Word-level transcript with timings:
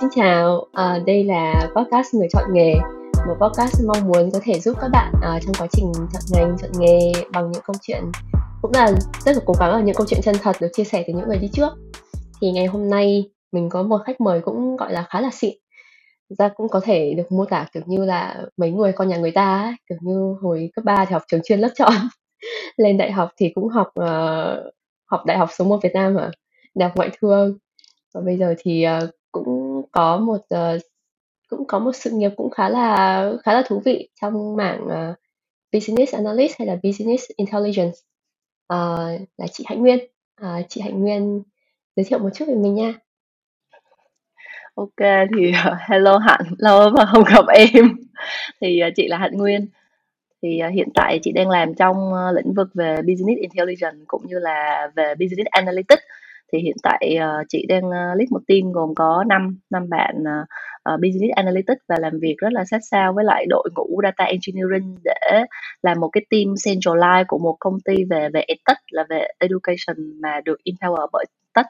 Xin 0.00 0.08
chào, 0.14 0.66
à, 0.72 0.98
đây 1.06 1.24
là 1.24 1.68
podcast 1.76 2.14
Người 2.14 2.28
chọn 2.32 2.44
nghề, 2.52 2.74
một 3.26 3.36
podcast 3.40 3.74
mong 3.86 4.08
muốn 4.08 4.30
có 4.32 4.40
thể 4.42 4.60
giúp 4.60 4.76
các 4.80 4.88
bạn 4.92 5.12
à, 5.22 5.38
trong 5.42 5.54
quá 5.58 5.66
trình 5.72 5.92
chọn 5.94 6.22
ngành, 6.32 6.56
chọn 6.62 6.70
nghề 6.78 7.12
bằng 7.32 7.52
những 7.52 7.62
câu 7.66 7.76
chuyện 7.82 8.02
cũng 8.62 8.70
là 8.74 8.92
rất 9.24 9.36
là 9.36 9.42
cố 9.46 9.54
gắng 9.60 9.70
ở 9.70 9.80
những 9.80 9.94
câu 9.94 10.06
chuyện 10.06 10.20
chân 10.22 10.36
thật 10.42 10.56
được 10.60 10.68
chia 10.72 10.84
sẻ 10.84 11.04
từ 11.06 11.12
những 11.12 11.28
người 11.28 11.38
đi 11.38 11.48
trước. 11.52 11.68
Thì 12.40 12.52
ngày 12.52 12.66
hôm 12.66 12.90
nay 12.90 13.30
mình 13.52 13.68
có 13.68 13.82
một 13.82 13.98
khách 14.06 14.20
mời 14.20 14.40
cũng 14.40 14.76
gọi 14.76 14.92
là 14.92 15.06
khá 15.08 15.20
là 15.20 15.30
xịn. 15.32 15.54
ra 16.38 16.48
cũng 16.48 16.68
có 16.68 16.80
thể 16.80 17.14
được 17.16 17.32
mô 17.32 17.44
tả 17.44 17.66
kiểu 17.72 17.82
như 17.86 18.04
là 18.04 18.42
mấy 18.56 18.70
người 18.70 18.92
con 18.92 19.08
nhà 19.08 19.16
người 19.16 19.32
ta 19.32 19.62
ấy, 19.62 19.74
kiểu 19.88 19.98
như 20.02 20.34
hồi 20.42 20.70
cấp 20.76 20.84
3 20.84 21.04
thì 21.04 21.12
học 21.12 21.22
trường 21.28 21.40
chuyên 21.44 21.60
lớp 21.60 21.70
chọn, 21.74 21.92
lên 22.76 22.96
đại 22.96 23.12
học 23.12 23.30
thì 23.36 23.52
cũng 23.54 23.68
học 23.68 23.88
uh, 24.00 24.74
học 25.06 25.26
đại 25.26 25.38
học 25.38 25.48
số 25.58 25.64
1 25.64 25.78
Việt 25.82 25.92
Nam 25.94 26.14
ở 26.14 26.30
đại 26.74 26.88
học 26.88 26.96
ngoại 26.96 27.10
thương 27.20 27.58
và 28.14 28.20
bây 28.20 28.36
giờ 28.36 28.54
thì 28.58 28.86
uh, 29.04 29.10
cũng 29.32 29.67
có 29.92 30.16
một 30.16 30.40
uh, 30.54 30.82
cũng 31.48 31.66
có 31.66 31.78
một 31.78 31.92
sự 31.92 32.10
nghiệp 32.10 32.30
cũng 32.36 32.50
khá 32.50 32.68
là 32.68 33.32
khá 33.42 33.54
là 33.54 33.62
thú 33.66 33.82
vị 33.84 34.08
trong 34.20 34.56
mảng 34.56 34.84
uh, 34.84 35.16
business 35.72 36.14
analyst 36.14 36.58
hay 36.58 36.68
là 36.68 36.76
business 36.82 37.24
intelligence. 37.36 37.96
Uh, 38.74 39.20
là 39.36 39.46
chị 39.52 39.64
Hạnh 39.66 39.80
Nguyên. 39.80 39.98
Uh, 40.42 40.66
chị 40.68 40.80
Hạnh 40.80 41.00
Nguyên 41.00 41.42
giới 41.96 42.04
thiệu 42.04 42.18
một 42.18 42.30
chút 42.34 42.44
về 42.48 42.54
mình 42.54 42.74
nha. 42.74 42.94
Ok 44.74 45.28
thì 45.36 45.48
uh, 45.48 45.78
hello 45.88 46.18
Hạnh 46.18 46.44
lâu 46.58 46.90
mà 46.90 47.06
không 47.12 47.24
gặp 47.24 47.44
em. 47.48 47.96
Thì 48.60 48.80
uh, 48.88 48.92
chị 48.96 49.08
là 49.08 49.18
Hạnh 49.18 49.36
Nguyên. 49.36 49.66
Thì 50.42 50.60
uh, 50.66 50.74
hiện 50.74 50.88
tại 50.94 51.18
chị 51.22 51.32
đang 51.32 51.48
làm 51.48 51.74
trong 51.74 51.96
uh, 52.12 52.34
lĩnh 52.34 52.54
vực 52.54 52.68
về 52.74 52.96
business 52.96 53.40
intelligence 53.40 54.04
cũng 54.06 54.26
như 54.26 54.38
là 54.38 54.90
về 54.96 55.14
business 55.14 55.46
analytics 55.50 56.02
thì 56.52 56.58
hiện 56.58 56.76
tại 56.82 57.16
uh, 57.18 57.46
chị 57.48 57.66
đang 57.68 57.86
uh, 57.86 58.16
lead 58.18 58.30
một 58.30 58.40
team 58.48 58.72
gồm 58.72 58.94
có 58.94 59.24
5 59.28 59.58
năm 59.70 59.88
bạn 59.88 60.16
uh, 60.22 61.00
business 61.00 61.34
analytics 61.36 61.82
và 61.88 61.96
làm 62.00 62.12
việc 62.20 62.34
rất 62.38 62.52
là 62.52 62.64
sát 62.64 62.80
sao 62.90 63.12
với 63.12 63.24
lại 63.24 63.46
đội 63.48 63.68
ngũ 63.76 64.00
data 64.02 64.24
engineering 64.24 64.96
để 65.04 65.44
làm 65.82 66.00
một 66.00 66.08
cái 66.08 66.24
team 66.30 66.54
centralized 66.54 67.24
của 67.28 67.38
một 67.38 67.56
công 67.60 67.80
ty 67.80 68.04
về 68.10 68.28
về 68.32 68.40
edtech 68.40 68.78
là 68.90 69.04
về 69.08 69.28
education 69.38 70.20
mà 70.22 70.40
được 70.44 70.56
empower 70.64 71.06
bởi 71.12 71.24
tech 71.54 71.66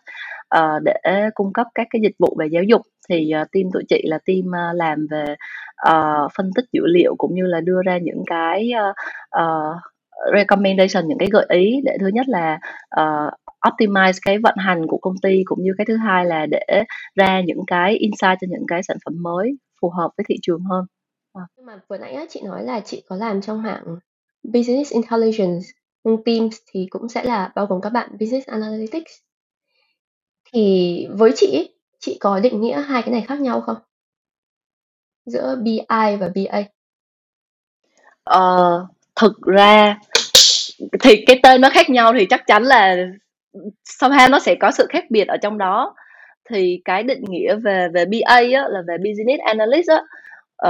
uh, 0.59 0.83
để 0.83 1.29
cung 1.35 1.53
cấp 1.53 1.67
các 1.75 1.87
cái 1.91 2.01
dịch 2.03 2.15
vụ 2.19 2.37
về 2.39 2.47
giáo 2.47 2.63
dục. 2.63 2.83
Thì 3.09 3.33
uh, 3.43 3.49
team 3.53 3.65
tụi 3.73 3.83
chị 3.89 4.03
là 4.05 4.19
team 4.27 4.41
uh, 4.41 4.77
làm 4.77 5.07
về 5.11 5.25
uh, 5.91 6.31
phân 6.37 6.51
tích 6.57 6.65
dữ 6.73 6.83
liệu 6.87 7.15
cũng 7.19 7.35
như 7.35 7.43
là 7.43 7.61
đưa 7.61 7.81
ra 7.87 7.99
những 7.99 8.23
cái 8.27 8.71
uh, 8.89 8.95
uh, 9.43 9.77
recommendation 10.35 11.09
những 11.09 11.19
cái 11.19 11.29
gợi 11.33 11.47
ý 11.49 11.81
để 11.85 11.97
thứ 12.01 12.09
nhất 12.09 12.29
là 12.29 12.59
uh, 13.01 13.33
optimize 13.67 14.19
cái 14.23 14.39
vận 14.39 14.55
hành 14.59 14.87
của 14.87 14.99
công 14.99 15.15
ty 15.23 15.43
cũng 15.45 15.63
như 15.63 15.71
cái 15.79 15.85
thứ 15.85 15.97
hai 15.97 16.25
là 16.25 16.47
để 16.47 16.85
ra 17.15 17.41
những 17.41 17.61
cái 17.67 17.97
insight 17.97 18.39
cho 18.41 18.47
những 18.51 18.67
cái 18.69 18.83
sản 18.83 18.97
phẩm 19.05 19.15
mới 19.23 19.57
phù 19.81 19.91
hợp 19.91 20.11
với 20.17 20.25
thị 20.29 20.35
trường 20.43 20.61
hơn. 20.71 20.85
À. 21.33 21.43
Nhưng 21.57 21.67
mà 21.67 21.81
vừa 21.89 21.99
nãy 21.99 22.27
chị 22.29 22.41
nói 22.45 22.65
là 22.65 22.81
chị 22.81 23.03
có 23.09 23.17
làm 23.17 23.41
trong 23.41 23.61
hạng 23.61 23.85
business 24.43 24.93
intelligence, 24.93 25.67
nhưng 26.05 26.25
teams 26.25 26.57
thì 26.73 26.87
cũng 26.91 27.09
sẽ 27.09 27.25
là 27.25 27.53
bao 27.55 27.67
gồm 27.67 27.81
các 27.81 27.91
bạn 27.91 28.11
business 28.21 28.47
analytics. 28.47 29.13
Thì 30.53 31.07
với 31.11 31.33
chị, 31.37 31.75
chị 31.99 32.17
có 32.21 32.41
định 32.41 32.61
nghĩa 32.61 32.83
hai 32.83 33.03
cái 33.03 33.13
này 33.13 33.25
khác 33.29 33.41
nhau 33.41 33.61
không? 33.61 33.77
Giữa 35.27 35.57
BI 35.63 36.17
và 36.21 36.31
BA. 36.35 36.63
Ờ, 38.25 38.87
thực 39.17 39.43
ra 39.43 39.99
thì 41.01 41.25
cái 41.27 41.41
tên 41.43 41.61
nó 41.61 41.71
khác 41.71 41.91
nhau 41.91 42.13
thì 42.19 42.27
chắc 42.31 42.47
chắn 42.47 42.63
là 42.63 42.97
somehow 44.01 44.31
nó 44.31 44.39
sẽ 44.39 44.55
có 44.55 44.71
sự 44.71 44.87
khác 44.91 45.05
biệt 45.11 45.29
ở 45.29 45.37
trong 45.37 45.59
đó. 45.59 45.95
Thì 46.51 46.83
cái 46.85 47.03
định 47.03 47.25
nghĩa 47.29 47.57
về 47.57 47.89
về 47.95 48.05
BA 48.05 48.35
á, 48.35 48.69
là 48.69 48.83
về 48.89 48.97
business 48.99 49.43
analyst 49.47 49.89
á, 49.89 50.03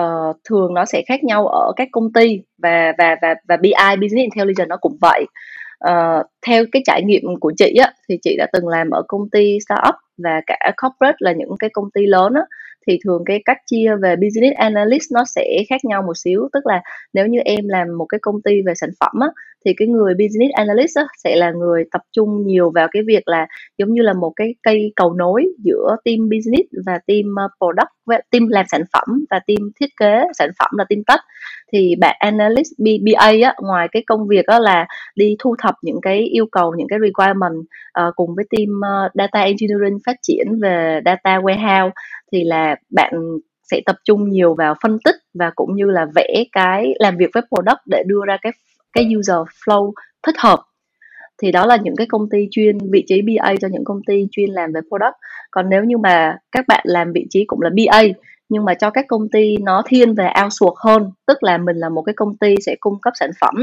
uh, 0.01 0.37
thường 0.49 0.75
nó 0.75 0.85
sẽ 0.85 1.03
khác 1.09 1.25
nhau 1.25 1.47
ở 1.47 1.73
các 1.77 1.89
công 1.93 2.13
ty 2.13 2.41
và 2.59 2.93
và 2.99 3.17
và 3.23 3.35
và 3.49 3.57
BI 3.57 3.97
business 4.01 4.35
intelligence 4.35 4.69
nó 4.69 4.77
cũng 4.77 4.97
vậy. 5.01 5.27
Uh, 5.91 6.27
theo 6.47 6.65
cái 6.73 6.83
trải 6.87 7.03
nghiệm 7.03 7.23
của 7.41 7.53
chị 7.59 7.75
á 7.75 7.93
thì 8.09 8.19
chị 8.23 8.37
đã 8.39 8.47
từng 8.53 8.69
làm 8.69 8.91
ở 8.91 9.03
công 9.09 9.31
ty 9.31 9.59
startup 9.67 9.95
và 10.19 10.41
cả 10.47 10.73
corporate 10.83 11.17
là 11.19 11.33
những 11.33 11.51
cái 11.59 11.71
công 11.71 11.91
ty 11.95 12.07
lớn 12.07 12.35
á 12.35 12.43
thì 12.87 12.99
thường 13.05 13.23
cái 13.27 13.43
cách 13.45 13.59
chia 13.67 13.97
về 14.03 14.17
business 14.17 14.57
analyst 14.57 15.13
nó 15.13 15.25
sẽ 15.25 15.63
khác 15.69 15.85
nhau 15.85 16.03
một 16.03 16.17
xíu. 16.17 16.49
Tức 16.53 16.67
là 16.67 16.83
nếu 17.13 17.27
như 17.27 17.39
em 17.45 17.69
làm 17.69 17.99
một 17.99 18.07
cái 18.09 18.19
công 18.23 18.43
ty 18.43 18.63
về 18.67 18.73
sản 18.75 18.91
phẩm 19.01 19.13
á 19.21 19.29
thì 19.65 19.75
cái 19.77 19.89
người 19.89 20.15
business 20.15 20.53
analyst 20.55 20.97
á, 20.97 21.05
sẽ 21.25 21.37
là 21.37 21.51
người 21.51 21.85
tập 21.93 22.01
trung 22.13 22.47
nhiều 22.47 22.71
vào 22.75 22.89
cái 22.93 23.03
việc 23.07 23.29
là 23.29 23.47
giống 23.79 23.93
như 23.93 24.03
là 24.03 24.13
một 24.13 24.33
cái 24.37 24.55
cây 24.63 24.93
cầu 24.97 25.13
nối 25.13 25.47
giữa 25.65 25.97
team 26.05 26.19
business 26.29 26.69
và 26.87 26.99
team 27.07 27.35
ờ, 27.37 27.49
product 27.59 27.89
product 28.09 28.31
team 28.31 28.49
làm 28.49 28.67
sản 28.69 28.83
phẩm 28.93 29.25
và 29.31 29.41
team 29.47 29.59
thiết 29.81 29.97
kế 30.01 30.25
sản 30.39 30.51
phẩm 30.59 30.71
là 30.79 30.85
team 30.89 31.03
tech. 31.07 31.21
Thì 31.73 31.95
bạn 32.01 32.17
analyst 32.19 32.73
bba 32.79 33.33
á, 33.45 33.55
ngoài 33.63 33.89
cái 33.93 34.03
công 34.07 34.29
việc 34.29 34.47
á, 34.47 34.59
là 34.59 34.87
đi 35.17 35.37
thu 35.39 35.55
thập 35.63 35.75
những 35.83 36.01
cái 36.03 36.19
yêu 36.19 36.47
cầu 36.53 36.75
những 36.79 36.89
cái 36.89 36.99
requirement 37.03 37.59
uh, 38.01 38.15
cùng 38.17 38.35
với 38.37 38.45
team 38.51 38.69
uh, 38.79 39.13
data 39.15 39.41
engineering 39.41 39.99
phát 40.07 40.17
triển 40.23 40.47
về 40.63 41.01
data 41.05 41.39
warehouse 41.39 41.91
thì 42.33 42.45
là 42.45 42.77
bạn 42.91 43.13
sẽ 43.71 43.81
tập 43.87 43.97
trung 44.05 44.31
nhiều 44.31 44.55
vào 44.55 44.75
phân 44.83 44.99
tích 45.05 45.15
và 45.35 45.51
cũng 45.55 45.77
như 45.77 45.85
là 45.85 46.07
vẽ 46.15 46.45
cái 46.53 46.95
làm 46.99 47.17
việc 47.17 47.31
với 47.35 47.43
product 47.43 47.81
để 47.87 48.03
đưa 48.07 48.21
ra 48.27 48.37
cái 48.43 48.53
cái 48.93 49.07
user 49.19 49.37
flow 49.67 49.93
thích 50.27 50.37
hợp. 50.39 50.61
Thì 51.43 51.53
đó 51.53 51.67
là 51.67 51.77
những 51.77 51.97
cái 51.97 52.07
công 52.11 52.29
ty 52.31 52.49
chuyên 52.51 52.79
vị 52.93 53.05
trí 53.07 53.23
BA 53.23 53.55
cho 53.61 53.69
những 53.69 53.85
công 53.85 54.01
ty 54.07 54.27
chuyên 54.31 54.51
làm 54.51 54.73
về 54.73 54.81
product. 54.89 55.15
Còn 55.51 55.71
nếu 55.71 55.85
như 55.85 55.99
mà 55.99 56.37
các 56.53 56.65
bạn 56.69 56.85
làm 56.85 57.13
vị 57.13 57.27
trí 57.31 57.45
cũng 57.45 57.61
là 57.63 57.71
BA 57.71 58.03
nhưng 58.49 58.65
mà 58.65 58.75
cho 58.75 58.91
các 58.91 59.05
công 59.09 59.29
ty 59.29 59.57
nó 59.57 59.83
thiên 59.87 60.15
về 60.15 60.31
outsource 60.45 60.77
hơn 60.85 61.11
tức 61.27 61.43
là 61.43 61.59
mình 61.59 61.77
là 61.77 61.89
một 61.89 62.03
cái 62.03 62.13
công 62.17 62.37
ty 62.37 62.55
sẽ 62.67 62.77
cung 62.81 63.01
cấp 63.01 63.13
sản 63.21 63.31
phẩm. 63.41 63.55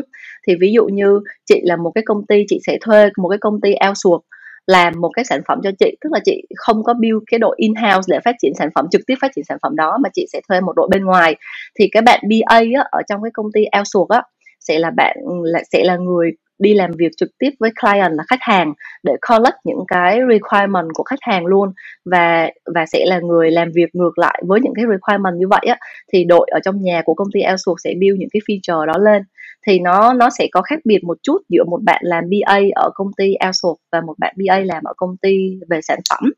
Thì 0.47 0.53
ví 0.62 0.72
dụ 0.74 0.86
như 0.86 1.19
chị 1.46 1.62
là 1.63 1.75
một 1.75 1.92
cái 1.96 2.03
công 2.06 2.25
ty 2.25 2.46
chị 2.50 2.59
sẽ 2.68 2.78
thuê 2.81 3.09
một 3.18 3.30
cái 3.30 3.38
công 3.38 3.62
ty 3.62 3.74
outsource 3.88 4.25
làm 4.68 4.94
một 5.02 5.09
cái 5.13 5.25
sản 5.25 5.42
phẩm 5.47 5.59
cho 5.63 5.72
chị 5.80 5.97
tức 6.02 6.09
là 6.12 6.19
chị 6.25 6.42
không 6.56 6.84
có 6.84 6.94
build 6.94 7.24
cái 7.31 7.40
đội 7.40 7.56
in 7.59 7.74
house 7.75 8.06
để 8.07 8.19
phát 8.25 8.36
triển 8.42 8.52
sản 8.59 8.69
phẩm 8.75 8.86
trực 8.92 9.02
tiếp 9.07 9.16
phát 9.22 9.31
triển 9.36 9.46
sản 9.46 9.57
phẩm 9.62 9.75
đó 9.75 9.97
mà 10.03 10.09
chị 10.13 10.25
sẽ 10.34 10.42
thuê 10.50 10.62
một 10.62 10.74
đội 10.75 10.88
bên 10.92 11.06
ngoài. 11.06 11.36
Thì 11.80 11.88
cái 11.92 12.02
bạn 12.02 12.19
BA 12.30 12.56
á, 12.56 12.84
ở 12.92 13.02
trong 13.09 13.24
cái 13.24 13.31
công 13.34 13.52
ty 13.53 13.62
outsource 13.80 14.16
á 14.16 14.24
sẽ 14.67 14.79
là 14.79 14.91
bạn, 14.97 15.17
là, 15.43 15.61
sẽ 15.71 15.83
là 15.83 15.97
người 15.97 16.31
đi 16.59 16.73
làm 16.73 16.91
việc 16.97 17.11
trực 17.17 17.29
tiếp 17.39 17.49
với 17.59 17.71
client 17.81 18.11
là 18.13 18.23
khách 18.27 18.39
hàng 18.41 18.73
để 19.03 19.13
collect 19.29 19.55
những 19.63 19.83
cái 19.87 20.19
requirement 20.29 20.87
của 20.93 21.03
khách 21.03 21.19
hàng 21.21 21.45
luôn 21.45 21.73
và 22.05 22.49
và 22.75 22.85
sẽ 22.85 23.05
là 23.05 23.19
người 23.19 23.51
làm 23.51 23.71
việc 23.75 23.95
ngược 23.95 24.17
lại 24.17 24.41
với 24.47 24.59
những 24.61 24.73
cái 24.75 24.85
requirement 24.91 25.35
như 25.37 25.47
vậy 25.47 25.65
á. 25.67 25.77
Thì 26.13 26.23
đội 26.23 26.47
ở 26.51 26.59
trong 26.63 26.81
nhà 26.81 27.01
của 27.05 27.13
công 27.13 27.27
ty 27.33 27.39
outsource 27.51 27.81
sẽ 27.83 27.93
build 27.99 28.19
những 28.19 28.29
cái 28.33 28.41
feature 28.47 28.85
đó 28.85 28.93
lên. 28.97 29.23
Thì 29.67 29.79
nó 29.79 30.13
nó 30.13 30.29
sẽ 30.37 30.47
có 30.51 30.61
khác 30.61 30.79
biệt 30.85 31.03
một 31.03 31.17
chút 31.23 31.37
giữa 31.49 31.63
một 31.63 31.79
bạn 31.83 32.01
làm 32.03 32.23
BA 32.29 32.59
ở 32.75 32.89
công 32.95 33.13
ty 33.17 33.33
outsource 33.47 33.81
và 33.91 34.01
một 34.01 34.15
bạn 34.19 34.35
BA 34.37 34.59
làm 34.59 34.83
ở 34.83 34.93
công 34.97 35.17
ty 35.17 35.59
về 35.69 35.81
sản 35.81 35.99
phẩm. 36.09 36.31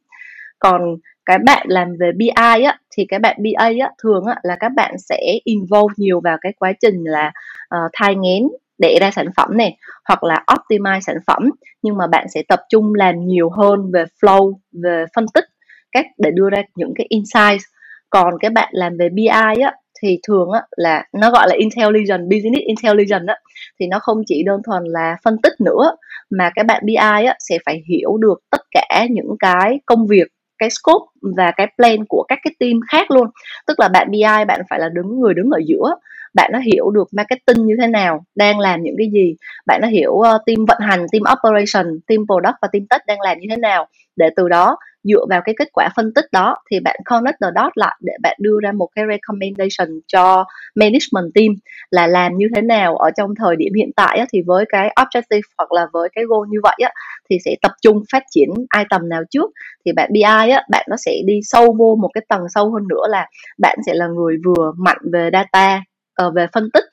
Còn 0.59 0.81
cái 1.27 1.37
bạn 1.45 1.67
làm 1.69 1.87
về 1.99 2.11
BI 2.17 2.63
á 2.63 2.79
thì 2.97 3.05
cái 3.09 3.19
bạn 3.19 3.37
BA 3.43 3.65
á 3.65 3.91
thường 4.03 4.23
á 4.25 4.35
là 4.43 4.57
các 4.59 4.71
bạn 4.75 4.95
sẽ 5.09 5.19
involve 5.43 5.93
nhiều 5.97 6.21
vào 6.23 6.37
cái 6.41 6.53
quá 6.59 6.73
trình 6.81 7.03
là 7.03 7.31
uh, 7.75 7.91
thai 7.93 8.15
nghén 8.15 8.43
để 8.77 8.97
ra 9.01 9.11
sản 9.11 9.27
phẩm 9.37 9.57
này 9.57 9.77
hoặc 10.07 10.23
là 10.23 10.43
optimize 10.51 10.99
sản 10.99 11.17
phẩm. 11.27 11.49
Nhưng 11.81 11.97
mà 11.97 12.07
bạn 12.07 12.27
sẽ 12.29 12.43
tập 12.47 12.59
trung 12.69 12.93
làm 12.93 13.15
nhiều 13.25 13.49
hơn 13.49 13.91
về 13.93 14.03
flow 14.21 14.53
về 14.83 15.05
phân 15.15 15.25
tích 15.33 15.45
cách 15.91 16.05
để 16.17 16.31
đưa 16.31 16.49
ra 16.49 16.61
những 16.75 16.93
cái 16.95 17.05
insights. 17.09 17.63
Còn 18.09 18.33
cái 18.39 18.51
bạn 18.51 18.69
làm 18.71 18.97
về 18.97 19.09
BI 19.09 19.61
á 19.63 19.73
thì 20.01 20.19
thường 20.27 20.51
á 20.51 20.61
là 20.77 21.05
nó 21.13 21.31
gọi 21.31 21.47
là 21.49 21.55
intelligent 21.57 22.29
business 22.29 22.65
intelligence 22.65 23.25
á 23.27 23.35
thì 23.79 23.87
nó 23.87 23.99
không 23.99 24.21
chỉ 24.27 24.43
đơn 24.45 24.61
thuần 24.65 24.83
là 24.83 25.15
phân 25.23 25.37
tích 25.43 25.53
nữa 25.65 25.95
mà 26.29 26.49
cái 26.55 26.63
bạn 26.63 26.83
BI 26.85 26.95
á 27.25 27.35
sẽ 27.39 27.57
phải 27.65 27.81
hiểu 27.89 28.17
được 28.17 28.39
tất 28.51 28.61
cả 28.71 29.07
những 29.09 29.35
cái 29.39 29.79
công 29.85 30.07
việc 30.07 30.27
cái 30.59 30.69
scope 30.69 31.05
và 31.37 31.51
cái 31.51 31.67
plan 31.77 32.05
của 32.09 32.25
các 32.27 32.39
cái 32.43 32.53
team 32.59 32.79
khác 32.91 33.11
luôn. 33.11 33.27
Tức 33.67 33.79
là 33.79 33.87
bạn 33.87 34.11
BI 34.11 34.45
bạn 34.47 34.61
phải 34.69 34.79
là 34.79 34.89
đứng 34.89 35.19
người 35.19 35.33
đứng 35.33 35.49
ở 35.49 35.59
giữa. 35.65 35.95
Bạn 36.33 36.51
nó 36.53 36.59
hiểu 36.59 36.91
được 36.91 37.07
marketing 37.11 37.65
như 37.65 37.75
thế 37.81 37.87
nào 37.87 38.23
đang 38.35 38.59
làm 38.59 38.83
những 38.83 38.95
cái 38.97 39.09
gì. 39.13 39.35
Bạn 39.65 39.81
nó 39.81 39.87
hiểu 39.87 40.11
uh, 40.11 40.25
team 40.45 40.65
vận 40.67 40.79
hành 40.79 41.05
team 41.11 41.23
operation 41.37 41.99
team 42.07 42.25
product 42.27 42.55
và 42.61 42.67
team 42.71 42.85
tech 42.89 43.01
đang 43.07 43.21
làm 43.21 43.39
như 43.39 43.47
thế 43.49 43.57
nào. 43.57 43.87
Để 44.15 44.29
từ 44.35 44.49
đó 44.49 44.77
dựa 45.13 45.25
vào 45.29 45.41
cái 45.45 45.55
kết 45.57 45.67
quả 45.73 45.89
phân 45.95 46.13
tích 46.13 46.25
đó 46.31 46.55
thì 46.71 46.79
bạn 46.79 46.95
connect 47.05 47.37
the 47.41 47.47
dot 47.55 47.71
lại 47.75 47.95
để 48.01 48.13
bạn 48.21 48.37
đưa 48.41 48.59
ra 48.63 48.71
một 48.71 48.87
cái 48.95 49.05
recommendation 49.09 49.99
cho 50.07 50.45
management 50.75 51.33
team 51.35 51.47
là 51.91 52.07
làm 52.07 52.37
như 52.37 52.47
thế 52.55 52.61
nào 52.61 52.97
ở 52.97 53.11
trong 53.17 53.29
thời 53.35 53.55
điểm 53.55 53.73
hiện 53.73 53.91
tại 53.95 54.17
á, 54.19 54.25
thì 54.33 54.41
với 54.47 54.65
cái 54.69 54.93
objective 54.95 55.41
hoặc 55.57 55.71
là 55.71 55.87
với 55.93 56.09
cái 56.15 56.23
goal 56.27 56.47
như 56.49 56.59
vậy 56.63 56.75
á, 56.83 56.91
thì 57.29 57.37
sẽ 57.45 57.55
tập 57.61 57.71
trung 57.81 58.03
phát 58.11 58.23
triển 58.31 58.49
item 58.77 59.09
nào 59.09 59.21
trước. 59.31 59.51
Thì 59.85 59.91
bạn 59.91 60.09
BI 60.13 60.21
á, 60.23 60.63
bạn 60.69 60.85
nó 60.89 60.95
sẽ 61.05 61.11
đi 61.25 61.39
sâu 61.43 61.75
vô 61.79 61.95
một 62.01 62.09
cái 62.13 62.25
tầng 62.29 62.43
sâu 62.49 62.71
hơn 62.71 62.87
nữa 62.87 63.03
là 63.09 63.27
bạn 63.57 63.77
sẽ 63.85 63.93
là 63.93 64.07
người 64.07 64.37
vừa 64.45 64.71
mạnh 64.77 64.97
về 65.13 65.29
data 65.33 65.81
ờ, 66.13 66.31
về 66.31 66.47
phân 66.53 66.69
tích 66.73 66.83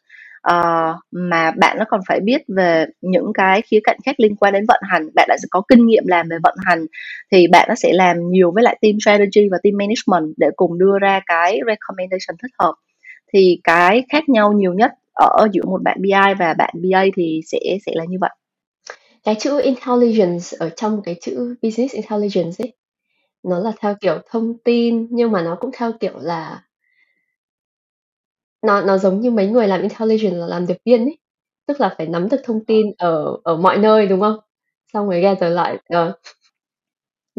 uh, 0.51 0.97
mà 1.11 1.51
bạn 1.51 1.77
nó 1.79 1.85
còn 1.89 2.01
phải 2.09 2.21
biết 2.21 2.43
về 2.57 2.87
những 3.01 3.33
cái 3.35 3.63
khía 3.63 3.81
cạnh 3.85 3.97
khác 4.05 4.21
liên 4.21 4.37
quan 4.37 4.53
đến 4.53 4.65
vận 4.69 4.81
hành. 4.83 5.09
Bạn 5.15 5.27
đã 5.29 5.37
có 5.51 5.63
kinh 5.69 5.87
nghiệm 5.87 6.05
làm 6.07 6.29
về 6.29 6.37
vận 6.43 6.55
hành 6.65 6.87
thì 7.33 7.47
bạn 7.47 7.67
nó 7.69 7.75
sẽ 7.75 7.93
làm 7.93 8.17
nhiều 8.31 8.51
với 8.55 8.63
lại 8.63 8.79
team 8.83 8.95
strategy 9.01 9.49
và 9.51 9.59
team 9.63 9.75
management 9.79 10.35
để 10.37 10.47
cùng 10.57 10.79
đưa 10.79 10.99
ra 11.01 11.21
cái 11.27 11.61
recommendation 11.67 12.37
thích 12.43 12.53
hợp. 12.59 12.75
Thì 13.33 13.61
cái 13.65 14.05
khác 14.09 14.29
nhau 14.29 14.53
nhiều 14.53 14.75
nhất 14.75 14.93
ở 15.13 15.49
giữa 15.53 15.63
một 15.65 15.83
bạn 15.83 16.03
BI 16.03 16.35
và 16.39 16.55
bạn 16.55 16.75
BA 16.75 17.05
thì 17.17 17.41
sẽ 17.47 17.59
sẽ 17.87 17.93
là 17.95 18.05
như 18.09 18.19
vậy. 18.21 18.31
Cái 19.25 19.35
chữ 19.39 19.61
intelligence 19.61 20.57
ở 20.59 20.71
trong 20.77 21.03
cái 21.05 21.17
chữ 21.21 21.55
business 21.63 21.95
intelligence 21.95 22.65
ấy 22.65 22.73
nó 23.43 23.59
là 23.59 23.73
theo 23.81 23.95
kiểu 24.01 24.19
thông 24.31 24.59
tin 24.65 25.07
nhưng 25.11 25.33
mà 25.33 25.43
nó 25.43 25.57
cũng 25.61 25.71
theo 25.79 25.93
kiểu 26.01 26.13
là 26.21 26.63
nó 28.65 28.81
nó 28.81 28.99
giống 28.99 29.21
như 29.21 29.31
mấy 29.31 29.47
người 29.47 29.69
làm 29.69 29.81
intelligence 29.81 30.37
là 30.37 30.47
làm 30.47 30.67
điệp 30.67 30.77
viên 30.85 31.05
ấy. 31.05 31.19
Tức 31.69 31.81
là 31.81 31.95
phải 31.99 32.07
nắm 32.07 32.29
được 32.29 32.41
thông 32.45 32.65
tin 32.65 32.87
ở 32.99 33.37
ở 33.45 33.57
mọi 33.57 33.79
nơi 33.79 34.07
đúng 34.07 34.21
không? 34.21 34.37
Xong 34.93 35.09
rồi 35.11 35.21
gather 35.21 35.53
lại 35.53 35.75
uh, 35.75 36.15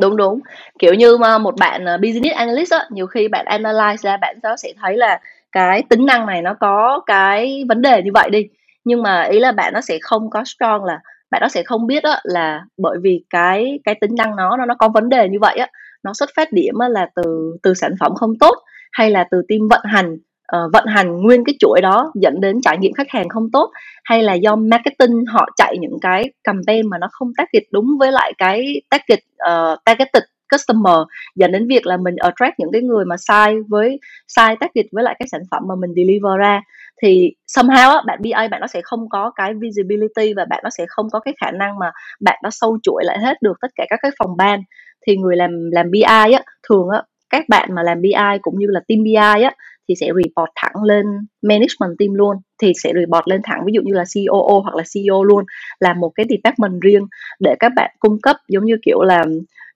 đúng 0.02 0.18
đúng. 0.18 0.40
Kiểu 0.80 0.94
như 0.94 1.18
mà 1.18 1.38
một 1.38 1.56
bạn 1.60 1.86
ờ, 1.86 1.98
business 1.98 2.36
analyst 2.36 2.72
á 2.74 2.86
nhiều 2.92 3.08
khi 3.08 3.28
bạn 3.28 3.46
analyze 3.46 3.98
ra 3.98 4.18
bạn 4.18 4.40
đó 4.44 4.56
sẽ 4.58 4.74
thấy 4.82 4.98
là 4.98 5.20
cái 5.52 5.84
tính 5.90 6.06
năng 6.06 6.26
này 6.26 6.42
nó 6.42 6.54
có 6.60 7.02
cái 7.06 7.64
vấn 7.70 7.82
đề 7.82 8.02
như 8.04 8.12
vậy 8.14 8.30
đi. 8.30 8.48
Nhưng 8.86 9.04
mà 9.04 9.24
ý 9.24 9.40
là 9.40 9.52
bạn 9.52 9.74
nó 9.74 9.82
sẽ 9.82 9.98
không 10.02 10.30
có 10.30 10.44
strong 10.46 10.84
là 10.86 11.00
bạn 11.32 11.42
nó 11.42 11.48
sẽ 11.48 11.64
không 11.64 11.88
biết 11.88 12.04
á 12.04 12.20
là 12.24 12.66
bởi 12.78 12.98
vì 13.02 13.24
cái 13.30 13.80
cái 13.84 13.96
tính 14.02 14.16
năng 14.18 14.36
nó 14.36 14.58
nó 14.58 14.66
nó 14.66 14.76
có 14.80 14.90
vấn 14.90 15.10
đề 15.10 15.30
như 15.30 15.38
vậy 15.42 15.58
á 15.58 15.68
nó 16.04 16.14
xuất 16.14 16.30
phát 16.36 16.52
điểm 16.52 16.80
á 16.80 16.88
là 16.90 17.10
từ 17.16 17.58
từ 17.64 17.74
sản 17.74 17.92
phẩm 18.00 18.16
không 18.16 18.34
tốt 18.40 18.56
hay 18.92 19.12
là 19.12 19.28
từ 19.32 19.42
team 19.50 19.68
vận 19.70 19.82
hành 19.84 20.18
uh, 20.56 20.72
vận 20.74 20.86
hành 20.88 21.18
nguyên 21.22 21.44
cái 21.46 21.56
chuỗi 21.60 21.82
đó 21.82 22.12
dẫn 22.16 22.42
đến 22.42 22.62
trải 22.64 22.78
nghiệm 22.78 22.94
khách 22.94 23.10
hàng 23.10 23.30
không 23.30 23.52
tốt 23.52 23.72
hay 24.04 24.24
là 24.24 24.34
do 24.34 24.56
marketing 24.56 25.26
họ 25.28 25.50
chạy 25.56 25.78
những 25.80 25.98
cái 26.02 26.32
campaign 26.44 26.90
mà 26.90 26.98
nó 26.98 27.08
không 27.12 27.32
target 27.38 27.64
đúng 27.72 27.98
với 28.00 28.12
lại 28.12 28.34
cái 28.38 28.82
target 28.90 29.20
uh, 29.20 29.38
ờ, 29.38 29.78
targeted 29.86 30.24
customer 30.52 30.96
dẫn 31.36 31.52
đến 31.52 31.68
việc 31.68 31.86
là 31.86 31.98
mình 31.98 32.16
attract 32.16 32.60
những 32.60 32.70
cái 32.74 32.82
người 32.82 33.06
mà 33.06 33.16
sai 33.18 33.56
với 33.70 34.00
sai 34.28 34.56
target 34.60 34.86
với 34.92 35.04
lại 35.04 35.16
cái 35.20 35.28
sản 35.32 35.42
phẩm 35.52 35.64
mà 35.68 35.76
mình 35.76 35.94
deliver 35.96 36.38
ra. 36.40 36.62
Thì 37.02 37.32
somehow 37.58 37.92
á, 37.96 38.02
bạn 38.08 38.20
BA 38.22 38.48
bạn 38.48 38.62
nó 38.62 38.68
sẽ 38.68 38.82
không 38.84 39.10
có 39.10 39.32
cái 39.36 39.54
visibility 39.54 40.34
và 40.34 40.46
bạn 40.46 40.62
nó 40.64 40.70
sẽ 40.70 40.86
không 40.88 41.08
có 41.12 41.20
cái 41.20 41.34
khả 41.42 41.52
năng 41.52 41.80
mà 41.80 41.92
bạn 42.22 42.40
nó 42.44 42.50
sâu 42.52 42.78
chuỗi 42.84 43.04
lại 43.06 43.20
hết 43.20 43.42
được 43.42 43.58
tất 43.62 43.68
cả 43.76 43.86
các 43.90 44.00
cái 44.02 44.12
phòng 44.20 44.38
ban. 44.38 44.60
Thì 45.08 45.18
người 45.18 45.36
làm 45.36 45.72
làm 45.72 45.92
BI 45.92 46.02
á 46.02 46.44
thường 46.70 46.90
á 46.90 47.02
các 47.30 47.50
bạn 47.50 47.70
mà 47.76 47.84
làm 47.84 48.02
BI 48.02 48.40
cũng 48.42 48.60
như 48.60 48.68
là 48.70 48.80
team 48.88 49.04
BI 49.04 49.44
á 49.44 49.54
thì 49.90 49.96
sẽ 50.00 50.08
report 50.08 50.50
thẳng 50.56 50.84
lên 50.84 51.06
management 51.42 51.98
team 52.00 52.14
luôn 52.14 52.36
thì 52.62 52.72
sẽ 52.84 52.92
report 52.96 53.28
lên 53.28 53.42
thẳng 53.44 53.60
ví 53.66 53.74
dụ 53.74 53.82
như 53.82 53.94
là 53.94 54.04
COO 54.16 54.60
hoặc 54.60 54.76
là 54.76 54.84
CEO 54.94 55.24
luôn 55.24 55.46
là 55.80 55.94
một 55.94 56.12
cái 56.16 56.26
department 56.30 56.82
riêng 56.82 57.08
để 57.40 57.56
các 57.60 57.72
bạn 57.76 57.96
cung 58.00 58.18
cấp 58.22 58.36
giống 58.50 58.66
như 58.66 58.76
kiểu 58.86 59.02
là 59.02 59.26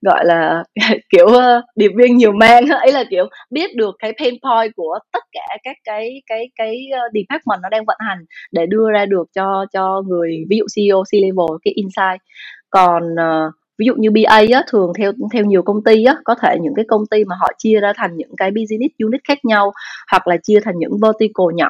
gọi 0.01 0.25
là 0.25 0.63
kiểu 1.09 1.25
uh, 1.25 1.63
điệp 1.75 1.91
viên 1.97 2.17
nhiều 2.17 2.31
mang 2.31 2.67
ấy 2.81 2.91
là 2.91 3.03
kiểu 3.09 3.25
biết 3.49 3.75
được 3.75 3.95
cái 3.99 4.13
pain 4.19 4.33
point 4.43 4.75
của 4.75 4.99
tất 5.11 5.23
cả 5.31 5.57
các 5.63 5.77
cái 5.83 6.21
cái 6.27 6.49
cái 6.55 6.87
uh, 6.93 7.13
department 7.13 7.61
nó 7.63 7.69
đang 7.69 7.85
vận 7.85 7.97
hành 7.99 8.17
để 8.51 8.65
đưa 8.65 8.91
ra 8.91 9.05
được 9.05 9.27
cho 9.35 9.65
cho 9.73 10.01
người 10.07 10.45
ví 10.49 10.57
dụ 10.57 10.65
CEO 10.75 11.03
C 11.03 11.13
level 11.13 11.57
cái 11.63 11.73
insight. 11.73 12.21
Còn 12.69 13.03
uh, 13.03 13.53
ví 13.79 13.85
dụ 13.85 13.93
như 13.97 14.11
BA 14.11 14.41
á, 14.53 14.63
thường 14.67 14.91
theo 14.97 15.11
theo 15.33 15.45
nhiều 15.45 15.61
công 15.63 15.83
ty 15.83 16.03
á, 16.03 16.15
có 16.23 16.35
thể 16.41 16.57
những 16.61 16.73
cái 16.75 16.85
công 16.87 17.05
ty 17.11 17.25
mà 17.25 17.35
họ 17.39 17.47
chia 17.57 17.79
ra 17.79 17.93
thành 17.95 18.17
những 18.17 18.35
cái 18.37 18.51
business 18.51 18.93
unit 19.03 19.21
khác 19.27 19.45
nhau 19.45 19.71
hoặc 20.11 20.27
là 20.27 20.37
chia 20.37 20.59
thành 20.63 20.75
những 20.77 20.91
vertical 21.01 21.45
nhỏ 21.55 21.69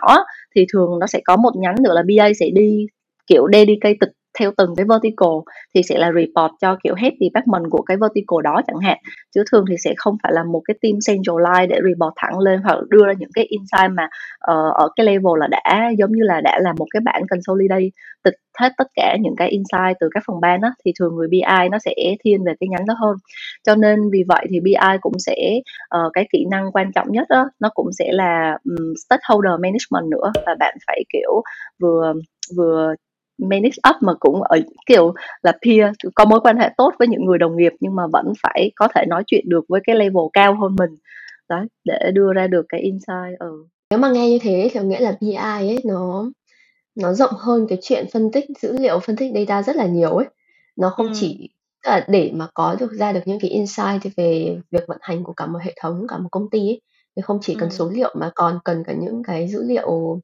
thì 0.55 0.65
thường 0.73 0.99
nó 0.99 1.07
sẽ 1.07 1.19
có 1.25 1.35
một 1.35 1.51
nhánh 1.55 1.75
nữa 1.83 1.93
là 1.93 2.03
BA 2.07 2.29
sẽ 2.39 2.45
đi 2.53 2.85
kiểu 3.27 3.47
dedicated 3.53 4.09
theo 4.39 4.51
từng 4.57 4.73
cái 4.77 4.85
vertical 4.89 5.35
thì 5.75 5.81
sẽ 5.83 5.97
là 5.97 6.11
report 6.11 6.51
cho 6.61 6.77
kiểu 6.83 6.95
head 6.95 7.13
department 7.19 7.71
của 7.71 7.81
cái 7.81 7.97
vertical 7.97 8.41
đó 8.43 8.61
chẳng 8.67 8.79
hạn. 8.79 8.97
Chứ 9.35 9.43
thường 9.51 9.65
thì 9.69 9.75
sẽ 9.83 9.93
không 9.97 10.17
phải 10.23 10.31
là 10.35 10.43
một 10.43 10.61
cái 10.65 10.75
team 10.81 10.95
centralized 11.07 11.67
để 11.67 11.75
report 11.75 12.13
thẳng 12.15 12.39
lên 12.39 12.61
hoặc 12.63 12.77
đưa 12.89 13.05
ra 13.05 13.13
những 13.19 13.29
cái 13.33 13.45
insight 13.45 13.91
mà 13.91 14.03
uh, 14.51 14.73
ở 14.73 14.89
cái 14.95 15.05
level 15.05 15.39
là 15.39 15.47
đã 15.47 15.91
giống 15.97 16.11
như 16.11 16.23
là 16.23 16.41
đã 16.41 16.59
là 16.61 16.73
một 16.77 16.85
cái 16.91 17.01
bản 17.05 17.21
consolidate 17.29 17.89
tịch 18.23 18.33
hết 18.59 18.73
tất 18.77 18.87
cả 18.95 19.17
những 19.21 19.35
cái 19.37 19.49
insight 19.49 19.97
từ 19.99 20.09
các 20.13 20.23
phòng 20.27 20.41
ban 20.41 20.61
đó 20.61 20.69
thì 20.85 20.91
thường 20.99 21.15
người 21.15 21.27
BI 21.27 21.69
nó 21.71 21.77
sẽ 21.85 21.93
thiên 22.23 22.43
về 22.43 22.53
cái 22.59 22.67
nhánh 22.67 22.85
đó 22.87 22.93
hơn. 22.99 23.17
Cho 23.65 23.75
nên 23.75 23.99
vì 24.11 24.23
vậy 24.27 24.45
thì 24.49 24.59
BI 24.59 24.97
cũng 25.01 25.19
sẽ 25.19 25.59
uh, 25.95 26.11
cái 26.13 26.27
kỹ 26.33 26.45
năng 26.51 26.71
quan 26.71 26.91
trọng 26.95 27.11
nhất 27.11 27.27
đó 27.29 27.49
nó 27.59 27.69
cũng 27.73 27.89
sẽ 27.93 28.05
là 28.11 28.57
um, 28.63 28.93
stakeholder 29.05 29.51
management 29.51 30.11
nữa. 30.11 30.31
Và 30.45 30.55
bạn 30.59 30.77
phải 30.87 31.03
kiểu 31.13 31.41
vừa 31.79 32.13
vừa 32.57 32.93
manage 33.39 33.77
up 33.89 33.95
mà 34.01 34.13
cũng 34.19 34.43
ở 34.43 34.59
kiểu 34.85 35.13
là 35.41 35.51
peer 35.65 35.93
có 36.15 36.25
mối 36.25 36.39
quan 36.43 36.57
hệ 36.57 36.69
tốt 36.77 36.93
với 36.99 37.07
những 37.07 37.25
người 37.25 37.37
đồng 37.37 37.57
nghiệp 37.57 37.73
nhưng 37.79 37.95
mà 37.95 38.03
vẫn 38.13 38.33
phải 38.43 38.71
có 38.75 38.87
thể 38.95 39.05
nói 39.07 39.23
chuyện 39.27 39.49
được 39.49 39.65
với 39.69 39.81
cái 39.83 39.95
level 39.95 40.23
cao 40.33 40.55
hơn 40.55 40.75
mình 40.79 40.97
đấy 41.49 41.65
để 41.83 42.11
đưa 42.13 42.33
ra 42.33 42.47
được 42.47 42.65
cái 42.69 42.81
insight 42.81 43.39
ừ. 43.39 43.65
nếu 43.89 43.99
mà 43.99 44.11
nghe 44.11 44.29
như 44.29 44.39
thế 44.41 44.69
thì 44.73 44.79
nghĩa 44.79 44.99
là 44.99 45.17
BI 45.21 45.35
ấy 45.35 45.79
nó 45.85 46.25
nó 46.95 47.13
rộng 47.13 47.33
hơn 47.37 47.65
cái 47.69 47.77
chuyện 47.81 48.05
phân 48.13 48.31
tích 48.31 48.45
dữ 48.61 48.77
liệu 48.77 48.99
phân 48.99 49.15
tích 49.15 49.31
data 49.35 49.63
rất 49.63 49.75
là 49.75 49.85
nhiều 49.85 50.15
ấy 50.15 50.27
nó 50.75 50.89
không 50.89 51.07
ừ. 51.07 51.13
chỉ 51.15 51.49
là 51.83 52.05
để 52.07 52.31
mà 52.33 52.47
có 52.53 52.75
được 52.79 52.91
ra 52.91 53.11
được 53.11 53.21
những 53.25 53.39
cái 53.39 53.49
insight 53.49 54.15
về 54.17 54.57
việc 54.71 54.83
vận 54.87 54.97
hành 55.01 55.23
của 55.23 55.33
cả 55.33 55.45
một 55.45 55.59
hệ 55.61 55.73
thống 55.81 56.05
cả 56.07 56.17
một 56.17 56.29
công 56.31 56.49
ty 56.49 56.59
ấy 56.59 56.81
thì 57.15 57.21
không 57.21 57.39
chỉ 57.41 57.55
cần 57.55 57.69
ừ. 57.69 57.73
số 57.73 57.89
liệu 57.89 58.15
mà 58.19 58.31
còn 58.35 58.59
cần 58.65 58.83
cả 58.83 58.93
những 58.93 59.23
cái 59.23 59.47
dữ 59.47 59.63
liệu 59.63 60.19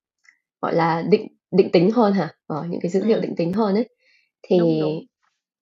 gọi 0.62 0.76
là 0.76 1.02
định 1.10 1.28
định 1.58 1.72
tính 1.72 1.92
hơn 1.92 2.14
hả? 2.14 2.30
Ờ, 2.48 2.64
những 2.70 2.80
cái 2.82 2.92
dữ 2.92 3.06
liệu 3.06 3.20
định 3.22 3.36
tính 3.36 3.54
hơn 3.54 3.76
ấy. 3.76 3.90
Thì 4.50 4.60
Đúng, 4.60 4.80
đúng. 4.82 5.00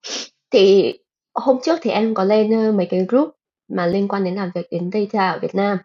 thì 0.52 0.94
hôm 1.34 1.56
trước 1.62 1.78
thì 1.82 1.90
em 1.90 2.14
có 2.14 2.24
lên, 2.24 2.76
mấy 2.76 2.86
cái 2.86 3.06
group 3.08 3.30
mà 3.68 3.86
liên 3.86 4.08
quan 4.08 4.24
đến 4.24 4.34
làm 4.34 4.50
việc 4.54 4.66
đến 4.70 4.90
data 4.92 5.30
ở 5.30 5.38
Việt 5.42 5.54
Nam. 5.54 5.78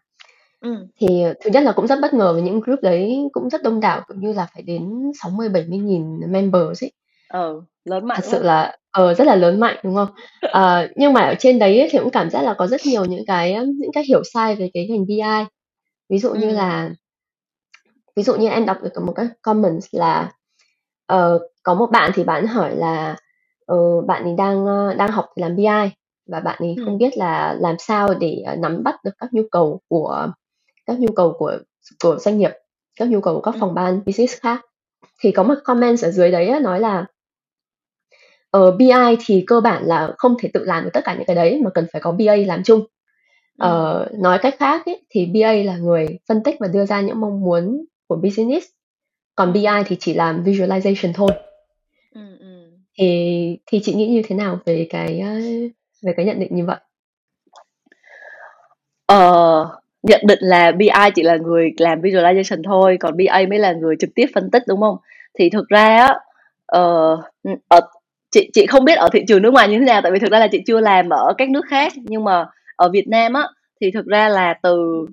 Ừm. 0.61 0.87
Thì, 1.01 1.23
thứ 1.43 1.49
nhất 1.53 1.63
là 1.63 1.71
cũng 1.71 1.87
rất 1.87 1.99
bất 2.01 2.13
ngờ 2.13 2.33
với 2.33 2.41
những 2.41 2.59
group 2.61 2.79
đấy 2.81 3.19
cũng 3.33 3.49
rất 3.49 3.63
đông 3.63 3.79
đảo, 3.79 4.01
cũng 4.07 4.19
như 4.19 4.33
là 4.33 4.47
phải 4.53 4.63
đến 4.63 5.11
60.000-70.000 5.23 6.31
members 6.31 6.83
ấy. 6.83 6.91
Ờ, 7.29 7.61
lớn 7.85 8.07
mạnh 8.07 8.19
Thật 8.21 8.29
sự 8.31 8.43
là 8.43 8.77
ờ, 8.91 9.13
rất 9.13 9.27
là 9.27 9.35
lớn 9.35 9.59
mạnh, 9.59 9.77
đúng 9.83 9.95
không? 9.95 10.09
Ờ, 10.53 10.87
nhưng 10.95 11.13
mà 11.13 11.21
ở 11.21 11.35
trên 11.39 11.59
đấy 11.59 11.79
ấy 11.79 11.89
thì 11.91 11.99
cũng 11.99 12.09
cảm 12.09 12.29
giác 12.29 12.41
là 12.41 12.53
có 12.53 12.67
rất 12.67 12.81
nhiều 12.85 13.05
những 13.05 13.25
cái, 13.27 13.53
những 13.65 13.91
cái 13.93 14.03
hiểu 14.07 14.21
sai 14.33 14.55
về 14.55 14.69
cái 14.73 14.87
ngành 14.89 15.05
BI. 15.07 15.45
Ví 16.09 16.19
dụ 16.19 16.33
như 16.33 16.49
là 16.49 16.91
ví 18.19 18.23
dụ 18.23 18.35
như 18.35 18.47
em 18.47 18.65
đọc 18.65 18.77
được 18.83 19.03
một 19.03 19.13
cái 19.15 19.27
comment 19.41 19.79
là 19.91 20.31
uh, 21.13 21.41
có 21.63 21.73
một 21.73 21.91
bạn 21.91 22.11
thì 22.15 22.23
bạn 22.23 22.47
hỏi 22.47 22.75
là 22.75 23.15
uh, 23.73 24.05
bạn 24.05 24.23
ấy 24.23 24.33
đang 24.37 24.65
uh, 24.65 24.97
đang 24.97 25.11
học 25.11 25.25
làm 25.35 25.55
BI 25.55 25.91
và 26.25 26.39
bạn 26.39 26.57
ấy 26.59 26.73
ừ. 26.77 26.83
không 26.85 26.97
biết 26.97 27.17
là 27.17 27.57
làm 27.59 27.75
sao 27.79 28.13
để 28.19 28.43
uh, 28.53 28.59
nắm 28.59 28.83
bắt 28.83 28.95
được 29.03 29.11
các 29.17 29.33
nhu 29.33 29.41
cầu 29.51 29.81
của 29.87 30.27
các 30.85 30.99
nhu 30.99 31.11
cầu 31.15 31.35
của 31.39 31.57
của 32.03 32.17
doanh 32.19 32.37
nghiệp 32.37 32.51
các 32.99 33.07
nhu 33.07 33.21
cầu 33.21 33.35
của 33.35 33.41
các 33.41 33.53
ừ. 33.53 33.57
phòng 33.59 33.73
ban 33.73 34.01
business 34.05 34.41
khác 34.41 34.61
thì 35.19 35.31
có 35.31 35.43
một 35.43 35.55
comment 35.63 36.01
ở 36.01 36.11
dưới 36.11 36.31
đấy 36.31 36.59
nói 36.61 36.79
là 36.79 37.05
ở 38.51 38.67
uh, 38.67 38.75
BI 38.77 39.15
thì 39.25 39.43
cơ 39.47 39.61
bản 39.61 39.83
là 39.83 40.13
không 40.17 40.35
thể 40.39 40.49
tự 40.53 40.63
làm 40.63 40.83
được 40.83 40.89
tất 40.93 41.01
cả 41.03 41.15
những 41.15 41.25
cái 41.27 41.35
đấy 41.35 41.61
mà 41.63 41.69
cần 41.73 41.87
phải 41.93 42.01
có 42.01 42.11
BA 42.11 42.35
làm 42.35 42.63
chung 42.63 42.85
uh, 43.63 44.19
nói 44.19 44.39
cách 44.41 44.55
khác 44.59 44.85
ấy, 44.85 45.05
thì 45.09 45.25
BA 45.25 45.53
là 45.53 45.77
người 45.77 46.07
phân 46.27 46.43
tích 46.43 46.55
và 46.59 46.67
đưa 46.67 46.85
ra 46.85 47.01
những 47.01 47.21
mong 47.21 47.41
muốn 47.41 47.85
của 48.09 48.15
business. 48.15 48.67
Còn 49.35 49.53
BI 49.53 49.83
thì 49.85 49.95
chỉ 49.99 50.13
làm 50.13 50.43
visualization 50.43 51.13
thôi. 51.13 51.29
Ừ, 52.15 52.21
ừ. 52.39 52.71
thì 52.97 53.57
thì 53.65 53.79
chị 53.83 53.93
nghĩ 53.93 54.07
như 54.07 54.21
thế 54.25 54.35
nào 54.35 54.59
về 54.65 54.87
cái 54.89 55.21
về 56.03 56.13
cái 56.17 56.25
nhận 56.25 56.39
định 56.39 56.55
như 56.55 56.65
vậy? 56.65 56.77
Ờ 59.05 59.65
nhận 60.03 60.21
định 60.27 60.39
là 60.41 60.71
BI 60.71 60.89
chỉ 61.15 61.23
là 61.23 61.37
người 61.37 61.71
làm 61.77 62.01
visualization 62.01 62.63
thôi 62.63 62.97
còn 62.99 63.17
BA 63.17 63.41
mới 63.49 63.59
là 63.59 63.73
người 63.73 63.95
trực 63.99 64.09
tiếp 64.15 64.25
phân 64.33 64.51
tích 64.51 64.63
đúng 64.67 64.81
không? 64.81 64.97
Thì 65.39 65.49
thực 65.49 65.67
ra 65.69 66.07
á 66.07 66.19
uh, 66.79 67.19
ở 67.67 67.79
chị 68.31 68.49
chị 68.53 68.65
không 68.65 68.85
biết 68.85 68.97
ở 68.97 69.09
thị 69.13 69.23
trường 69.27 69.41
nước 69.41 69.53
ngoài 69.53 69.67
như 69.67 69.79
thế 69.79 69.85
nào 69.85 70.01
tại 70.01 70.11
vì 70.11 70.19
thực 70.19 70.31
ra 70.31 70.39
là 70.39 70.47
chị 70.47 70.61
chưa 70.67 70.79
làm 70.79 71.09
ở 71.09 71.33
các 71.37 71.49
nước 71.49 71.65
khác. 71.69 71.93
Nhưng 71.95 72.23
mà 72.23 72.45
ở 72.75 72.89
Việt 72.89 73.07
Nam 73.07 73.33
á 73.33 73.43
thì 73.81 73.91
thực 73.91 74.05
ra 74.05 74.29
là 74.29 74.53
từ 74.63 75.05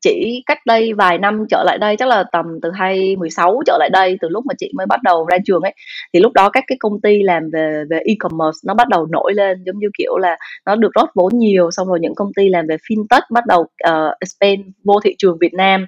chỉ 0.00 0.42
cách 0.46 0.58
đây 0.66 0.92
vài 0.92 1.18
năm 1.18 1.44
trở 1.50 1.62
lại 1.66 1.78
đây 1.78 1.96
chắc 1.96 2.08
là 2.08 2.24
tầm 2.32 2.46
từ 2.62 2.70
2016 2.70 3.62
trở 3.66 3.76
lại 3.80 3.90
đây 3.92 4.18
từ 4.20 4.28
lúc 4.28 4.46
mà 4.46 4.54
chị 4.58 4.72
mới 4.76 4.86
bắt 4.86 5.02
đầu 5.02 5.26
ra 5.26 5.36
trường 5.44 5.62
ấy 5.62 5.74
thì 6.14 6.20
lúc 6.20 6.32
đó 6.32 6.48
các 6.48 6.64
cái 6.66 6.76
công 6.80 7.00
ty 7.00 7.22
làm 7.22 7.50
về 7.52 7.84
về 7.90 7.98
e-commerce 8.04 8.58
nó 8.66 8.74
bắt 8.74 8.88
đầu 8.88 9.06
nổi 9.06 9.34
lên 9.34 9.62
giống 9.66 9.78
như 9.78 9.88
kiểu 9.98 10.16
là 10.18 10.36
nó 10.66 10.76
được 10.76 10.90
rót 10.94 11.08
vốn 11.14 11.38
nhiều 11.38 11.70
xong 11.70 11.88
rồi 11.88 11.98
những 12.00 12.14
công 12.14 12.32
ty 12.36 12.48
làm 12.48 12.66
về 12.66 12.76
fintech 12.76 13.22
bắt 13.30 13.46
đầu 13.46 13.60
uh, 13.60 14.14
expand 14.20 14.60
vô 14.84 15.00
thị 15.00 15.14
trường 15.18 15.38
Việt 15.40 15.54
Nam. 15.54 15.86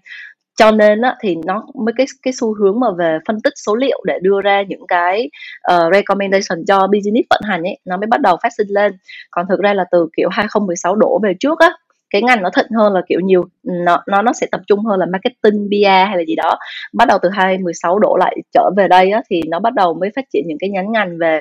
Cho 0.58 0.70
nên 0.70 1.00
á, 1.00 1.16
thì 1.22 1.36
nó 1.46 1.62
mới 1.84 1.92
cái 1.96 2.06
cái 2.22 2.32
xu 2.32 2.54
hướng 2.54 2.80
mà 2.80 2.86
về 2.98 3.18
phân 3.26 3.40
tích 3.44 3.52
số 3.56 3.74
liệu 3.76 4.02
để 4.06 4.18
đưa 4.22 4.40
ra 4.40 4.62
những 4.62 4.86
cái 4.88 5.30
uh, 5.72 5.92
recommendation 5.92 6.64
cho 6.68 6.86
business 6.86 7.26
vận 7.30 7.40
hành 7.44 7.62
ấy 7.62 7.78
nó 7.84 7.96
mới 7.96 8.06
bắt 8.06 8.20
đầu 8.20 8.36
phát 8.42 8.48
sinh 8.56 8.66
lên. 8.68 8.92
Còn 9.30 9.46
thực 9.48 9.60
ra 9.60 9.74
là 9.74 9.84
từ 9.90 10.08
kiểu 10.16 10.28
2016 10.32 10.96
đổ 10.96 11.20
về 11.22 11.34
trước 11.40 11.58
á 11.58 11.70
cái 12.14 12.23
ngành 12.23 12.42
nó 12.42 12.50
thịnh 12.56 12.66
hơn 12.78 12.92
là 12.92 13.00
kiểu 13.09 13.21
nhiều 13.21 13.44
nó 13.62 14.02
nó 14.06 14.23
nó 14.23 14.33
sẽ 14.33 14.47
tập 14.50 14.61
trung 14.66 14.80
hơn 14.85 15.00
là 15.00 15.06
marketing 15.06 15.68
PR 15.71 16.09
hay 16.09 16.16
là 16.16 16.25
gì 16.26 16.35
đó. 16.35 16.59
Bắt 16.92 17.09
đầu 17.09 17.18
từ 17.23 17.28
2016 17.28 17.99
đổ 17.99 18.16
lại 18.16 18.37
trở 18.52 18.71
về 18.76 18.88
đây 18.88 19.11
á, 19.11 19.23
thì 19.30 19.40
nó 19.49 19.59
bắt 19.61 19.75
đầu 19.75 19.94
mới 19.94 20.11
phát 20.16 20.25
triển 20.33 20.44
những 20.47 20.59
cái 20.61 20.71
nhánh 20.71 20.92
ngành 20.92 21.18
về 21.18 21.38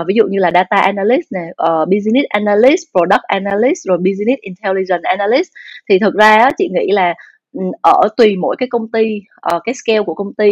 uh, 0.00 0.06
ví 0.06 0.14
dụ 0.14 0.24
như 0.30 0.38
là 0.38 0.50
data 0.54 0.76
analyst 0.76 1.32
này 1.32 1.48
uh, 1.48 1.56
ờ, 1.56 1.84
business 1.84 2.26
analyst 2.28 2.82
product 2.92 3.22
analyst 3.22 3.88
rồi 3.88 3.98
business 3.98 4.40
intelligence 4.40 5.08
analyst. 5.08 5.48
Thì 5.88 5.98
thực 5.98 6.14
ra 6.14 6.36
á, 6.36 6.50
chị 6.58 6.68
nghĩ 6.72 6.92
là 6.92 7.14
ở 7.82 8.08
tùy 8.16 8.36
mỗi 8.36 8.56
cái 8.58 8.68
công 8.70 8.90
ty 8.92 9.20
uh, 9.54 9.62
cái 9.64 9.74
scale 9.74 10.02
của 10.06 10.14
công 10.14 10.34
ty. 10.34 10.48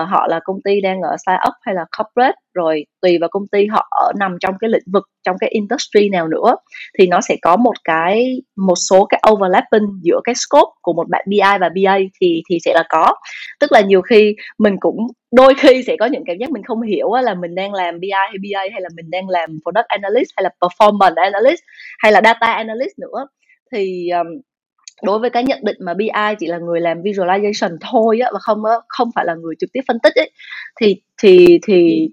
Uh, 0.00 0.08
họ 0.08 0.26
là 0.28 0.40
công 0.44 0.60
ty 0.64 0.80
đang 0.80 1.00
ở 1.02 1.16
startup 1.16 1.54
hay 1.62 1.74
là 1.74 1.84
corporate 1.98 2.36
rồi 2.54 2.86
tùy 3.00 3.18
vào 3.20 3.28
công 3.28 3.46
ty 3.46 3.66
họ 3.66 3.88
ở 3.90 4.12
nằm 4.18 4.36
trong 4.40 4.54
cái 4.60 4.70
lĩnh 4.70 4.82
vực 4.92 5.04
trong 5.22 5.36
cái 5.40 5.50
industry 5.50 6.08
nào 6.08 6.28
nữa 6.28 6.56
thì 6.98 7.06
nó 7.06 7.20
sẽ 7.20 7.36
có 7.42 7.56
một 7.56 7.74
cái 7.84 8.42
một 8.56 8.74
số 8.74 9.04
cái 9.04 9.22
overlapping 9.30 9.86
giữa 10.02 10.20
cái 10.24 10.34
scope 10.34 10.72
của 10.82 10.92
một 10.92 11.08
bạn 11.08 11.24
BI 11.28 11.58
và 11.60 11.68
BA 11.68 11.98
thì 12.20 12.42
thì 12.50 12.58
sẽ 12.64 12.72
là 12.74 12.84
có. 12.88 13.14
Tức 13.60 13.72
là 13.72 13.80
nhiều 13.80 14.02
khi 14.02 14.36
mình 14.58 14.76
cũng 14.80 14.96
đôi 15.32 15.54
khi 15.54 15.82
sẽ 15.86 15.96
có 16.00 16.06
những 16.06 16.22
cảm 16.26 16.36
giác 16.38 16.50
mình 16.50 16.62
không 16.62 16.82
hiểu 16.82 17.12
là 17.22 17.34
mình 17.34 17.54
đang 17.54 17.74
làm 17.74 18.00
BI 18.00 18.10
hay 18.10 18.36
BA 18.42 18.60
hay 18.72 18.80
là 18.80 18.88
mình 18.96 19.10
đang 19.10 19.28
làm 19.28 19.50
product 19.64 19.88
analyst 19.88 20.30
hay 20.36 20.44
là 20.44 20.50
performance 20.60 21.22
analyst 21.22 21.60
hay 21.98 22.12
là 22.12 22.20
data 22.24 22.52
analyst 22.52 22.98
nữa. 22.98 23.26
Thì 23.72 24.08
um, 24.10 24.26
đối 25.02 25.18
với 25.18 25.30
cái 25.30 25.44
nhận 25.44 25.58
định 25.64 25.76
mà 25.80 25.94
BI 25.94 26.08
chỉ 26.38 26.46
là 26.46 26.58
người 26.58 26.80
làm 26.80 27.02
visualization 27.02 27.76
thôi 27.80 28.20
á 28.20 28.30
và 28.32 28.38
không 28.38 28.64
á, 28.64 28.74
không 28.88 29.10
phải 29.14 29.24
là 29.24 29.34
người 29.34 29.54
trực 29.58 29.70
tiếp 29.72 29.80
phân 29.88 29.98
tích 30.02 30.14
ấy 30.14 30.30
thì 30.80 31.02
thì 31.22 31.58
thì 31.66 32.08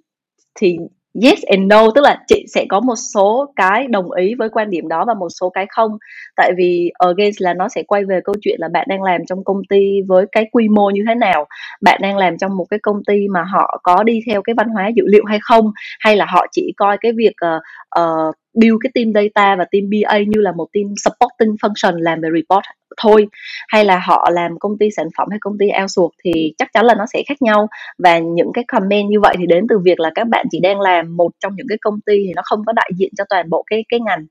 thì 0.55 0.77
yes 1.23 1.43
and 1.47 1.67
no 1.67 1.91
tức 1.95 2.01
là 2.01 2.23
chị 2.27 2.45
sẽ 2.47 2.65
có 2.69 2.79
một 2.79 2.95
số 2.95 3.53
cái 3.55 3.87
đồng 3.87 4.11
ý 4.11 4.33
với 4.35 4.49
quan 4.49 4.69
điểm 4.69 4.87
đó 4.87 5.05
và 5.07 5.13
một 5.13 5.29
số 5.29 5.49
cái 5.49 5.65
không. 5.69 5.91
Tại 6.35 6.51
vì 6.57 6.91
again 6.99 7.31
là 7.39 7.53
nó 7.53 7.69
sẽ 7.69 7.83
quay 7.83 8.05
về 8.05 8.19
câu 8.23 8.35
chuyện 8.41 8.55
là 8.59 8.67
bạn 8.67 8.85
đang 8.89 9.03
làm 9.03 9.21
trong 9.27 9.43
công 9.43 9.61
ty 9.69 10.01
với 10.07 10.25
cái 10.31 10.45
quy 10.51 10.67
mô 10.69 10.89
như 10.89 11.01
thế 11.07 11.15
nào 11.15 11.45
bạn 11.81 11.99
đang 12.01 12.17
làm 12.17 12.37
trong 12.37 12.57
một 12.57 12.65
cái 12.69 12.79
công 12.79 13.03
ty 13.07 13.27
mà 13.27 13.43
họ 13.43 13.79
có 13.83 14.03
đi 14.03 14.19
theo 14.27 14.41
cái 14.41 14.53
văn 14.57 14.67
hóa 14.69 14.87
dữ 14.95 15.03
liệu 15.07 15.23
hay 15.25 15.39
không 15.41 15.71
hay 15.99 16.15
là 16.15 16.25
họ 16.29 16.45
chỉ 16.51 16.73
coi 16.77 16.97
cái 17.01 17.11
việc 17.11 17.33
uh, 17.45 17.61
uh, 18.01 18.35
build 18.61 18.77
cái 18.83 18.91
team 18.93 19.13
data 19.15 19.55
và 19.55 19.65
team 19.71 19.83
BA 19.89 20.17
như 20.17 20.41
là 20.41 20.51
một 20.51 20.67
team 20.73 20.85
supporting 21.03 21.55
function 21.61 21.97
làm 21.99 22.21
về 22.21 22.29
report 22.35 22.63
thôi 23.01 23.27
hay 23.67 23.85
là 23.85 23.99
họ 23.99 24.29
làm 24.33 24.59
công 24.59 24.77
ty 24.77 24.89
sản 24.97 25.07
phẩm 25.17 25.27
hay 25.29 25.39
công 25.41 25.57
ty 25.59 25.65
outsource 25.81 26.15
thì 26.23 26.53
chắc 26.57 26.67
chắn 26.73 26.85
là 26.85 26.95
nó 26.95 27.05
sẽ 27.13 27.23
khác 27.27 27.41
nhau. 27.41 27.67
Và 27.97 28.19
những 28.19 28.51
cái 28.53 28.63
comment 28.67 29.09
như 29.09 29.19
vậy 29.19 29.35
thì 29.39 29.45
đến 29.45 29.65
từ 29.69 29.79
việc 29.79 29.99
là 29.99 30.11
các 30.15 30.27
bạn 30.27 30.45
chỉ 30.51 30.59
đang 30.59 30.79
làm 30.79 31.17
một 31.17 31.31
trong 31.39 31.53
những 31.55 31.67
cái 31.69 31.77
công 31.81 32.01
ty 32.05 32.17
thì 32.17 32.31
nó 32.35 32.41
không 32.45 32.65
có 32.65 32.73
đại 32.73 32.89
diện 32.97 33.09
cho 33.17 33.23
toàn 33.29 33.49
bộ 33.49 33.63
cái 33.67 33.85
cái 33.89 33.99
ngành 33.99 34.25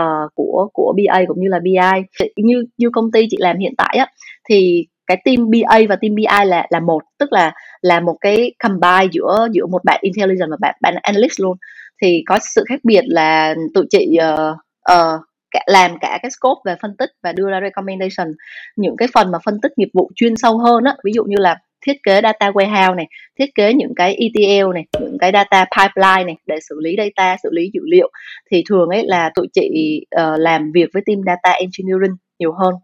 uh, 0.00 0.34
của 0.34 0.68
của 0.72 0.94
BA 0.96 1.22
cũng 1.28 1.40
như 1.40 1.48
là 1.48 1.58
BI 1.58 2.22
như 2.36 2.64
như 2.76 2.90
công 2.92 3.12
ty 3.12 3.26
chị 3.30 3.36
làm 3.40 3.58
hiện 3.58 3.74
tại 3.78 3.96
á 3.98 4.06
thì 4.48 4.86
cái 5.06 5.22
team 5.24 5.50
BA 5.50 5.78
và 5.88 5.96
team 5.96 6.14
BI 6.14 6.46
là 6.46 6.66
là 6.70 6.80
một 6.80 7.02
tức 7.18 7.32
là 7.32 7.52
là 7.80 8.00
một 8.00 8.16
cái 8.20 8.52
combine 8.62 9.08
giữa 9.12 9.48
giữa 9.52 9.66
một 9.66 9.84
bạn 9.84 9.98
intelligence 10.02 10.50
và 10.50 10.56
bạn 10.60 10.74
bạn 10.80 10.94
analyst 11.02 11.40
luôn 11.40 11.56
thì 12.02 12.22
có 12.26 12.38
sự 12.54 12.64
khác 12.68 12.80
biệt 12.84 13.04
là 13.06 13.54
tụi 13.74 13.86
chị 13.90 14.18
uh, 14.18 14.56
uh, 14.92 15.20
cả, 15.50 15.60
làm 15.66 15.98
cả 16.00 16.18
cái 16.22 16.30
scope 16.30 16.60
về 16.64 16.76
phân 16.82 16.96
tích 16.98 17.10
và 17.22 17.32
đưa 17.32 17.50
ra 17.50 17.60
recommendation. 17.60 18.32
Những 18.76 18.96
cái 18.96 19.08
phần 19.14 19.30
mà 19.32 19.38
phân 19.44 19.60
tích 19.62 19.72
nghiệp 19.76 19.88
vụ 19.94 20.10
chuyên 20.14 20.36
sâu 20.36 20.58
hơn 20.58 20.84
á 20.84 20.94
ví 21.04 21.12
dụ 21.14 21.24
như 21.24 21.36
là 21.38 21.58
thiết 21.86 22.02
kế 22.02 22.20
data 22.22 22.50
warehouse 22.50 22.94
này 22.94 23.06
thiết 23.38 23.54
kế 23.54 23.74
những 23.74 23.92
cái 23.96 24.14
ETL 24.14 24.72
này 24.74 24.84
những 25.00 25.18
cái 25.20 25.30
data 25.32 25.64
pipeline 25.64 26.24
này 26.24 26.36
để 26.46 26.56
xử 26.68 26.80
lý 26.80 26.96
data 26.98 27.36
xử 27.42 27.48
lý 27.52 27.70
dữ 27.72 27.80
liệu 27.84 28.10
thì 28.50 28.64
thường 28.68 28.88
ấy 28.88 29.02
là 29.06 29.30
tụi 29.34 29.46
chị 29.52 30.00
uh, 30.14 30.40
làm 30.40 30.72
việc 30.72 30.88
với 30.94 31.02
team 31.06 31.18
data 31.26 31.50
engineering 31.50 32.16
nhiều 32.38 32.52
hơn. 32.52 32.74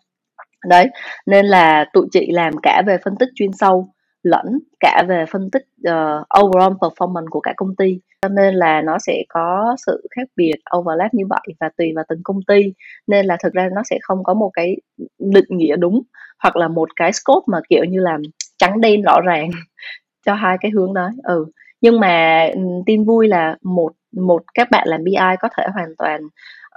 Đấy 0.69 0.87
nên 1.27 1.47
là 1.47 1.85
tụi 1.93 2.07
chị 2.13 2.27
làm 2.31 2.53
cả 2.63 2.83
về 2.87 2.99
phân 3.05 3.15
tích 3.21 3.29
chuyên 3.35 3.51
sâu 3.53 3.89
lẫn 4.25 4.59
cả 4.81 5.05
về 5.09 5.25
phân 5.31 5.51
tích 5.51 5.63
uh, 5.89 6.45
overall 6.45 6.75
performance 6.81 7.27
của 7.31 7.41
cả 7.41 7.55
công 7.57 7.77
ty. 7.77 8.01
Cho 8.23 8.29
nên 8.29 8.55
là 8.55 8.83
nó 8.83 8.99
sẽ 8.99 9.23
có 9.29 9.77
sự 9.87 10.07
khác 10.17 10.29
biệt 10.37 10.55
overlap 10.77 11.15
như 11.15 11.25
vậy 11.29 11.55
và 11.61 11.71
tùy 11.77 11.93
vào 11.97 12.05
từng 12.09 12.21
công 12.25 12.41
ty. 12.47 12.73
Nên 13.07 13.27
là 13.27 13.37
thực 13.43 13.53
ra 13.53 13.69
nó 13.75 13.83
sẽ 13.91 13.99
không 14.03 14.25
có 14.25 14.35
một 14.35 14.51
cái 14.55 14.77
định 15.19 15.45
nghĩa 15.49 15.77
đúng 15.77 16.03
hoặc 16.43 16.57
là 16.57 16.69
một 16.69 16.89
cái 16.97 17.13
scope 17.13 17.45
mà 17.47 17.61
kiểu 17.69 17.85
như 17.85 18.01
là 18.01 18.19
trắng 18.59 18.81
đen 18.81 19.03
rõ 19.03 19.21
ràng 19.21 19.51
cho 20.27 20.35
hai 20.35 20.57
cái 20.61 20.71
hướng 20.71 20.95
đó. 20.95 21.11
Ừ. 21.23 21.47
Nhưng 21.81 22.01
mà 22.01 22.47
ừ, 22.55 22.61
tin 22.87 23.05
vui 23.05 23.29
là 23.29 23.57
một 23.63 23.93
một 24.17 24.43
các 24.55 24.71
bạn 24.71 24.89
làm 24.89 25.05
BI 25.05 25.37
có 25.41 25.49
thể 25.57 25.65
hoàn 25.75 25.89
toàn 25.99 26.21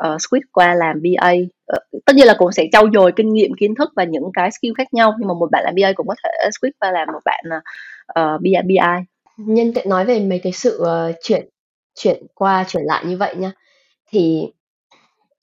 uh, 0.07 0.21
switch 0.21 0.47
qua 0.51 0.73
làm 0.73 1.01
BA 1.01 1.31
uh, 1.31 1.47
ờ, 1.65 1.79
tất 2.05 2.15
nhiên 2.15 2.27
là 2.27 2.35
cũng 2.37 2.51
sẽ 2.51 2.63
trau 2.71 2.85
dồi 2.93 3.11
kinh 3.15 3.33
nghiệm 3.33 3.51
kiến 3.59 3.75
thức 3.75 3.91
và 3.95 4.03
những 4.03 4.23
cái 4.33 4.51
skill 4.51 4.73
khác 4.77 4.93
nhau 4.93 5.13
nhưng 5.19 5.27
mà 5.27 5.33
một 5.33 5.51
bạn 5.51 5.63
làm 5.65 5.75
BA 5.75 5.93
cũng 5.95 6.07
có 6.07 6.15
thể 6.23 6.49
switch 6.49 6.71
qua 6.79 6.91
làm 6.91 7.07
một 7.13 7.21
bạn 7.25 7.45
uh, 8.19 8.41
BI, 8.41 8.55
BI 8.65 8.77
nhân 9.37 9.73
tiện 9.73 9.89
nói 9.89 10.05
về 10.05 10.19
mấy 10.19 10.39
cái 10.39 10.53
sự 10.53 10.81
uh, 10.81 11.15
chuyển 11.23 11.49
chuyển 11.95 12.23
qua 12.33 12.65
chuyển 12.67 12.83
lại 12.83 13.05
như 13.05 13.17
vậy 13.17 13.35
nha 13.35 13.51
thì 14.11 14.51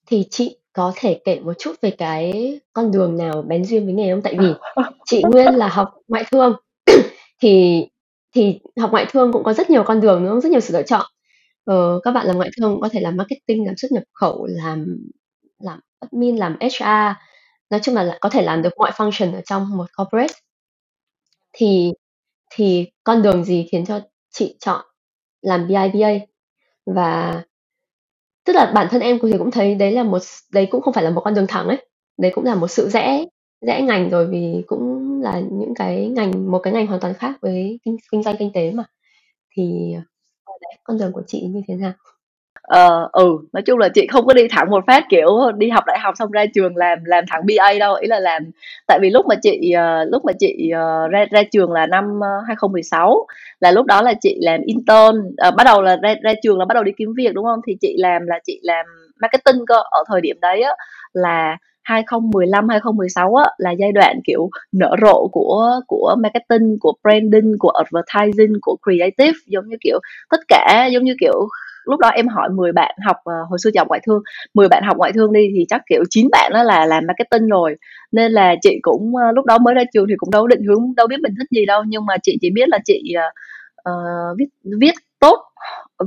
thì 0.07 0.25
chị 0.31 0.57
có 0.75 0.93
thể 0.97 1.21
kể 1.25 1.41
một 1.41 1.53
chút 1.59 1.73
về 1.83 1.91
cái 1.91 2.61
con 2.73 2.93
đường 2.93 3.17
nào 3.17 3.43
bén 3.43 3.65
duyên 3.65 3.85
với 3.85 3.95
nghề 3.95 4.13
không? 4.13 4.23
Tại 4.23 4.37
vì 4.39 4.47
chị 5.05 5.23
nguyên 5.23 5.55
là 5.55 5.69
học 5.69 5.95
ngoại 6.09 6.25
thương. 6.31 6.57
Thì 7.43 7.87
thì 8.35 8.61
học 8.81 8.91
ngoại 8.91 9.07
thương 9.11 9.33
cũng 9.33 9.45
có 9.45 9.53
rất 9.53 9.71
nhiều 9.71 9.83
con 9.83 10.01
đường 10.01 10.21
đúng 10.21 10.31
không? 10.31 10.41
Rất 10.41 10.51
nhiều 10.51 10.61
sự 10.61 10.75
lựa 10.75 10.83
chọn 10.83 11.07
ờ, 11.65 12.01
các 12.05 12.11
bạn 12.11 12.27
làm 12.27 12.37
ngoại 12.37 12.51
thương 12.57 12.81
có 12.81 12.89
thể 12.93 13.01
làm 13.01 13.17
marketing 13.17 13.67
làm 13.67 13.77
xuất 13.77 13.93
nhập 13.93 14.03
khẩu 14.13 14.47
làm 14.47 14.87
làm 15.59 15.81
admin 16.01 16.37
làm 16.37 16.57
HR 16.61 17.17
nói 17.71 17.81
chung 17.85 17.95
là 17.95 18.19
có 18.21 18.29
thể 18.31 18.43
làm 18.43 18.63
được 18.63 18.71
mọi 18.79 18.91
function 18.91 19.35
ở 19.35 19.41
trong 19.47 19.77
một 19.77 19.87
corporate. 19.99 20.35
Thì 21.53 21.93
thì 22.55 22.87
con 23.05 23.23
đường 23.23 23.45
gì 23.45 23.67
khiến 23.73 23.87
cho 23.87 24.01
chị 24.31 24.57
chọn 24.61 24.85
làm 25.43 25.69
BIBA 25.69 26.09
và 26.87 27.43
tức 28.47 28.53
là 28.57 28.73
bản 28.75 28.87
thân 28.91 29.01
em 29.01 29.19
thì 29.23 29.39
cũng 29.39 29.51
thấy 29.51 29.75
đấy 29.75 29.93
là 29.93 30.03
một 30.03 30.19
đấy 30.53 30.69
cũng 30.71 30.83
không 30.83 30.95
phải 30.95 31.05
là 31.05 31.11
một 31.11 31.21
con 31.25 31.35
đường 31.35 31.47
thẳng 31.49 31.69
ấy. 31.69 31.87
Đấy 32.19 32.33
cũng 32.35 32.45
là 32.45 32.55
một 32.55 32.69
sự 32.69 32.89
rẽ 32.89 33.25
rẽ 33.67 33.83
ngành 33.83 34.11
rồi 34.11 34.27
vì 34.27 34.63
cũng 34.67 35.03
là 35.23 35.41
những 35.53 35.75
cái 35.75 36.09
ngành 36.09 36.51
một 36.53 36.59
cái 36.59 36.73
ngành 36.73 36.87
hoàn 36.87 37.01
toàn 37.01 37.15
khác 37.15 37.37
với 37.43 37.81
kinh, 37.85 37.97
kinh 38.13 38.23
doanh 38.23 38.37
kinh 38.39 38.53
tế 38.55 38.73
mà. 38.73 38.85
Thì 39.57 39.95
con 40.85 40.99
đường 40.99 41.13
của 41.13 41.23
chị 41.27 41.41
như 41.51 41.61
thế 41.69 41.75
nào? 41.75 41.93
Ờ, 42.63 43.09
ừ, 43.13 43.31
nói 43.53 43.63
chung 43.63 43.79
là 43.79 43.89
chị 43.95 44.07
không 44.07 44.27
có 44.27 44.35
đi 44.35 44.49
thẳng 44.51 44.71
một 44.71 44.85
phát, 44.87 45.05
kiểu, 45.11 45.29
đi 45.59 45.71
học 45.71 45.85
đại 45.87 45.99
học 46.01 46.15
xong 46.19 46.31
ra 46.31 46.47
trường 46.55 46.77
làm 46.77 46.99
làm 47.05 47.25
thẳng 47.31 47.43
BA 47.47 47.75
đâu, 47.81 47.95
ý 47.95 48.09
là 48.09 48.21
làm 48.21 48.43
tại 48.89 48.99
vì 49.03 49.11
lúc 49.11 49.27
mà 49.27 49.35
chị, 49.43 49.73
ờ, 49.73 50.05
lúc 50.05 50.25
mà 50.25 50.33
chị, 50.39 50.71
ờ, 50.75 51.09
ra 51.09 51.27
ra 51.33 51.43
trường 51.53 51.73
là 51.73 51.87
năm, 51.87 52.21
ờ, 52.23 52.29
2016 52.49 53.27
là 53.61 53.71
lúc 53.71 53.87
đó 53.87 54.03
là 54.03 54.15
chị 54.21 54.39
làm 54.43 54.61
intern, 54.67 55.17
bắt 55.57 55.65
đầu 55.65 55.83
là 55.83 55.97
ra 56.03 56.15
ra 56.23 56.33
trường 56.43 56.59
là 56.59 56.65
bắt 56.65 56.75
đầu 56.75 56.85
đi 56.85 56.93
kiếm 56.99 57.15
việc, 57.17 57.35
đúng 57.35 57.45
không? 57.45 57.61
Thì 57.67 57.77
chị 57.81 57.97
làm 57.99 58.27
là 58.27 58.39
chị 58.47 58.61
làm 58.63 58.87
marketing 59.21 59.67
cơ, 59.67 59.77
ở 59.77 60.05
thời 60.09 60.21
điểm 60.21 60.37
đấy 60.43 60.63
á 60.63 60.71
là 61.13 61.57
2015, 61.85 62.69
2016 62.69 63.35
á 63.35 63.45
là 63.59 63.71
giai 63.71 63.93
đoạn, 63.93 64.21
kiểu, 64.25 64.51
nở 64.73 64.97
rộ 65.03 65.29
của 65.33 65.81
của 65.87 66.17
marketing, 66.23 66.77
của 66.81 66.93
branding, 67.03 67.55
của 67.59 67.71
advertising, 67.71 68.53
của 68.63 68.77
creative, 68.83 69.39
giống 69.47 69.69
như, 69.69 69.77
kiểu, 69.81 69.99
tất 70.31 70.41
cả 70.49 70.89
giống 70.93 71.05
như, 71.05 71.15
kiểu, 71.21 71.49
lúc 71.85 72.01
đó 72.01 72.09
em 72.09 72.29
hỏi 72.29 72.49
10 72.51 72.73
bạn 72.73 72.95
học 73.07 73.17
uh, 73.17 73.49
hồi 73.51 73.59
xưa 73.63 73.71
học 73.79 73.89
ngoại 73.89 74.01
thương 74.07 74.23
10 74.55 74.69
bạn 74.69 74.83
học 74.87 74.97
ngoại 74.97 75.13
thương 75.13 75.33
đi 75.33 75.49
thì 75.57 75.65
chắc 75.69 75.83
kiểu 75.89 76.03
9 76.11 76.29
bạn 76.33 76.53
đó 76.55 76.63
là 76.63 76.87
làm 76.87 77.05
marketing 77.07 77.49
rồi. 77.49 77.77
Nên 78.13 78.33
là 78.33 78.55
chị 78.63 78.79
cũng 78.83 79.13
uh, 79.15 79.35
lúc 79.35 79.45
đó 79.45 79.59
mới 79.59 79.75
ra 79.75 79.83
trường 79.93 80.07
thì 80.09 80.15
cũng 80.19 80.31
đâu 80.31 80.47
định 80.47 80.63
hướng 80.69 80.95
đâu 80.97 81.07
biết 81.07 81.17
mình 81.23 81.35
thích 81.39 81.49
gì 81.51 81.67
đâu. 81.67 81.83
Nhưng 81.87 82.07
mà 82.07 82.15
chị 82.23 82.39
chỉ 82.41 82.51
biết 82.55 82.69
là 82.69 82.79
chị 82.85 83.15
uh, 83.91 84.39
viết 84.39 84.47
viết 84.81 84.95
tốt 85.21 85.39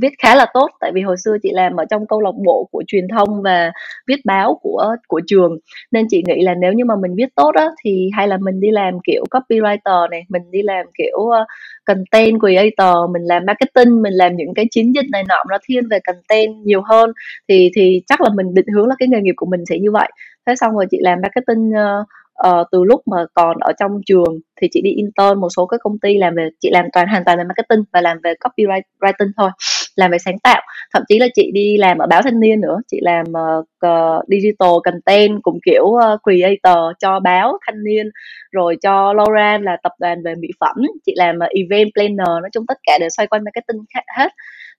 viết 0.01 0.13
khá 0.23 0.35
là 0.35 0.45
tốt 0.53 0.67
tại 0.79 0.91
vì 0.95 1.01
hồi 1.01 1.15
xưa 1.25 1.37
chị 1.43 1.49
làm 1.53 1.75
ở 1.75 1.85
trong 1.89 2.07
câu 2.07 2.21
lạc 2.21 2.35
bộ 2.45 2.67
của 2.71 2.83
truyền 2.87 3.07
thông 3.07 3.41
và 3.41 3.71
viết 4.07 4.25
báo 4.25 4.59
của 4.61 4.95
của 5.07 5.21
trường. 5.27 5.57
Nên 5.91 6.05
chị 6.09 6.23
nghĩ 6.27 6.41
là 6.41 6.55
nếu 6.55 6.73
như 6.73 6.85
mà 6.85 6.95
mình 6.95 7.15
viết 7.15 7.35
tốt 7.35 7.51
á 7.55 7.65
thì 7.85 8.09
hay 8.13 8.27
là 8.27 8.37
mình 8.37 8.59
đi 8.59 8.71
làm 8.71 8.93
kiểu 9.03 9.23
copywriter 9.31 10.09
này 10.09 10.23
mình 10.29 10.41
đi 10.51 10.61
làm 10.61 10.85
kiểu 10.97 11.17
uh, 11.17 11.47
content 11.85 12.39
creator 12.39 13.11
mình 13.11 13.23
làm 13.23 13.45
marketing 13.45 14.01
mình 14.01 14.13
làm 14.13 14.35
những 14.35 14.53
cái 14.53 14.65
chiến 14.71 14.95
dịch 14.95 15.05
này 15.11 15.23
nọ 15.27 15.43
nó 15.49 15.57
thiên 15.67 15.87
về 15.89 15.99
content 16.07 16.55
nhiều 16.65 16.81
hơn 16.81 17.11
thì 17.49 17.71
thì 17.75 18.01
chắc 18.07 18.21
là 18.21 18.29
mình 18.35 18.53
định 18.53 18.67
hướng 18.75 18.87
là 18.87 18.95
cái 18.99 19.07
nghề 19.07 19.21
nghiệp 19.21 19.33
của 19.35 19.45
mình 19.45 19.65
sẽ 19.69 19.79
như 19.79 19.91
vậy. 19.91 20.09
Thế 20.47 20.55
xong 20.55 20.73
rồi 20.73 20.85
chị 20.91 20.97
làm 21.01 21.19
marketing 21.21 21.69
uh, 21.69 22.07
uh, 22.47 22.67
từ 22.71 22.83
lúc 22.83 23.01
mà 23.07 23.17
còn 23.33 23.57
ở 23.59 23.71
trong 23.79 24.01
trường 24.05 24.39
thì 24.61 24.67
chị 24.71 24.81
đi 24.81 24.91
intern 24.91 25.39
một 25.39 25.49
số 25.57 25.65
cái 25.65 25.77
công 25.83 25.99
ty 25.99 26.17
làm 26.17 26.35
về 26.35 26.49
chị 26.59 26.69
làm 26.71 26.85
toàn 26.93 27.07
hoàn 27.07 27.23
toàn 27.25 27.37
về 27.37 27.43
marketing 27.43 27.83
và 27.93 28.01
làm 28.01 28.17
về 28.23 28.33
copywriting 28.39 29.31
thôi 29.37 29.49
làm 29.97 30.11
về 30.11 30.17
sáng 30.17 30.39
tạo. 30.43 30.61
Thậm 30.93 31.03
chí 31.07 31.19
là 31.19 31.27
chị 31.35 31.51
đi 31.53 31.77
làm 31.77 31.97
ở 31.97 32.07
báo 32.07 32.21
thanh 32.21 32.39
niên 32.39 32.61
nữa 32.61 32.77
chị 32.91 32.99
làm 33.01 33.25
uh, 33.29 34.25
digital 34.27 34.69
content 34.83 35.39
cùng 35.43 35.59
kiểu 35.65 35.83
uh, 35.83 36.19
creator 36.23 36.77
cho 36.99 37.19
báo 37.19 37.57
thanh 37.67 37.83
niên 37.83 38.09
rồi 38.51 38.77
cho 38.81 39.13
Lauren 39.13 39.63
là 39.63 39.77
tập 39.83 39.91
đoàn 39.99 40.23
về 40.23 40.35
mỹ 40.35 40.47
phẩm. 40.59 40.75
Chị 41.05 41.13
làm 41.15 41.35
uh, 41.35 41.49
event 41.49 41.89
planner 41.93 42.41
nói 42.41 42.49
chung 42.53 42.65
tất 42.67 42.77
cả 42.83 42.97
đều 42.99 43.09
xoay 43.09 43.27
quanh 43.27 43.43
marketing 43.43 43.83
hết. 44.17 44.29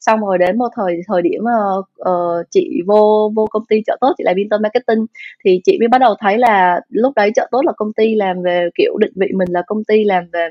Xong 0.00 0.20
rồi 0.20 0.38
đến 0.38 0.58
một 0.58 0.68
thời 0.76 1.00
thời 1.08 1.22
điểm 1.22 1.42
uh, 1.42 1.86
uh, 2.10 2.46
chị 2.50 2.80
vô 2.86 3.32
vô 3.36 3.46
công 3.50 3.62
ty 3.68 3.82
chợ 3.86 3.96
tốt 4.00 4.14
chị 4.18 4.24
làm 4.24 4.36
intern 4.36 4.62
marketing 4.62 5.06
thì 5.44 5.60
chị 5.64 5.76
mới 5.80 5.88
bắt 5.88 5.98
đầu 5.98 6.14
thấy 6.20 6.38
là 6.38 6.80
lúc 6.88 7.12
đấy 7.16 7.30
chợ 7.34 7.48
tốt 7.50 7.62
là 7.66 7.72
công 7.76 7.92
ty 7.92 8.14
làm 8.14 8.42
về 8.42 8.68
kiểu 8.74 8.96
định 8.98 9.12
vị 9.16 9.26
mình 9.34 9.48
là 9.50 9.62
công 9.66 9.84
ty 9.84 10.04
làm 10.04 10.24
về 10.32 10.48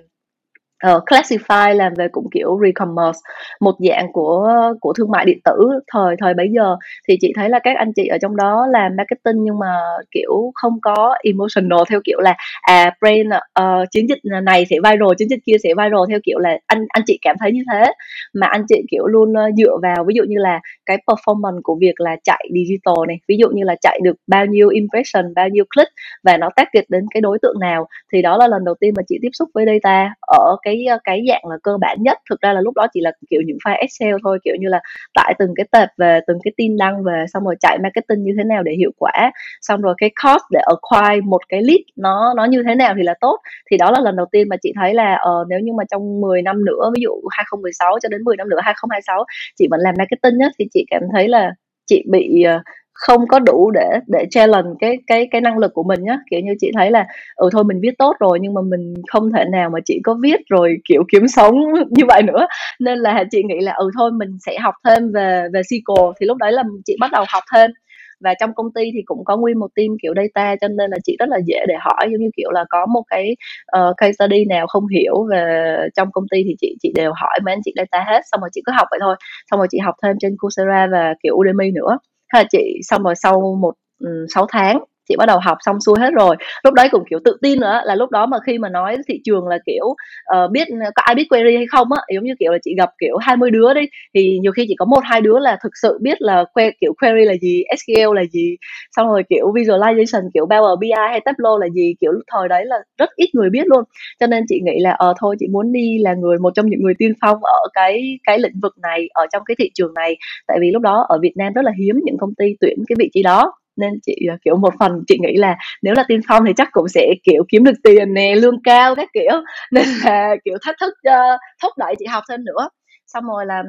uh, 0.87 1.03
classify 1.05 1.75
làm 1.75 1.93
về 1.97 2.07
cũng 2.11 2.27
kiểu 2.31 2.59
recommerce 2.65 3.19
một 3.59 3.75
dạng 3.89 4.11
của 4.11 4.51
của 4.81 4.93
thương 4.93 5.11
mại 5.11 5.25
điện 5.25 5.39
tử 5.43 5.69
thời 5.93 6.15
thời 6.19 6.33
bấy 6.33 6.47
giờ. 6.51 6.75
Thì 7.07 7.17
chị 7.21 7.33
thấy 7.35 7.49
là 7.49 7.59
các 7.59 7.77
anh 7.77 7.93
chị 7.95 8.07
ở 8.07 8.17
trong 8.21 8.35
đó 8.35 8.67
làm 8.71 8.95
marketing 8.97 9.43
nhưng 9.43 9.59
mà 9.59 9.73
kiểu 10.11 10.51
không 10.55 10.81
có 10.81 11.15
emotional 11.23 11.79
theo 11.89 11.99
kiểu 12.05 12.19
là 12.19 12.35
à 12.61 12.91
brand 13.01 13.27
uh, 13.61 13.87
chiến 13.91 14.09
dịch 14.09 14.19
này 14.43 14.65
sẽ 14.69 14.75
viral 14.83 15.09
chiến 15.17 15.29
dịch 15.29 15.39
kia 15.45 15.55
sẽ 15.63 15.69
viral 15.69 16.03
theo 16.09 16.19
kiểu 16.23 16.39
là 16.39 16.57
anh 16.67 16.85
anh 16.89 17.03
chị 17.05 17.19
cảm 17.21 17.35
thấy 17.39 17.51
như 17.51 17.63
thế. 17.71 17.91
Mà 18.33 18.47
anh 18.47 18.63
chị 18.69 18.81
kiểu 18.91 19.05
luôn 19.07 19.33
ờ, 19.33 19.49
dựa 19.57 19.77
vào 19.81 20.03
ví 20.07 20.13
dụ 20.15 20.23
như 20.27 20.37
là 20.37 20.59
cái 20.85 20.97
performance 21.07 21.59
của 21.63 21.77
việc 21.81 22.01
là 22.01 22.15
chạy 22.23 22.49
digital 22.53 22.95
này 23.07 23.17
ví 23.27 23.37
dụ 23.39 23.49
như 23.49 23.63
là 23.63 23.75
chạy 23.81 23.99
được 24.03 24.15
bao 24.27 24.45
nhiêu 24.45 24.69
impression 24.69 25.33
bao 25.35 25.49
nhiêu 25.49 25.65
click 25.75 25.91
và 26.23 26.37
nó 26.37 26.49
target 26.55 26.89
đến 26.89 27.05
cái 27.11 27.21
đối 27.21 27.39
tượng 27.41 27.59
nào. 27.59 27.87
Thì 28.13 28.21
đó 28.21 28.37
là 28.37 28.47
lần 28.47 28.65
đầu 28.65 28.75
tiên 28.79 28.93
mà 28.97 29.03
chị 29.07 29.19
tiếp 29.21 29.29
xúc 29.33 29.49
với 29.53 29.65
data 29.65 30.13
ở 30.27 30.55
cái 30.67 30.85
ờ, 30.85 30.97
cái 31.03 31.25
dạng 31.27 31.41
là 31.49 31.57
cơ 31.63 31.77
bản 31.81 31.97
nhất. 32.01 32.17
Thực 32.29 32.41
ra 32.41 32.53
là 32.53 32.61
lúc 32.61 32.75
đó 32.75 32.87
chỉ 32.93 33.01
là 33.01 33.11
kiểu 33.29 33.41
những 33.45 33.57
file 33.65 33.77
Excel 33.79 34.15
thôi 34.23 34.39
kiểu 34.43 34.55
như 34.59 34.67
là 34.67 34.79
tải 35.13 35.33
từng 35.39 35.53
cái 35.55 35.65
tệp 35.71 35.89
về 35.97 36.19
từng 36.27 36.37
cái 36.43 36.51
tin 36.57 36.77
đăng 36.77 37.03
về 37.03 37.25
xong 37.33 37.43
rồi 37.43 37.55
chạy 37.59 37.77
marketing 37.83 38.23
như 38.23 38.33
thế 38.37 38.43
nào 38.43 38.63
để 38.63 38.71
hiệu 38.77 38.91
quả 38.97 39.31
xong 39.61 39.81
rồi 39.81 39.93
cái 39.97 40.09
cost 40.23 40.43
để 40.51 40.59
acquire 40.59 41.21
một 41.21 41.41
cái 41.49 41.61
lead 41.61 41.79
nó 41.95 42.33
nó 42.37 42.45
như 42.45 42.63
thế 42.67 42.75
nào 42.75 42.93
thì 42.97 43.03
là 43.03 43.13
tốt. 43.21 43.37
Thì 43.71 43.77
đó 43.77 43.91
là 43.91 43.99
lần 43.99 44.15
đầu 44.15 44.25
tiên 44.31 44.49
mà 44.49 44.55
chị 44.61 44.73
thấy 44.75 44.93
là 44.93 45.19
uh, 45.29 45.47
nếu 45.49 45.59
như 45.59 45.73
mà 45.73 45.83
trong 45.91 46.21
10 46.21 46.41
năm 46.41 46.65
nữa 46.65 46.91
ví 46.95 47.01
dụ 47.01 47.11
2016 47.31 47.97
cho 48.01 48.09
đến 48.09 48.23
10 48.23 48.37
năm 48.37 48.49
nữa 48.49 48.59
2026 48.63 49.23
chị 49.55 49.67
vẫn 49.71 49.79
làm 49.79 49.95
marketing 49.97 50.37
nhất 50.37 50.51
thì 50.59 50.65
chị 50.73 50.85
cảm 50.89 51.01
thấy 51.13 51.27
là 51.27 51.51
chị 51.85 52.03
bị 52.11 52.43
uh, 52.55 52.61
không 52.97 53.27
có 53.27 53.39
đủ 53.39 53.71
để 53.71 53.89
để 54.07 54.25
challenge 54.31 54.69
cái 54.79 54.97
cái 55.07 55.27
cái 55.31 55.41
năng 55.41 55.57
lực 55.57 55.73
của 55.73 55.83
mình 55.83 56.03
nhá 56.03 56.19
kiểu 56.31 56.39
như 56.39 56.53
chị 56.59 56.71
thấy 56.75 56.91
là 56.91 57.05
ừ 57.35 57.49
thôi 57.51 57.63
mình 57.63 57.79
viết 57.81 57.97
tốt 57.97 58.15
rồi 58.19 58.39
nhưng 58.41 58.53
mà 58.53 58.61
mình 58.61 58.93
không 59.07 59.31
thể 59.31 59.45
nào 59.51 59.69
mà 59.69 59.79
chị 59.85 59.99
có 60.03 60.17
viết 60.23 60.39
rồi 60.49 60.77
kiểu 60.89 61.03
kiếm 61.11 61.27
sống 61.27 61.55
như 61.89 62.05
vậy 62.07 62.23
nữa. 62.23 62.47
Nên 62.79 62.97
là 62.99 63.23
chị 63.31 63.43
nghĩ 63.43 63.59
là 63.59 63.73
ừ 63.73 63.89
thôi 63.97 64.11
mình 64.11 64.29
sẽ 64.45 64.57
học 64.59 64.73
thêm 64.85 65.11
về 65.13 65.47
về 65.53 65.61
SQL 65.61 66.13
thì 66.19 66.25
lúc 66.25 66.37
đấy 66.37 66.51
là 66.51 66.63
chị 66.85 66.95
bắt 66.99 67.11
đầu 67.11 67.25
học 67.29 67.43
thêm. 67.53 67.71
Và 68.19 68.33
trong 68.39 68.53
công 68.55 68.73
ty 68.73 68.91
thì 68.93 69.01
cũng 69.05 69.25
có 69.25 69.37
nguyên 69.37 69.59
một 69.59 69.67
team 69.75 69.87
kiểu 70.01 70.13
data 70.15 70.55
cho 70.61 70.67
nên 70.67 70.91
là 70.91 70.97
chị 71.03 71.15
rất 71.19 71.29
là 71.29 71.37
dễ 71.45 71.65
để 71.67 71.75
hỏi. 71.79 72.07
Giống 72.11 72.21
như 72.21 72.29
kiểu 72.37 72.51
là 72.51 72.65
có 72.69 72.85
một 72.85 73.03
cái 73.09 73.35
uh, 73.77 73.97
case 73.97 74.13
study 74.13 74.45
nào 74.45 74.67
không 74.67 74.87
hiểu 74.87 75.25
về 75.31 75.75
trong 75.95 76.11
công 76.11 76.23
ty 76.31 76.43
thì 76.45 76.55
chị 76.61 76.75
chị 76.81 76.91
đều 76.95 77.11
hỏi 77.21 77.39
mấy 77.45 77.53
anh 77.53 77.61
chị 77.65 77.73
data 77.75 78.05
hết. 78.11 78.21
Xong 78.31 78.41
rồi 78.41 78.49
chị 78.53 78.61
cứ 78.65 78.71
học 78.75 78.87
vậy 78.91 78.99
thôi. 79.01 79.15
Xong 79.51 79.59
rồi 79.59 79.67
chị 79.71 79.77
học 79.79 79.95
thêm 80.03 80.15
trên 80.19 80.35
Coursera 80.39 80.87
và 80.91 81.13
kiểu 81.23 81.35
Udemy 81.35 81.71
nữa 81.71 81.97
thế 82.33 82.39
là 82.39 82.45
chị 82.51 82.79
xong 82.83 83.03
rồi 83.03 83.15
sau 83.15 83.55
một 83.61 83.73
um, 83.99 84.25
tháng 84.51 84.83
chị 85.07 85.15
bắt 85.17 85.25
đầu 85.25 85.39
học 85.39 85.57
xong 85.61 85.77
xuôi 85.85 85.95
hết 85.99 86.09
rồi. 86.13 86.35
Lúc 86.63 86.73
đấy 86.73 86.87
cũng 86.91 87.03
kiểu 87.09 87.19
tự 87.25 87.37
tin 87.41 87.59
nữa 87.59 87.81
là 87.85 87.95
lúc 87.95 88.11
đó 88.11 88.25
mà 88.25 88.37
khi 88.45 88.57
mà 88.57 88.69
nói 88.69 88.97
thị 89.07 89.19
trường 89.23 89.47
là 89.47 89.57
kiểu 89.65 89.85
uh, 89.85 90.51
biết 90.51 90.67
có 90.95 91.01
ai 91.05 91.15
biết 91.15 91.25
query 91.29 91.55
hay 91.55 91.65
không 91.71 91.87
á 91.91 92.01
giống 92.15 92.23
như 92.23 92.33
kiểu 92.39 92.51
là 92.51 92.57
chị 92.63 92.75
gặp 92.77 92.89
kiểu 92.99 93.17
20 93.17 93.51
đứa 93.51 93.73
đi 93.73 93.81
thì 94.15 94.39
nhiều 94.41 94.51
khi 94.51 94.65
chỉ 94.67 94.75
có 94.77 94.85
một 94.85 94.99
hai 95.03 95.21
đứa 95.21 95.39
là 95.39 95.57
thực 95.63 95.71
sự 95.81 95.97
biết 96.01 96.21
là 96.21 96.43
que, 96.53 96.71
kiểu 96.81 96.93
query 97.01 97.25
là 97.25 97.33
gì 97.41 97.63
SQL 97.77 98.13
là 98.13 98.23
gì 98.31 98.55
xong 98.95 99.07
rồi 99.07 99.23
kiểu 99.29 99.53
visualization 99.53 100.29
kiểu 100.33 100.45
Power 100.45 100.79
BI 100.79 100.91
hay 101.09 101.21
Tableau 101.25 101.57
là 101.59 101.67
gì 101.69 101.95
kiểu 102.01 102.11
thời 102.31 102.47
đấy 102.47 102.65
là 102.65 102.75
rất 102.97 103.09
ít 103.15 103.29
người 103.33 103.49
biết 103.49 103.67
luôn. 103.67 103.83
Cho 104.19 104.27
nên 104.27 104.43
chị 104.49 104.61
nghĩ 104.63 104.79
là 104.79 104.91
ờ 104.91 105.13
thôi 105.19 105.35
chị 105.39 105.47
muốn 105.51 105.71
đi 105.71 105.97
là 106.01 106.13
người 106.13 106.37
một 106.37 106.53
trong 106.55 106.69
những 106.69 106.83
người 106.83 106.93
tiên 106.99 107.13
phong 107.21 107.43
ở 107.43 107.67
cái 107.73 108.19
cái 108.23 108.39
lĩnh 108.39 108.59
vực 108.61 108.73
này 108.81 109.07
ở 109.13 109.25
trong 109.31 109.43
cái 109.45 109.55
thị 109.59 109.71
trường 109.73 109.93
này. 109.93 110.15
Tại 110.47 110.57
vì 110.61 110.71
lúc 110.71 110.81
đó 110.81 111.05
ở 111.09 111.19
Việt 111.21 111.33
Nam 111.35 111.53
rất 111.53 111.61
là 111.65 111.71
hiếm 111.79 111.95
những 112.03 112.17
công 112.19 112.35
ty 112.35 112.45
tuyển 112.61 112.77
cái 112.87 112.95
vị 112.99 113.09
trí 113.13 113.23
đó 113.23 113.53
nên 113.77 113.93
chị 114.05 114.15
à, 114.29 114.37
kiểu 114.45 114.55
một 114.57 114.73
phần 114.79 115.03
chị 115.07 115.17
nghĩ 115.21 115.35
là 115.35 115.57
nếu 115.81 115.93
là 115.97 116.03
tiên 116.07 116.19
phong 116.27 116.45
thì 116.45 116.53
chắc 116.57 116.67
cũng 116.71 116.87
sẽ 116.87 117.13
kiểu 117.23 117.43
kiếm 117.49 117.63
được 117.63 117.75
tiền 117.83 118.13
nè 118.13 118.35
lương 118.35 118.61
cao 118.63 118.95
các 118.95 119.09
kiểu. 119.13 119.31
Nên 119.71 119.85
là 120.03 120.35
kiểu 120.45 120.57
thách 120.61 120.75
thức 120.81 120.93
uh, 121.09 121.39
thúc 121.63 121.73
đẩy 121.77 121.95
chị 121.99 122.05
học 122.05 122.23
thêm 122.29 122.45
nữa. 122.45 122.69
Xong 123.07 123.23
rồi 123.25 123.45
là 123.45 123.63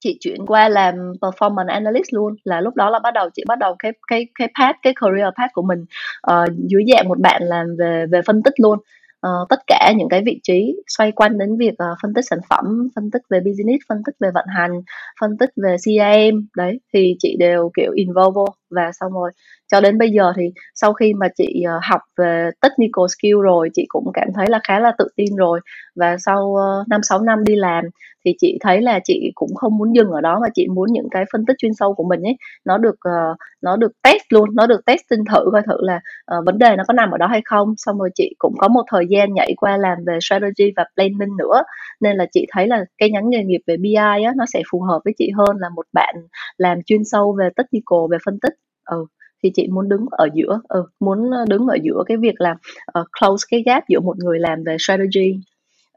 chị 0.00 0.18
chuyển 0.20 0.46
qua 0.46 0.68
làm 0.68 0.94
performance 0.94 1.68
analyst 1.68 2.12
luôn 2.12 2.34
là 2.44 2.60
lúc 2.60 2.74
đó 2.74 2.90
là 2.90 2.98
bắt 2.98 3.14
đầu 3.14 3.28
chị 3.34 3.42
bắt 3.48 3.58
đầu 3.58 3.76
cái 3.78 3.92
cái 4.08 4.26
cái 4.38 4.48
path 4.58 4.76
cái 4.82 4.92
career 5.00 5.28
path 5.38 5.52
của 5.52 5.62
mình 5.62 5.84
uh, 6.32 6.48
dưới 6.68 6.82
dạng 6.92 7.08
một 7.08 7.18
bạn 7.20 7.42
làm 7.44 7.66
về 7.78 8.06
về 8.12 8.20
phân 8.26 8.42
tích 8.42 8.54
luôn. 8.56 8.78
Uh, 9.26 9.48
tất 9.48 9.58
cả 9.66 9.92
những 9.96 10.08
cái 10.08 10.22
vị 10.26 10.40
trí 10.42 10.76
xoay 10.86 11.12
quanh 11.12 11.38
đến 11.38 11.56
việc 11.58 11.72
uh, 11.72 11.98
phân 12.02 12.14
tích 12.14 12.24
sản 12.30 12.38
phẩm 12.50 12.88
phân 12.94 13.10
tích 13.10 13.22
về 13.30 13.40
business 13.40 13.84
phân 13.88 13.98
tích 14.06 14.14
về 14.20 14.30
vận 14.34 14.46
hành 14.56 14.70
phân 15.20 15.38
tích 15.38 15.50
về 15.56 15.76
CRM 15.84 16.46
đấy 16.56 16.80
thì 16.94 17.16
chị 17.18 17.36
đều 17.38 17.70
kiểu 17.76 17.92
involve 17.92 18.32
vô 18.34 18.46
và 18.70 18.90
xong 19.00 19.12
rồi. 19.12 19.30
Cho 19.72 19.80
đến 19.80 19.98
bây 19.98 20.10
giờ 20.10 20.32
thì 20.36 20.42
sau 20.74 20.92
khi 20.92 21.14
mà 21.14 21.28
chị 21.36 21.62
ờ, 21.66 21.80
học 21.90 22.00
về 22.18 22.50
technical 22.60 23.04
skill 23.18 23.42
rồi 23.42 23.70
chị 23.74 23.84
cũng 23.88 24.10
cảm 24.14 24.28
thấy 24.34 24.46
là 24.48 24.60
khá 24.68 24.80
là 24.80 24.92
tự 24.98 25.08
tin 25.16 25.36
rồi. 25.36 25.60
Và 25.96 26.16
sau 26.18 26.54
ờ, 26.56 26.84
năm 26.88 27.02
sáu 27.02 27.20
năm 27.20 27.44
đi 27.44 27.54
làm 27.56 27.84
thì 28.24 28.34
chị 28.40 28.58
thấy 28.60 28.82
là 28.82 29.00
chị 29.04 29.30
cũng 29.34 29.54
không 29.54 29.78
muốn 29.78 29.94
dừng 29.94 30.10
ở 30.10 30.20
đó 30.20 30.38
mà 30.42 30.48
chị 30.54 30.66
muốn 30.68 30.92
những 30.92 31.08
cái 31.10 31.24
phân 31.32 31.46
tích 31.46 31.56
chuyên 31.58 31.74
sâu 31.74 31.94
của 31.94 32.04
mình 32.04 32.22
ấy. 32.22 32.36
Nó 32.64 32.78
được 32.78 32.96
ờ, 33.00 33.34
nó 33.62 33.76
được 33.76 33.92
test 34.02 34.22
luôn 34.28 34.48
nó 34.54 34.66
được 34.66 34.80
test 34.86 35.00
tinh 35.10 35.20
thử 35.32 35.44
coi 35.52 35.62
thử 35.62 35.76
là 35.80 36.00
uh, 36.38 36.44
vấn 36.46 36.58
đề 36.58 36.76
nó 36.76 36.84
có 36.88 36.92
nằm 36.94 37.10
ở 37.10 37.18
đó 37.18 37.26
hay 37.26 37.42
không. 37.44 37.74
Xong 37.76 37.98
rồi 37.98 38.10
chị 38.14 38.34
cũng 38.38 38.54
có 38.58 38.68
một 38.68 38.82
thời 38.90 39.06
gian 39.08 39.34
nhảy 39.34 39.54
qua 39.56 39.76
làm 39.76 39.98
về 40.06 40.18
strategy 40.20 40.72
và 40.76 40.84
planning 40.94 41.36
nữa. 41.38 41.62
Nên 42.00 42.16
là 42.16 42.26
chị 42.32 42.46
thấy 42.52 42.66
là 42.66 42.84
cái 42.98 43.10
nhánh 43.10 43.30
nghề 43.30 43.44
nghiệp 43.44 43.60
về 43.66 43.76
BI 43.76 43.94
á 43.94 44.32
nó 44.36 44.44
sẽ 44.52 44.62
phù 44.70 44.80
hợp 44.80 45.00
với 45.04 45.14
chị 45.18 45.30
hơn 45.36 45.56
là 45.60 45.68
một 45.68 45.86
bạn 45.92 46.14
làm 46.58 46.78
chuyên 46.86 47.04
sâu 47.04 47.36
về 47.38 47.48
technical 47.56 47.98
về 48.10 48.18
phân 48.24 48.38
tích 48.42 48.54
ừ 48.90 49.06
thì 49.42 49.50
chị 49.54 49.68
muốn 49.72 49.88
đứng 49.88 50.06
ở 50.10 50.28
giữa 50.34 50.60
ừ, 50.68 50.84
muốn 51.00 51.30
ờ, 51.30 51.44
đứng 51.48 51.66
ở 51.66 51.76
giữa 51.82 52.02
cái 52.06 52.16
việc 52.16 52.40
là 52.40 52.54
uh, 53.00 53.06
close 53.20 53.46
cái 53.50 53.62
gap 53.66 53.88
giữa 53.88 54.00
một 54.00 54.16
người 54.18 54.38
làm 54.38 54.64
về 54.64 54.76
strategy 54.78 55.40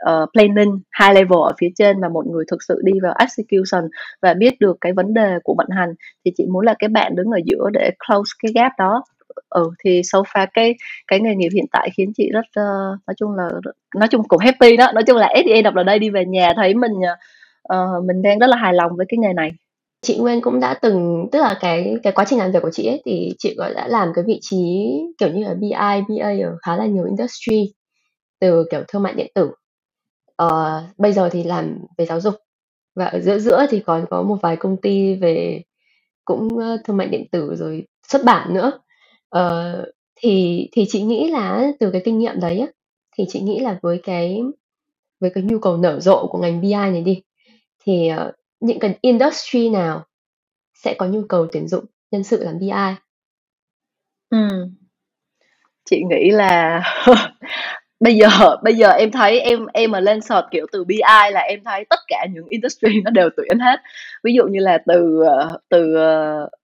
uh, 0.09 0.29
planning 0.33 0.79
high 0.99 1.15
level 1.15 1.39
ở 1.43 1.53
phía 1.59 1.69
trên 1.75 2.01
và 2.01 2.09
một 2.09 2.27
người 2.27 2.45
thực 2.51 2.63
sự 2.67 2.81
đi 2.83 2.99
vào 2.99 3.13
execution 3.19 3.89
và 4.21 4.33
biết 4.33 4.59
được 4.59 4.77
cái 4.81 4.93
vấn 4.93 5.13
đề 5.13 5.39
của 5.43 5.55
vận 5.57 5.67
hành 5.69 5.93
thì 6.25 6.31
chị 6.37 6.45
muốn 6.51 6.65
là 6.65 6.75
cái 6.79 6.87
bạn 6.87 7.15
đứng 7.15 7.31
ở 7.31 7.39
giữa 7.45 7.69
để 7.73 7.91
close 8.07 8.31
cái 8.43 8.51
gap 8.55 8.71
đó. 8.77 9.03
Ừ 9.49 9.69
thì 9.83 10.01
so 10.03 10.21
far 10.21 10.47
cái 10.53 10.75
cái 11.07 11.19
nghề 11.19 11.35
nghiệp 11.35 11.49
hiện 11.53 11.65
tại 11.71 11.89
khiến 11.97 12.11
chị 12.15 12.29
rất 12.33 12.45
uh, 12.45 12.99
nói 13.07 13.15
chung 13.17 13.35
là 13.35 13.49
nói 13.95 14.07
chung 14.07 14.23
cũng 14.27 14.39
happy 14.39 14.77
đó 14.77 14.91
nói 14.93 15.03
chung 15.03 15.17
là 15.17 15.33
SDA 15.45 15.61
đọc 15.63 15.75
ở 15.75 15.83
đây 15.83 15.99
đi 15.99 16.09
về 16.09 16.25
nhà 16.25 16.53
thấy 16.55 16.73
mình 16.73 16.91
uh, 17.73 18.05
mình 18.05 18.21
đang 18.21 18.39
rất 18.39 18.47
là 18.47 18.57
hài 18.57 18.73
lòng 18.73 18.91
với 18.95 19.05
cái 19.09 19.17
nghề 19.17 19.33
này 19.33 19.51
chị 20.01 20.17
Nguyên 20.17 20.41
cũng 20.41 20.59
đã 20.59 20.73
từng 20.81 21.27
tức 21.31 21.39
là 21.39 21.57
cái 21.61 21.95
cái 22.03 22.13
quá 22.13 22.25
trình 22.27 22.39
làm 22.39 22.51
việc 22.51 22.59
của 22.61 22.71
chị 22.73 22.87
ấy 22.87 23.01
thì 23.05 23.29
chị 23.39 23.55
gọi 23.57 23.73
đã 23.73 23.87
làm 23.87 24.11
cái 24.15 24.23
vị 24.27 24.39
trí 24.41 24.91
kiểu 25.17 25.29
như 25.33 25.43
là 25.43 25.53
BI, 25.53 25.69
BA 26.09 26.29
ở 26.45 26.57
khá 26.61 26.75
là 26.75 26.85
nhiều 26.85 27.05
industry 27.05 27.73
từ 28.39 28.65
kiểu 28.71 28.83
thương 28.87 29.03
mại 29.03 29.13
điện 29.13 29.31
tử 29.35 29.51
Ờ, 30.35 30.83
bây 30.97 31.13
giờ 31.13 31.29
thì 31.31 31.43
làm 31.43 31.77
về 31.97 32.05
giáo 32.05 32.21
dục 32.21 32.33
và 32.95 33.05
ở 33.05 33.19
giữa 33.19 33.39
giữa 33.39 33.65
thì 33.69 33.79
còn 33.79 34.05
có 34.09 34.23
một 34.23 34.37
vài 34.41 34.55
công 34.55 34.77
ty 34.81 35.15
về 35.15 35.61
cũng 36.25 36.49
thương 36.85 36.97
mại 36.97 37.07
điện 37.07 37.25
tử 37.31 37.55
rồi 37.55 37.87
xuất 38.07 38.25
bản 38.25 38.53
nữa. 38.53 38.71
Ờ, 39.29 39.85
thì 40.15 40.67
thì 40.73 40.85
chị 40.89 41.01
nghĩ 41.03 41.29
là 41.31 41.71
từ 41.79 41.91
cái 41.91 42.01
kinh 42.05 42.19
nghiệm 42.19 42.39
đấy 42.39 42.59
á, 42.59 42.67
thì 43.17 43.25
chị 43.29 43.41
nghĩ 43.41 43.59
là 43.59 43.79
với 43.81 43.99
cái 44.03 44.41
với 45.21 45.31
cái 45.35 45.43
nhu 45.43 45.59
cầu 45.59 45.77
nở 45.77 45.99
rộ 45.99 46.27
của 46.27 46.39
ngành 46.39 46.61
BI 46.61 46.71
này 46.73 47.01
đi 47.01 47.21
thì 47.85 48.11
uh, 48.29 48.35
những 48.61 48.79
cái 48.79 48.97
industry 49.01 49.69
nào 49.69 50.05
sẽ 50.73 50.95
có 50.97 51.05
nhu 51.05 51.21
cầu 51.29 51.47
tuyển 51.51 51.67
dụng 51.67 51.85
nhân 52.11 52.23
sự 52.23 52.43
làm 52.43 52.59
BI? 52.59 52.95
Ừ. 54.29 54.47
Chị 55.89 56.01
nghĩ 56.09 56.31
là 56.31 56.83
bây 57.99 58.15
giờ 58.15 58.27
bây 58.63 58.75
giờ 58.75 58.89
em 58.89 59.11
thấy 59.11 59.39
em 59.39 59.65
em 59.73 59.91
mà 59.91 59.99
lên 59.99 60.21
search 60.21 60.45
kiểu 60.51 60.65
từ 60.71 60.83
BI 60.83 61.31
là 61.31 61.39
em 61.39 61.59
thấy 61.65 61.85
tất 61.89 61.99
cả 62.07 62.25
những 62.33 62.45
industry 62.49 63.01
nó 63.03 63.11
đều 63.11 63.29
tuyển 63.37 63.59
hết 63.59 63.79
ví 64.23 64.33
dụ 64.33 64.43
như 64.43 64.59
là 64.59 64.77
từ 64.87 65.23
từ 65.69 65.95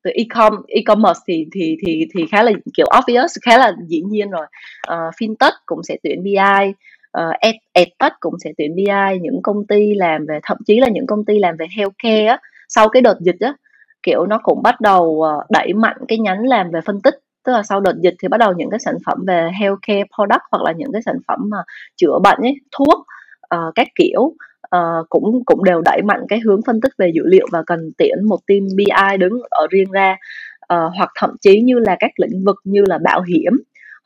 từ 0.03 0.11
e-com 0.11 0.53
e-commerce 0.67 1.19
thì 1.27 1.45
thì 1.53 1.77
thì 1.85 2.07
thì 2.13 2.25
khá 2.31 2.43
là 2.43 2.51
kiểu 2.77 2.85
obvious 2.99 3.37
khá 3.41 3.57
là 3.57 3.73
dĩ 3.87 4.01
nhiên 4.01 4.29
rồi 4.29 4.45
uh, 4.91 5.13
fintech 5.15 5.51
cũng 5.65 5.83
sẽ 5.83 5.97
tuyển 6.03 6.23
BI 6.23 6.73
uh, 7.17 7.39
ed, 7.39 7.55
edtech 7.73 8.13
cũng 8.19 8.33
sẽ 8.43 8.51
tuyển 8.57 8.75
BI 8.75 9.19
những 9.21 9.41
công 9.43 9.67
ty 9.67 9.93
làm 9.93 10.25
về 10.25 10.39
thậm 10.43 10.57
chí 10.65 10.79
là 10.79 10.87
những 10.87 11.05
công 11.07 11.25
ty 11.25 11.39
làm 11.39 11.57
về 11.57 11.65
healthcare 11.77 12.25
á 12.25 12.39
sau 12.69 12.89
cái 12.89 13.01
đợt 13.01 13.19
dịch 13.21 13.39
á 13.39 13.53
kiểu 14.07 14.25
nó 14.25 14.39
cũng 14.43 14.61
bắt 14.63 14.81
đầu 14.81 15.21
ờ, 15.21 15.45
đẩy 15.49 15.73
mạnh 15.73 15.97
cái 16.07 16.17
nhánh 16.17 16.45
làm 16.45 16.71
về 16.71 16.81
phân 16.85 17.01
tích. 17.01 17.15
Tức 17.45 17.51
là 17.53 17.63
sau 17.63 17.79
đợt 17.79 17.93
dịch 18.01 18.15
thì 18.21 18.27
bắt 18.27 18.37
đầu 18.37 18.53
những 18.53 18.69
cái 18.69 18.79
sản 18.79 18.95
phẩm 19.05 19.17
về 19.27 19.49
healthcare 19.59 20.03
product 20.15 20.41
hoặc 20.51 20.63
là 20.63 20.71
những 20.71 20.91
cái 20.93 21.01
sản 21.01 21.15
phẩm 21.27 21.39
mà 21.49 21.57
chữa 21.95 22.19
bệnh 22.23 22.39
ấy 22.41 22.55
thuốc 22.77 22.99
uh, 23.55 23.75
các 23.75 23.87
kiểu 23.95 24.21
uh, 24.75 25.09
cũng 25.09 25.45
cũng 25.45 25.63
đều 25.63 25.81
đẩy 25.81 26.01
mạnh 26.01 26.21
cái 26.29 26.39
hướng 26.39 26.61
phân 26.67 26.81
tích 26.81 26.91
về 26.97 27.11
dữ 27.13 27.21
liệu 27.25 27.47
và 27.51 27.63
cần 27.67 27.91
tuyển 27.97 28.25
một 28.29 28.39
team 28.47 28.61
BI 28.77 29.17
đứng 29.17 29.41
ở 29.49 29.67
riêng 29.71 29.91
ra. 29.91 30.17
Uh, 30.73 30.91
hoặc 30.97 31.09
thậm 31.19 31.29
chí 31.41 31.61
như 31.61 31.79
là 31.79 31.95
các 31.99 32.11
lĩnh 32.17 32.43
vực 32.45 32.55
như 32.63 32.83
là 32.87 32.97
bảo 33.03 33.21
hiểm 33.21 33.53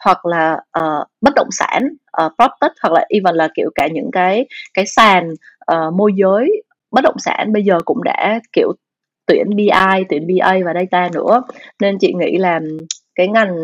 hoặc 0.06 0.26
là 0.26 0.54
uh, 0.80 1.08
bất 1.22 1.34
động 1.36 1.50
sản 1.52 1.82
uh, 2.26 2.32
property 2.38 2.76
hoặc 2.82 2.94
là 2.94 3.06
even 3.10 3.36
là 3.36 3.50
kiểu 3.56 3.70
cả 3.76 3.88
những 3.92 4.10
cái 4.12 4.46
cái 4.74 4.86
sàn 4.86 5.30
uh, 5.74 5.94
môi 5.94 6.12
giới 6.16 6.64
bất 6.92 7.02
động 7.04 7.20
sản 7.20 7.54
bây 7.54 7.64
giờ 7.64 7.80
cũng 7.86 8.04
đã 8.04 8.40
kiểu 8.54 8.74
tuyển 9.26 9.56
BI, 9.56 10.04
tuyển 10.10 10.28
BA 10.28 10.54
và 10.66 10.74
data 10.74 11.10
nữa. 11.14 11.44
Nên 11.80 11.98
chị 12.00 12.14
nghĩ 12.14 12.38
là 12.38 12.60
cái 13.16 13.28
ngành 13.28 13.56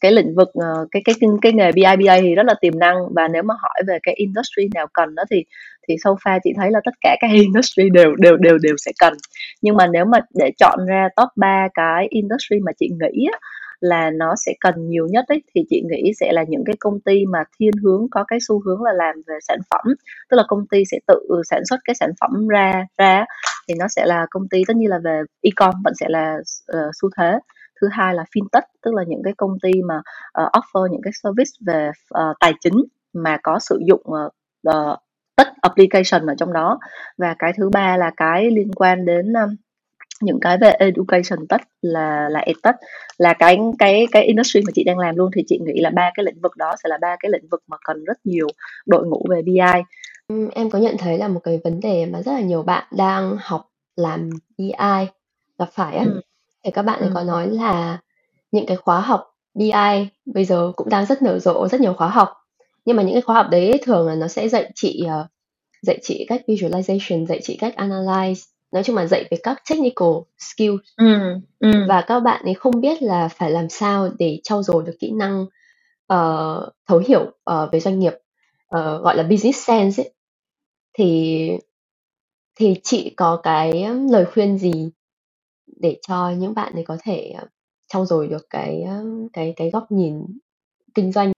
cái 0.00 0.12
lĩnh 0.12 0.34
vực 0.34 0.48
cái 0.90 1.02
cái 1.04 1.14
cái 1.20 1.30
cái 1.42 1.52
nghề 1.52 1.72
BI 1.72 1.82
BA 1.82 2.20
thì 2.20 2.34
rất 2.34 2.46
là 2.46 2.54
tiềm 2.60 2.78
năng. 2.78 2.96
Và 3.16 3.28
nếu 3.28 3.42
mà 3.42 3.54
hỏi 3.62 3.82
về 3.86 3.98
cái 4.02 4.14
industry 4.14 4.68
nào 4.74 4.86
cần 4.92 5.14
đó 5.14 5.22
thì 5.30 5.44
thì 5.88 5.94
so 6.04 6.10
far 6.10 6.38
chị 6.44 6.50
thấy 6.56 6.70
là 6.70 6.80
tất 6.84 6.94
cả 7.00 7.16
các 7.20 7.30
industry 7.32 7.90
đều 7.90 8.14
đều 8.14 8.36
đều 8.36 8.58
đều 8.58 8.76
sẽ 8.78 8.92
cần. 8.98 9.14
Nhưng 9.62 9.76
mà 9.76 9.86
nếu 9.86 10.04
mà 10.04 10.18
để 10.34 10.50
chọn 10.58 10.78
ra 10.86 11.08
top 11.16 11.28
3 11.36 11.68
cái 11.74 12.06
industry 12.10 12.60
mà 12.60 12.72
chị 12.80 12.88
nghĩ 12.88 13.26
á, 13.32 13.38
là 13.84 14.10
nó 14.10 14.34
sẽ 14.36 14.52
cần 14.60 14.74
nhiều 14.88 15.06
nhất 15.10 15.24
ấy, 15.28 15.42
thì 15.54 15.60
chị 15.70 15.82
nghĩ 15.90 16.12
sẽ 16.20 16.32
là 16.32 16.44
những 16.48 16.64
cái 16.66 16.76
công 16.80 17.00
ty 17.00 17.26
mà 17.26 17.44
thiên 17.58 17.72
hướng 17.82 18.06
có 18.10 18.24
cái 18.28 18.38
xu 18.48 18.60
hướng 18.64 18.82
là 18.82 18.92
làm 18.92 19.14
về 19.26 19.34
sản 19.48 19.58
phẩm. 19.70 19.94
Tức 20.30 20.36
là 20.36 20.44
công 20.48 20.66
ty 20.66 20.84
sẽ 20.90 20.98
tự 21.06 21.42
sản 21.50 21.62
xuất 21.68 21.80
cái 21.84 21.94
sản 21.94 22.10
phẩm 22.20 22.48
ra 22.48 22.86
ra 22.98 23.24
thì 23.68 23.74
nó 23.78 23.86
sẽ 23.88 24.06
là 24.06 24.26
công 24.30 24.48
ty 24.48 24.62
tất 24.66 24.76
nhiên 24.76 24.90
là 24.90 24.98
về 25.04 25.22
e-com 25.42 25.74
vẫn 25.84 25.94
sẽ 25.94 26.06
là 26.08 26.36
uh, 26.72 26.90
xu 27.00 27.08
thế. 27.18 27.38
Thứ 27.80 27.88
hai 27.92 28.14
là 28.14 28.24
fintech 28.34 28.66
tức 28.82 28.94
là 28.94 29.04
những 29.06 29.22
cái 29.24 29.32
công 29.36 29.58
ty 29.62 29.72
mà 29.88 29.96
uh, 30.42 30.50
offer 30.52 30.86
những 30.86 31.02
cái 31.02 31.12
service 31.22 31.50
về 31.66 31.90
uh, 31.90 32.36
tài 32.40 32.52
chính 32.60 32.84
mà 33.12 33.38
có 33.42 33.58
sử 33.58 33.80
dụng 33.86 34.02
uh, 34.06 34.32
uh, 34.68 34.98
tất 35.36 35.48
application 35.60 36.26
ở 36.26 36.34
trong 36.38 36.52
đó. 36.52 36.78
Và 37.18 37.34
cái 37.38 37.52
thứ 37.56 37.70
ba 37.72 37.96
là 37.96 38.10
cái 38.16 38.50
liên 38.50 38.70
quan 38.72 39.04
đến 39.04 39.32
um, 39.32 39.56
những 40.24 40.40
cái 40.40 40.58
về 40.58 40.70
education 40.70 41.46
tech 41.48 41.60
là 41.82 42.28
là 42.28 42.40
edtech 42.40 42.74
là 43.18 43.32
cái 43.32 43.58
cái 43.78 44.06
cái 44.12 44.24
industry 44.24 44.60
mà 44.66 44.72
chị 44.74 44.84
đang 44.84 44.98
làm 44.98 45.16
luôn 45.16 45.30
thì 45.34 45.42
chị 45.46 45.58
nghĩ 45.66 45.80
là 45.80 45.90
ba 45.90 46.10
cái 46.14 46.24
lĩnh 46.24 46.40
vực 46.40 46.56
đó 46.56 46.74
sẽ 46.82 46.88
là 46.88 46.98
ba 47.00 47.16
cái 47.20 47.30
lĩnh 47.30 47.48
vực 47.50 47.62
mà 47.66 47.76
cần 47.84 48.04
rất 48.04 48.18
nhiều 48.24 48.46
đội 48.86 49.06
ngũ 49.06 49.26
về 49.30 49.42
BI 49.42 49.60
em 50.54 50.70
có 50.70 50.78
nhận 50.78 50.96
thấy 50.98 51.18
là 51.18 51.28
một 51.28 51.40
cái 51.44 51.60
vấn 51.64 51.80
đề 51.80 52.06
mà 52.06 52.22
rất 52.22 52.32
là 52.32 52.40
nhiều 52.40 52.62
bạn 52.62 52.84
đang 52.96 53.36
học 53.40 53.70
làm 53.96 54.30
BI 54.58 55.06
gặp 55.58 55.68
phải 55.72 55.96
á 55.96 56.04
ừ. 56.04 56.20
thì 56.64 56.70
các 56.70 56.82
bạn 56.82 57.00
ừ. 57.00 57.10
có 57.14 57.22
nói 57.22 57.50
là 57.50 57.98
những 58.52 58.66
cái 58.66 58.76
khóa 58.76 59.00
học 59.00 59.34
BI 59.54 60.08
bây 60.24 60.44
giờ 60.44 60.72
cũng 60.76 60.88
đang 60.88 61.06
rất 61.06 61.22
nở 61.22 61.38
rộ 61.38 61.68
rất 61.68 61.80
nhiều 61.80 61.94
khóa 61.94 62.08
học 62.08 62.32
nhưng 62.84 62.96
mà 62.96 63.02
những 63.02 63.12
cái 63.12 63.22
khóa 63.22 63.34
học 63.34 63.46
đấy 63.50 63.80
thường 63.84 64.06
là 64.06 64.14
nó 64.14 64.28
sẽ 64.28 64.48
dạy 64.48 64.70
chị 64.74 65.02
uh, 65.06 65.26
dạy 65.82 65.98
chị 66.02 66.24
cách 66.28 66.42
visualization 66.46 67.26
dạy 67.26 67.40
chị 67.42 67.56
cách 67.60 67.74
analyze 67.76 68.53
nói 68.74 68.82
chung 68.84 68.96
là 68.96 69.06
dạy 69.06 69.24
về 69.30 69.38
các 69.42 69.62
technical 69.70 70.08
skills 70.38 70.80
ừ, 70.96 71.06
ừ. 71.58 71.70
và 71.88 72.04
các 72.06 72.20
bạn 72.20 72.44
ấy 72.44 72.54
không 72.54 72.80
biết 72.80 73.02
là 73.02 73.28
phải 73.28 73.50
làm 73.50 73.68
sao 73.68 74.08
để 74.18 74.40
trau 74.42 74.62
dồi 74.62 74.82
được 74.86 74.96
kỹ 75.00 75.10
năng 75.10 75.42
uh, 76.12 76.74
thấu 76.86 77.02
hiểu 77.08 77.22
uh, 77.22 77.72
về 77.72 77.80
doanh 77.80 77.98
nghiệp 77.98 78.12
uh, 78.76 79.02
gọi 79.02 79.16
là 79.16 79.22
business 79.22 79.66
sense 79.66 80.02
ấy. 80.02 80.12
thì 80.92 81.50
thì 82.56 82.74
chị 82.82 83.14
có 83.16 83.40
cái 83.42 83.86
lời 84.10 84.24
khuyên 84.24 84.58
gì 84.58 84.90
để 85.80 85.98
cho 86.08 86.30
những 86.30 86.54
bạn 86.54 86.72
ấy 86.72 86.84
có 86.84 86.96
thể 87.02 87.34
trau 87.88 88.06
dồi 88.06 88.28
được 88.28 88.46
cái 88.50 88.84
cái 89.32 89.52
cái 89.56 89.70
góc 89.70 89.92
nhìn 89.92 90.26
kinh 90.94 91.12
doanh 91.12 91.33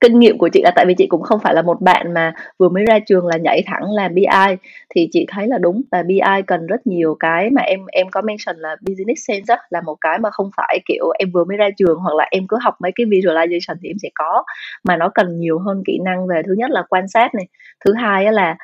kinh 0.00 0.18
nghiệm 0.18 0.38
của 0.38 0.48
chị 0.48 0.62
là 0.62 0.70
tại 0.76 0.84
vì 0.86 0.94
chị 0.94 1.06
cũng 1.06 1.22
không 1.22 1.40
phải 1.40 1.54
là 1.54 1.62
một 1.62 1.80
bạn 1.80 2.14
mà 2.14 2.32
vừa 2.58 2.68
mới 2.68 2.84
ra 2.84 2.98
trường 2.98 3.26
là 3.26 3.36
nhảy 3.36 3.62
thẳng 3.66 3.92
làm 3.92 4.14
BI 4.14 4.56
thì 4.94 5.08
chị 5.12 5.26
thấy 5.28 5.46
là 5.46 5.58
đúng 5.58 5.82
là 5.90 6.02
BI 6.02 6.42
cần 6.46 6.66
rất 6.66 6.86
nhiều 6.86 7.16
cái 7.20 7.50
mà 7.50 7.62
em 7.62 7.80
em 7.92 8.06
có 8.10 8.22
mention 8.22 8.56
là 8.56 8.76
business 8.80 9.24
sense 9.28 9.54
đó, 9.54 9.56
là 9.70 9.80
một 9.80 9.96
cái 10.00 10.18
mà 10.18 10.30
không 10.30 10.50
phải 10.56 10.80
kiểu 10.86 11.10
em 11.18 11.30
vừa 11.30 11.44
mới 11.44 11.56
ra 11.56 11.68
trường 11.76 11.98
hoặc 11.98 12.14
là 12.16 12.26
em 12.30 12.46
cứ 12.48 12.56
học 12.62 12.74
mấy 12.80 12.92
cái 12.94 13.06
visualization 13.06 13.76
thì 13.82 13.88
em 13.88 13.96
sẽ 14.02 14.08
có. 14.14 14.44
Mà 14.84 14.96
nó 14.96 15.10
cần 15.14 15.40
nhiều 15.40 15.58
hơn 15.58 15.82
kỹ 15.86 15.98
năng 16.04 16.26
về 16.26 16.42
thứ 16.46 16.54
nhất 16.58 16.70
là 16.70 16.82
quan 16.88 17.08
sát 17.08 17.34
này 17.34 17.46
thứ 17.84 17.94
hai 17.94 18.32
là 18.32 18.56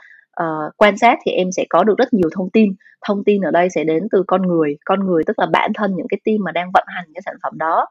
uh, 0.42 0.72
quan 0.76 0.98
sát 0.98 1.18
thì 1.26 1.32
em 1.32 1.52
sẽ 1.52 1.64
có 1.70 1.84
được 1.84 1.98
rất 1.98 2.14
nhiều 2.14 2.30
thông 2.36 2.50
tin. 2.50 2.74
Thông 3.06 3.24
tin 3.24 3.42
ở 3.42 3.50
đây 3.50 3.70
sẽ 3.70 3.84
đến 3.84 4.08
từ 4.12 4.24
con 4.26 4.42
người 4.42 4.76
con 4.84 5.06
người 5.06 5.22
tức 5.26 5.38
là 5.38 5.46
bản 5.52 5.72
thân 5.74 5.96
những 5.96 6.08
cái 6.08 6.20
team 6.24 6.36
mà 6.40 6.52
đang 6.52 6.70
vận 6.74 6.84
hành 6.86 7.04
cái 7.14 7.22
sản 7.24 7.34
phẩm 7.42 7.52
đó 7.58 7.86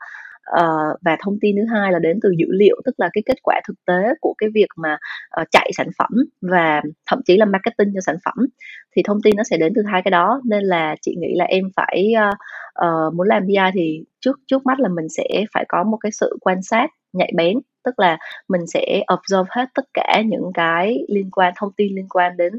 uh, 0.52 1.02
và 1.02 1.18
thông 1.24 1.38
tin 1.42 1.56
thứ 1.56 1.66
hai 1.74 1.92
là 1.92 2.00
đến 2.00 2.20
từ 2.24 2.30
dữ 2.38 2.46
liệu 2.50 2.82
tức 2.86 2.96
là 2.98 3.10
cái 3.14 3.22
kết 3.26 3.38
quả 3.44 3.62
thực 3.68 3.86
tế 3.86 4.14
của 4.22 4.34
cái 4.38 4.50
việc 4.54 4.68
mà 4.78 4.98
uh, 5.42 5.48
chạy 5.52 5.72
sản 5.78 5.88
phẩm 5.98 6.12
và 6.42 6.82
thậm 7.10 7.22
chí 7.26 7.38
là 7.38 7.46
marketing 7.46 7.92
cho 7.94 8.02
sản 8.02 8.16
phẩm. 8.26 8.48
Thì 8.96 9.02
thông 9.06 9.22
tin 9.24 9.36
nó 9.38 9.44
sẽ 9.44 9.58
đến 9.58 9.74
từ 9.76 9.82
hai 9.92 10.02
cái 10.02 10.12
đó 10.12 10.42
nên 10.46 10.64
là 10.64 10.96
chị 11.02 11.16
nghĩ 11.18 11.34
là 11.36 11.46
em 11.46 11.64
phải 11.76 12.14
uh, 12.30 12.38
uh, 12.86 13.14
muốn 13.14 13.28
làm 13.28 13.48
BI 13.48 13.56
thì 13.74 14.04
trước 14.20 14.40
trước 14.48 14.66
mắt 14.66 14.80
là 14.80 14.90
mình 14.90 15.10
sẽ 15.10 15.46
phải 15.54 15.66
có 15.70 15.84
một 15.84 15.98
cái 16.02 16.12
sự 16.12 16.38
quan 16.42 16.62
sát 16.62 16.88
nhạy 17.14 17.32
bén 17.36 17.60
tức 17.84 18.00
là 18.00 18.18
mình 18.48 18.62
sẽ 18.68 19.02
observe 19.14 19.50
hết 19.50 19.66
tất 19.74 19.86
cả 19.94 20.22
những 20.26 20.52
cái 20.54 21.06
liên 21.08 21.32
quan 21.32 21.54
thông 21.58 21.74
tin 21.78 21.96
liên 21.96 22.08
quan 22.10 22.38
đến 22.38 22.54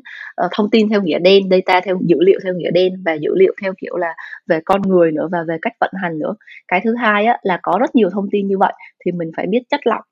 uh, 0.44 0.50
thông 0.52 0.70
tin 0.70 0.88
theo 0.88 1.02
nghĩa 1.02 1.18
đen 1.18 1.42
data 1.50 1.80
theo 1.80 1.98
dữ 2.06 2.16
liệu 2.20 2.40
theo 2.44 2.54
nghĩa 2.54 2.70
đen 2.70 3.02
và 3.04 3.12
dữ 3.12 3.30
liệu 3.36 3.54
theo 3.62 3.72
kiểu 3.80 3.96
là 3.96 4.14
về 4.46 4.60
con 4.64 4.82
người 4.82 5.12
nữa 5.12 5.28
và 5.32 5.38
về 5.48 5.56
cách 5.62 5.72
vận 5.80 5.90
hành 6.02 6.18
nữa. 6.18 6.34
Cái 6.68 6.80
thứ 6.84 6.94
hai 6.94 7.26
á, 7.26 7.38
là 7.42 7.58
có 7.62 7.78
rất 7.80 7.94
nhiều 7.96 8.10
thông 8.10 8.30
tin 8.30 8.48
như 8.48 8.58
vậy 8.58 8.72
thì 9.04 9.12
mình 9.12 9.30
phải 9.36 9.46
biết 9.46 9.62
chất 9.70 9.80
lọc 9.86 10.04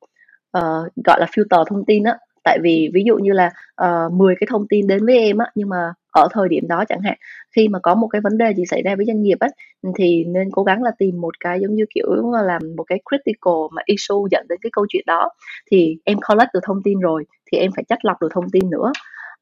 uh, 0.59 0.93
gọi 1.05 1.21
là 1.21 1.27
filter 1.27 1.65
thông 1.65 1.85
tin 1.85 2.05
á 2.05 2.19
tại 2.45 2.59
vì 2.63 2.91
ví 2.95 3.03
dụ 3.07 3.17
như 3.17 3.33
là 3.33 3.51
ờ, 3.75 4.07
uh, 4.07 4.13
10 4.13 4.35
cái 4.41 4.47
thông 4.51 4.69
tin 4.69 4.87
đến 4.87 5.07
với 5.07 5.19
em 5.19 5.39
á 5.39 5.47
nhưng 5.55 5.69
mà 5.69 5.93
ở 6.13 6.29
thời 6.33 6.49
điểm 6.49 6.69
đó 6.69 6.85
chẳng 6.89 7.01
hạn 7.01 7.17
khi 7.57 7.69
mà 7.69 7.79
có 7.83 7.95
một 7.95 8.09
cái 8.09 8.21
vấn 8.21 8.39
đề 8.39 8.55
gì 8.55 8.65
xảy 8.67 8.83
ra 8.83 8.97
với 8.97 9.07
doanh 9.07 9.23
nghiệp 9.23 9.37
á 9.41 9.49
ừ, 9.83 9.91
thì 9.97 10.25
nên 10.25 10.51
cố 10.53 10.63
gắng 10.63 10.83
là 10.83 10.91
tìm 10.99 11.21
một 11.21 11.41
cái 11.41 11.61
giống 11.61 11.75
như 11.75 11.85
kiểu 11.95 12.33
là 12.47 12.59
một 12.77 12.85
cái 12.85 13.01
critical 13.11 13.55
mà 13.73 13.83
issue 13.87 14.17
dẫn 14.31 14.47
đến 14.49 14.59
cái 14.63 14.71
câu 14.73 14.87
chuyện 14.89 15.05
đó. 15.07 15.29
Thì 15.71 15.97
em 16.05 16.19
collect 16.29 16.51
được 16.55 16.61
thông 16.63 16.83
tin 16.85 17.01
rồi 17.01 17.25
thì 17.53 17.59
em 17.59 17.71
phải 17.77 17.85
chắt 17.89 18.05
lọc 18.05 18.21
được 18.21 18.29
thông 18.35 18.51
tin 18.51 18.71
nữa. 18.71 18.93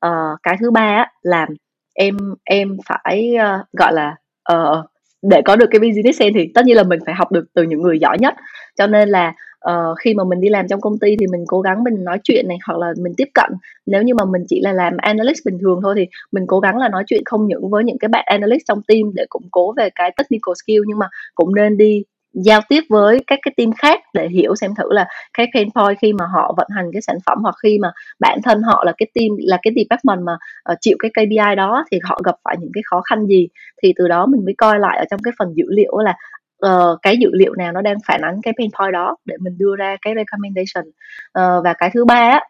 Uh, 0.06 0.38
cái 0.42 0.56
thứ 0.60 0.70
ba 0.70 0.80
á, 0.80 1.10
là 1.22 1.46
em 1.94 2.16
em 2.44 2.76
phải 2.86 3.34
uh, 3.36 3.66
gọi 3.78 3.92
là 3.92 4.16
uh, 4.52 4.86
để 5.22 5.42
có 5.44 5.56
được 5.56 5.66
cái 5.70 5.80
business 5.80 6.18
sense 6.18 6.38
thì 6.38 6.52
tất 6.54 6.64
nhiên 6.64 6.76
là 6.76 6.82
mình 6.82 7.00
phải 7.06 7.14
học 7.14 7.32
được 7.32 7.44
từ 7.54 7.62
những 7.62 7.82
người 7.82 7.98
giỏi 7.98 8.18
nhất. 8.18 8.34
Cho 8.76 8.86
nên 8.86 9.08
là 9.08 9.34
uh, 9.68 9.98
khi 10.04 10.14
mà 10.14 10.24
mình 10.24 10.40
đi 10.40 10.48
làm 10.48 10.68
trong 10.68 10.80
công 10.80 10.98
ty 10.98 11.16
thì 11.20 11.26
mình 11.26 11.44
cố 11.46 11.60
gắng 11.60 11.84
mình 11.84 12.04
nói 12.04 12.18
chuyện 12.24 12.48
này 12.48 12.58
hoặc 12.66 12.78
là 12.78 12.92
mình 13.02 13.12
tiếp 13.16 13.28
cận. 13.34 13.50
Nếu 13.86 14.02
như 14.02 14.14
mà 14.14 14.24
mình 14.24 14.42
chỉ 14.48 14.60
là 14.60 14.72
làm 14.72 14.96
analyst 14.96 15.38
bình 15.44 15.58
thường 15.60 15.80
thôi 15.82 15.94
thì 15.96 16.06
mình 16.32 16.44
cố 16.46 16.60
gắng 16.60 16.78
là 16.78 16.88
nói 16.88 17.04
chuyện 17.06 17.22
không 17.24 17.46
những 17.48 17.70
với 17.70 17.84
những 17.84 17.98
cái 17.98 18.08
bạn 18.08 18.24
analyst 18.26 18.62
trong 18.68 18.82
team 18.88 19.02
để 19.14 19.24
củng 19.28 19.48
cố 19.50 19.74
về 19.76 19.90
cái 19.94 20.10
technical 20.16 20.52
skill 20.64 20.82
nhưng 20.86 20.98
mà 20.98 21.06
cũng 21.34 21.54
nên 21.54 21.76
đi 21.76 22.02
giao 22.32 22.60
tiếp 22.68 22.80
với 22.88 23.20
các 23.26 23.38
cái 23.42 23.54
team 23.56 23.72
khác 23.72 24.00
để 24.14 24.28
hiểu 24.28 24.54
xem 24.54 24.74
thử 24.74 24.92
là 24.92 25.06
cái 25.34 25.46
pain 25.54 25.68
point 25.70 25.98
khi 26.02 26.12
mà 26.12 26.24
họ 26.34 26.54
vận 26.56 26.66
hành 26.76 26.86
cái 26.92 27.02
sản 27.02 27.16
phẩm 27.26 27.38
hoặc 27.42 27.54
khi 27.62 27.78
mà 27.78 27.92
bản 28.20 28.38
thân 28.44 28.62
họ 28.62 28.84
là 28.84 28.92
cái 28.96 29.06
team 29.14 29.28
là 29.38 29.58
cái 29.62 29.72
department 29.76 30.26
mà 30.26 30.32
uh, 30.72 30.78
chịu 30.80 30.96
cái 30.98 31.10
KPI 31.10 31.56
đó 31.56 31.84
thì 31.90 31.98
họ 32.04 32.20
gặp 32.24 32.34
phải 32.44 32.56
những 32.60 32.70
cái 32.74 32.82
khó 32.90 33.00
khăn 33.00 33.26
gì. 33.26 33.48
Thì 33.82 33.92
từ 33.96 34.08
đó 34.08 34.26
mình 34.26 34.44
mới 34.44 34.54
coi 34.58 34.78
lại 34.78 34.98
ở 34.98 35.04
trong 35.10 35.20
cái 35.22 35.32
phần 35.38 35.48
dữ 35.54 35.64
liệu 35.68 35.98
là 35.98 36.14
uh, 36.66 36.98
cái 37.02 37.16
dữ 37.20 37.30
liệu 37.32 37.54
nào 37.54 37.72
nó 37.72 37.82
đang 37.82 37.96
phản 38.06 38.20
ánh 38.20 38.40
cái 38.42 38.54
pain 38.58 38.70
point 38.78 38.92
đó 38.92 39.16
để 39.24 39.36
mình 39.40 39.58
đưa 39.58 39.76
ra 39.76 39.96
cái 40.02 40.14
recommendation. 40.16 40.88
Uh, 41.38 41.64
và 41.64 41.72
cái 41.72 41.90
thứ 41.94 42.04
ba 42.04 42.14
á, 42.14 42.40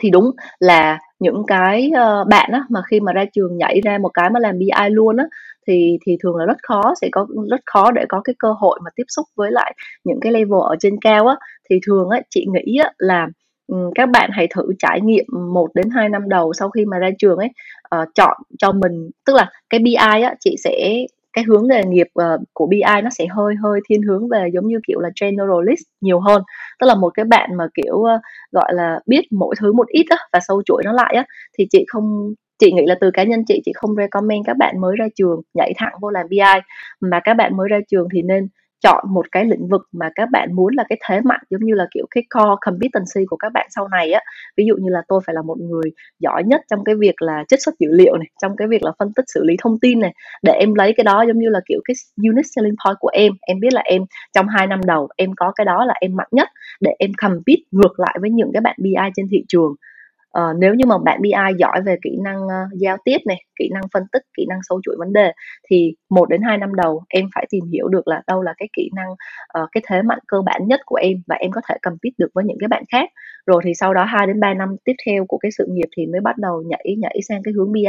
thì 0.00 0.10
đúng 0.10 0.30
là 0.58 0.98
những 1.18 1.42
cái 1.46 1.90
uh, 1.90 2.28
bạn 2.28 2.50
á 2.52 2.64
mà 2.70 2.82
khi 2.90 3.00
mà 3.00 3.12
ra 3.12 3.24
trường 3.32 3.58
nhảy 3.58 3.80
ra 3.84 3.98
một 3.98 4.08
cái 4.08 4.30
mà 4.30 4.40
làm 4.40 4.58
BI 4.58 4.90
luôn 4.90 5.16
á 5.16 5.24
thì 5.66 5.98
thì 6.06 6.16
thường 6.22 6.36
là 6.36 6.44
rất 6.44 6.56
khó 6.62 6.94
sẽ 7.00 7.08
có 7.12 7.26
rất 7.50 7.60
khó 7.66 7.90
để 7.90 8.04
có 8.08 8.20
cái 8.24 8.34
cơ 8.38 8.52
hội 8.52 8.80
mà 8.84 8.90
tiếp 8.96 9.04
xúc 9.08 9.26
với 9.36 9.52
lại 9.52 9.74
những 10.04 10.20
cái 10.20 10.32
level 10.32 10.60
ở 10.68 10.76
trên 10.80 10.96
cao 11.00 11.26
á. 11.26 11.36
Thì 11.70 11.80
thường 11.86 12.08
á 12.10 12.20
chị 12.30 12.46
nghĩ 12.52 12.78
á 12.78 12.92
là 12.98 13.26
ừ, 13.66 13.76
các 13.94 14.08
bạn 14.08 14.30
hãy 14.32 14.46
thử 14.54 14.62
trải 14.78 15.00
nghiệm 15.00 15.24
1 15.52 15.68
đến 15.74 15.90
2 15.90 16.08
năm 16.08 16.28
đầu 16.28 16.52
sau 16.52 16.70
khi 16.70 16.84
mà 16.84 16.98
ra 16.98 17.10
trường 17.18 17.38
ấy 17.38 17.48
uh, 18.00 18.08
chọn 18.14 18.36
cho 18.58 18.72
mình 18.72 19.10
tức 19.26 19.36
là 19.36 19.50
cái 19.70 19.80
BI 19.80 19.94
á 19.94 20.34
chị 20.40 20.56
sẽ 20.64 21.06
cái 21.34 21.44
hướng 21.44 21.68
nghề 21.68 21.82
nghiệp 21.84 22.06
uh, 22.20 22.40
của 22.52 22.66
BI 22.66 23.02
nó 23.02 23.10
sẽ 23.10 23.26
hơi 23.26 23.54
hơi 23.62 23.80
thiên 23.88 24.02
hướng 24.02 24.28
về 24.28 24.48
giống 24.54 24.66
như 24.66 24.78
kiểu 24.86 25.00
là 25.00 25.10
generalist 25.20 25.82
nhiều 26.00 26.20
hơn. 26.20 26.42
Tức 26.80 26.86
là 26.86 26.94
một 26.94 27.10
cái 27.14 27.24
bạn 27.24 27.50
mà 27.56 27.68
kiểu 27.74 27.94
uh, 27.94 28.20
gọi 28.52 28.74
là 28.74 29.00
biết 29.06 29.22
mỗi 29.32 29.54
thứ 29.60 29.72
một 29.72 29.88
ít 29.88 30.06
á, 30.10 30.16
và 30.32 30.40
sâu 30.48 30.62
chuỗi 30.66 30.82
nó 30.84 30.92
lại 30.92 31.14
á 31.16 31.24
thì 31.58 31.64
chị 31.70 31.84
không 31.88 32.34
chị 32.58 32.72
nghĩ 32.72 32.82
là 32.86 32.94
từ 33.00 33.10
cá 33.14 33.24
nhân 33.24 33.44
chị 33.48 33.60
chị 33.64 33.72
không 33.74 33.96
recommend 33.96 34.46
các 34.46 34.56
bạn 34.56 34.80
mới 34.80 34.96
ra 34.96 35.06
trường 35.14 35.40
nhảy 35.54 35.72
thẳng 35.76 35.92
vô 36.00 36.10
làm 36.10 36.26
BI. 36.30 36.60
Mà 37.00 37.20
các 37.24 37.34
bạn 37.34 37.56
mới 37.56 37.68
ra 37.68 37.78
trường 37.90 38.08
thì 38.14 38.22
nên 38.22 38.48
chọn 38.82 39.04
một 39.14 39.26
cái 39.32 39.44
lĩnh 39.44 39.68
vực 39.68 39.82
mà 39.92 40.10
các 40.14 40.28
bạn 40.32 40.52
muốn 40.52 40.74
là 40.74 40.84
cái 40.88 40.98
thế 41.08 41.20
mạnh, 41.20 41.40
giống 41.50 41.60
như 41.64 41.74
là 41.74 41.86
kiểu 41.94 42.06
cái 42.10 42.24
core 42.34 42.54
competency 42.60 43.26
của 43.30 43.36
các 43.36 43.52
bạn 43.52 43.66
sau 43.70 43.88
này 43.88 44.12
á. 44.12 44.20
Ví 44.56 44.64
dụ 44.66 44.76
như 44.76 44.88
là 44.90 45.02
tôi 45.08 45.20
phải 45.26 45.34
là 45.34 45.42
một 45.42 45.58
người 45.58 45.90
giỏi 46.18 46.42
nhất 46.44 46.60
trong 46.70 46.84
cái 46.84 46.94
việc 46.94 47.22
là 47.22 47.44
trích 47.48 47.62
xuất 47.62 47.74
dữ 47.78 47.88
liệu 47.90 48.16
này, 48.16 48.26
trong 48.42 48.56
cái 48.56 48.68
việc 48.68 48.82
là 48.82 48.92
phân 48.98 49.12
tích 49.16 49.24
xử 49.34 49.44
lý 49.44 49.56
thông 49.62 49.78
tin 49.80 50.00
này, 50.00 50.14
để 50.42 50.52
em 50.52 50.74
lấy 50.74 50.92
cái 50.96 51.04
đó 51.04 51.24
giống 51.28 51.38
như 51.38 51.48
là 51.48 51.60
kiểu 51.68 51.80
cái 51.84 51.94
unique 52.16 52.48
selling 52.56 52.74
point 52.84 52.96
của 53.00 53.10
em. 53.12 53.32
Em 53.40 53.60
biết 53.60 53.72
là 53.72 53.82
em 53.84 54.02
trong 54.34 54.46
hai 54.48 54.66
năm 54.66 54.80
đầu 54.86 55.08
em 55.16 55.30
có 55.36 55.52
cái 55.54 55.64
đó 55.64 55.84
là 55.84 55.94
em 56.00 56.16
mạnh 56.16 56.28
nhất 56.30 56.48
để 56.80 56.90
em 56.98 57.10
compete 57.22 57.62
ngược 57.70 58.00
lại 58.00 58.18
với 58.20 58.30
những 58.30 58.50
cái 58.52 58.60
bạn 58.60 58.76
BI 58.78 59.10
trên 59.16 59.26
thị 59.30 59.44
trường 59.48 59.74
uh, 60.38 60.56
nếu 60.58 60.74
như 60.74 60.86
mà 60.86 60.98
bạn 60.98 61.22
BI 61.22 61.54
giỏi 61.58 61.82
về 61.86 61.96
kỹ 62.02 62.10
năng 62.24 62.46
uh, 62.46 62.80
giao 62.80 62.96
tiếp 63.04 63.18
này 63.26 63.36
kỹ 63.58 63.68
năng 63.72 63.82
phân 63.92 64.02
tích 64.12 64.22
kỹ 64.36 64.46
năng 64.48 64.58
sâu 64.62 64.80
chuỗi 64.82 64.96
vấn 64.98 65.12
đề 65.12 65.32
thì 65.70 65.94
một 66.10 66.28
đến 66.28 66.42
hai 66.42 66.58
năm 66.58 66.74
đầu 66.74 67.02
em 67.08 67.24
phải 67.34 67.46
tìm 67.50 67.64
hiểu 67.72 67.88
được 67.88 68.08
là 68.08 68.22
đâu 68.26 68.42
là 68.42 68.54
cái 68.58 68.68
kỹ 68.76 68.90
năng 68.94 69.10
uh, 69.12 69.68
cái 69.72 69.82
thế 69.86 70.02
mạnh 70.02 70.18
cơ 70.28 70.42
bản 70.46 70.62
nhất 70.66 70.80
của 70.86 70.96
em 70.96 71.16
và 71.26 71.36
em 71.36 71.50
có 71.50 71.60
thể 71.68 71.74
compete 71.82 72.14
được 72.18 72.28
với 72.34 72.44
những 72.44 72.56
cái 72.60 72.68
bạn 72.68 72.82
khác. 72.92 73.08
Rồi 73.46 73.62
thì 73.64 73.74
sau 73.74 73.94
đó 73.94 74.04
2 74.04 74.26
đến 74.26 74.40
3 74.40 74.54
năm 74.54 74.76
tiếp 74.84 74.92
theo 75.06 75.24
của 75.28 75.38
cái 75.38 75.50
sự 75.58 75.66
nghiệp 75.70 75.88
thì 75.96 76.06
mới 76.06 76.20
bắt 76.20 76.38
đầu 76.38 76.62
nhảy 76.66 76.96
nhảy 76.98 77.18
sang 77.28 77.42
cái 77.42 77.54
hướng 77.56 77.72
BI 77.72 77.84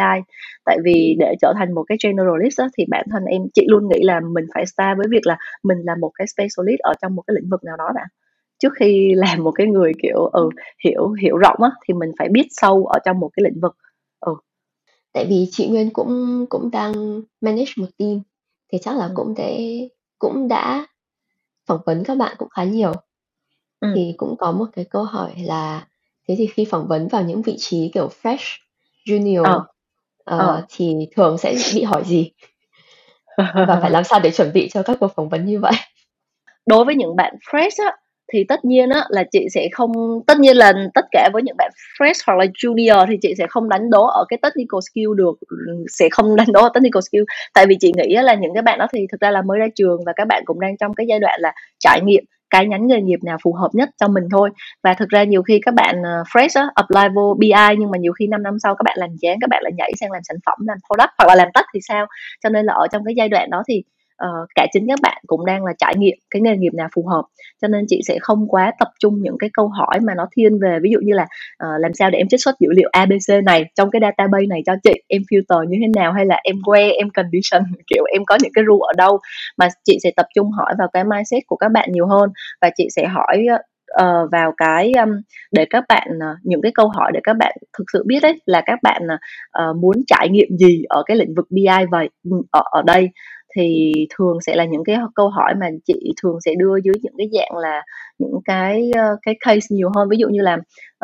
tại 0.66 0.78
vì 0.84 1.16
để 1.20 1.36
trở 1.42 1.54
thành 1.58 1.74
một 1.74 1.84
cái 1.88 1.98
generalist 2.04 2.60
đó, 2.60 2.68
thì 2.78 2.86
bản 2.90 3.06
thân 3.12 3.26
em 3.26 3.42
chị 3.54 3.66
luôn 3.70 3.90
nghĩ 3.90 4.04
là 4.04 4.20
mình 4.20 4.46
phải 4.54 4.66
start 4.66 4.98
với 4.98 5.08
việc 5.10 5.28
là 5.28 5.38
mình 5.64 5.78
là 5.84 5.96
một 5.96 6.12
cái 6.16 6.28
specialist 6.28 6.80
ở 6.80 6.94
trong 7.02 7.16
một 7.16 7.24
cái 7.28 7.36
lĩnh 7.36 7.50
vực 7.50 7.64
nào 7.64 7.78
đó 7.78 7.92
đã 7.96 8.06
trước 8.66 8.74
khi 8.80 9.14
làm 9.16 9.44
một 9.44 9.52
cái 9.52 9.68
người 9.68 9.92
kiểu 10.02 10.26
ừ 10.26 10.50
hiểu 10.84 11.12
hiểu 11.12 11.38
rộng 11.38 11.58
á 11.62 11.70
thì 11.88 11.94
mình 11.94 12.12
phải 12.20 12.30
biết 12.30 12.48
sâu 12.50 12.86
ở 12.86 13.00
trong 13.06 13.20
một 13.20 13.30
cái 13.34 13.44
lĩnh 13.44 13.62
vực 13.62 13.78
ừ 14.20 14.36
tại 15.14 15.26
vì 15.26 15.48
chị 15.52 15.68
Nguyên 15.68 15.90
cũng 15.90 16.46
cũng 16.50 16.72
đang 16.72 17.22
manage 17.42 17.72
một 17.78 17.88
team 17.98 18.22
thì 18.72 18.78
chắc 18.82 18.98
là 18.98 19.06
ừ. 19.06 19.12
cũng 19.16 19.34
để 19.38 19.80
cũng 20.20 20.48
đã 20.48 20.88
phỏng 21.66 21.82
vấn 21.86 22.04
các 22.04 22.18
bạn 22.18 22.36
cũng 22.38 22.50
khá 22.50 22.64
nhiều 22.64 22.94
ừ. 23.80 23.92
thì 23.96 24.14
cũng 24.18 24.36
có 24.38 24.52
một 24.52 24.66
cái 24.76 24.86
câu 24.86 25.04
hỏi 25.04 25.34
là 25.38 25.88
thế 26.28 26.36
thì 26.38 26.48
khi 26.48 26.66
phỏng 26.66 26.88
vấn 26.88 27.08
vào 27.08 27.24
những 27.24 27.42
vị 27.42 27.56
trí 27.58 27.92
kiểu 27.94 28.10
fresh 28.22 28.58
junior 29.06 29.44
ờ. 29.44 29.56
Uh, 29.56 30.40
ờ. 30.40 30.66
thì 30.70 30.96
thường 31.16 31.38
sẽ 31.38 31.56
bị 31.76 31.84
hỏi 31.84 32.04
gì 32.06 32.32
và 33.38 33.80
phải 33.82 33.92
làm 33.92 34.04
sao 34.04 34.20
để 34.20 34.32
chuẩn 34.32 34.54
bị 34.54 34.70
cho 34.74 34.84
các 34.84 34.98
cuộc 35.00 35.08
phỏng 35.16 35.30
vấn 35.30 35.46
như 35.46 35.60
vậy 35.60 35.74
đối 36.66 36.86
với 36.86 36.96
những 36.96 37.16
bạn 37.16 37.36
fresh 37.52 37.86
á 37.86 37.98
thì 38.34 38.44
tất 38.44 38.66
nhiên 38.66 38.90
á 38.90 39.06
là 39.10 39.24
chị 39.32 39.48
sẽ 39.52 39.70
không 39.72 39.92
tất 40.28 40.40
nhiên 40.40 40.58
là 40.58 40.74
tất 40.94 41.06
cả 41.12 41.30
với 41.34 41.42
những 41.44 41.58
bạn 41.58 41.72
fresh 42.00 42.24
hoặc 42.28 42.38
là 42.38 42.46
junior 42.46 43.06
thì 43.10 43.18
chị 43.22 43.34
sẽ 43.38 43.48
không 43.50 43.70
đánh 43.70 43.90
đố 43.90 44.08
ở 44.08 44.26
cái 44.30 44.40
technical 44.42 44.80
skill 44.92 45.16
được 45.16 45.34
sẽ 45.88 46.10
không 46.12 46.36
đánh 46.36 46.48
đố 46.54 46.62
ở 46.62 46.70
technical 46.74 47.02
skill. 47.02 47.24
Tại 47.54 47.66
vì 47.66 47.78
chị 47.80 47.92
nghĩ 47.98 48.16
là 48.16 48.34
những 48.34 48.54
cái 48.54 48.62
bạn 48.64 48.80
đó 48.80 48.88
thì 48.94 49.08
thực 49.12 49.22
ra 49.22 49.32
là 49.32 49.42
mới 49.42 49.60
ra 49.60 49.68
trường 49.76 50.00
và 50.06 50.14
các 50.16 50.28
bạn 50.28 50.44
cũng 50.46 50.60
đang 50.60 50.78
trong 50.78 50.94
cái 50.94 51.08
giai 51.08 51.20
đoạn 51.20 51.40
là 51.42 51.54
trải 51.80 52.02
nghiệm 52.02 52.24
cái 52.50 52.68
nhánh 52.68 52.88
nghề 52.88 53.02
nghiệp 53.02 53.20
nào 53.24 53.38
phù 53.44 53.54
hợp 53.54 53.70
nhất 53.74 53.90
cho 54.00 54.08
mình 54.08 54.24
thôi. 54.32 54.50
Và 54.84 54.94
thực 54.94 55.10
ra 55.10 55.24
nhiều 55.24 55.44
khi 55.44 55.60
các 55.66 55.74
bạn 55.74 55.96
ờ, 56.04 56.24
fresh 56.34 56.62
á, 56.62 56.70
apply 56.76 57.16
vô 57.16 57.36
BI 57.40 57.76
nhưng 57.80 57.92
mà 57.92 57.98
nhiều 57.98 58.14
khi 58.14 58.28
5 58.28 58.44
năm 58.44 58.58
sau 58.64 58.76
các 58.76 58.84
bạn 58.84 58.98
làm 59.00 59.10
chán 59.22 59.38
các 59.42 59.50
bạn 59.50 59.64
lại 59.64 59.72
nhảy 59.78 59.92
sang 60.00 60.12
làm 60.12 60.22
sản 60.24 60.38
phẩm 60.46 60.58
làm 60.68 60.78
product 60.88 61.12
hoặc 61.18 61.28
là 61.28 61.36
làm 61.36 61.48
tech 61.54 61.66
thì 61.74 61.80
sao? 61.88 62.06
Cho 62.44 62.50
nên 62.50 62.66
là 62.66 62.74
ở 62.74 62.88
trong 62.92 63.04
cái 63.06 63.16
giai 63.18 63.30
đoạn 63.30 63.50
đó 63.50 63.64
thì 63.68 63.84
uh, 64.24 64.50
cả 64.56 64.68
chính 64.74 64.88
các 64.88 65.00
bạn 65.02 65.22
cũng 65.28 65.46
đang 65.46 65.66
là 65.66 65.74
trải 65.78 65.94
nghiệm 65.98 66.16
cái 66.32 66.42
nghề 66.42 66.58
nghiệp 66.58 66.74
nào 66.74 66.88
phù 66.96 67.08
hợp. 67.08 67.24
Cho 67.62 67.68
nên 67.68 67.86
chị 67.88 68.02
sẽ 68.08 68.18
không 68.22 68.48
quá 68.48 68.72
tập 68.80 68.88
trung 69.00 69.22
những 69.22 69.38
cái 69.40 69.50
câu 69.54 69.68
hỏi 69.68 70.00
mà 70.04 70.14
nó 70.16 70.28
thiên 70.36 70.60
về 70.60 70.80
ví 70.82 70.90
dụ 70.92 71.00
như 71.04 71.14
là 71.14 71.24
uh, 71.24 71.82
làm 71.82 71.94
sao 71.94 72.10
để 72.10 72.18
em 72.18 72.28
trích 72.28 72.42
xuất 72.42 72.56
dữ 72.60 72.70
liệu 72.76 72.90
ABC 72.92 73.44
này 73.46 73.66
trong 73.76 73.92
cái 73.92 74.00
database 74.02 74.46
này 74.50 74.62
cho 74.66 74.74
chị 74.84 74.94
em 75.08 75.22
filter 75.32 75.64
như 75.64 75.78
thế 75.82 75.88
nào 75.96 76.14
hay 76.14 76.26
là 76.26 76.40
em 76.44 76.56
que 76.66 76.90
em 76.90 77.10
condition 77.10 77.64
kiểu 77.88 78.04
em 78.14 78.26
có 78.26 78.38
những 78.42 78.52
cái 78.54 78.64
rule 78.68 78.86
ở 78.88 78.94
đâu. 78.98 79.20
Mà 79.58 79.68
chị 79.84 79.98
sẽ 80.04 80.12
tập 80.16 80.26
trung 80.36 80.52
hỏi 80.52 80.74
vào 80.78 80.88
cái 80.94 81.04
mindset 81.04 81.44
của 81.48 81.56
các 81.56 81.72
bạn 81.72 81.90
nhiều 81.92 82.08
hơn 82.08 82.30
và 82.62 82.70
chị 82.78 82.88
sẽ 82.96 83.08
hỏi 83.08 83.46
uh, 84.02 84.32
vào 84.32 84.54
cái 84.58 84.92
um, 85.00 85.10
để 85.52 85.66
các 85.70 85.84
bạn 85.90 86.08
uh, 86.18 86.38
những 86.44 86.62
cái 86.62 86.72
câu 86.76 86.88
hỏi 86.88 87.12
để 87.14 87.20
các 87.24 87.34
bạn 87.38 87.56
thực 87.78 87.84
sự 87.94 88.04
biết 88.08 88.20
đấy 88.22 88.42
là 88.46 88.62
các 88.66 88.80
bạn 88.84 89.02
uh, 89.08 89.76
muốn 89.76 89.96
trải 90.08 90.30
nghiệm 90.30 90.58
gì 90.60 90.84
ở 90.90 91.04
cái 91.06 91.18
lĩnh 91.18 91.36
vực 91.36 91.46
BI 91.50 91.86
vậy 91.92 92.10
ừ, 92.24 92.38
ở, 92.52 92.62
ở 92.72 92.82
đây 92.82 93.10
thì 93.56 93.94
thường 94.18 94.38
sẽ 94.42 94.56
là 94.56 94.66
những 94.66 94.84
cái 94.84 94.98
câu 95.16 95.30
hỏi 95.30 95.54
mà 95.60 95.70
chị 95.86 96.14
thường 96.22 96.38
sẽ 96.46 96.52
đưa 96.58 96.76
dưới 96.84 96.94
những 97.02 97.14
cái 97.18 97.30
dạng 97.34 97.58
là 97.58 97.82
những 98.20 98.40
cái 98.46 98.92
ờ, 98.96 99.18
cái 99.22 99.36
case 99.40 99.68
nhiều 99.70 99.90
hơn. 99.96 100.10
Ví 100.10 100.18
dụ 100.18 100.28
như 100.30 100.42
là 100.42 100.58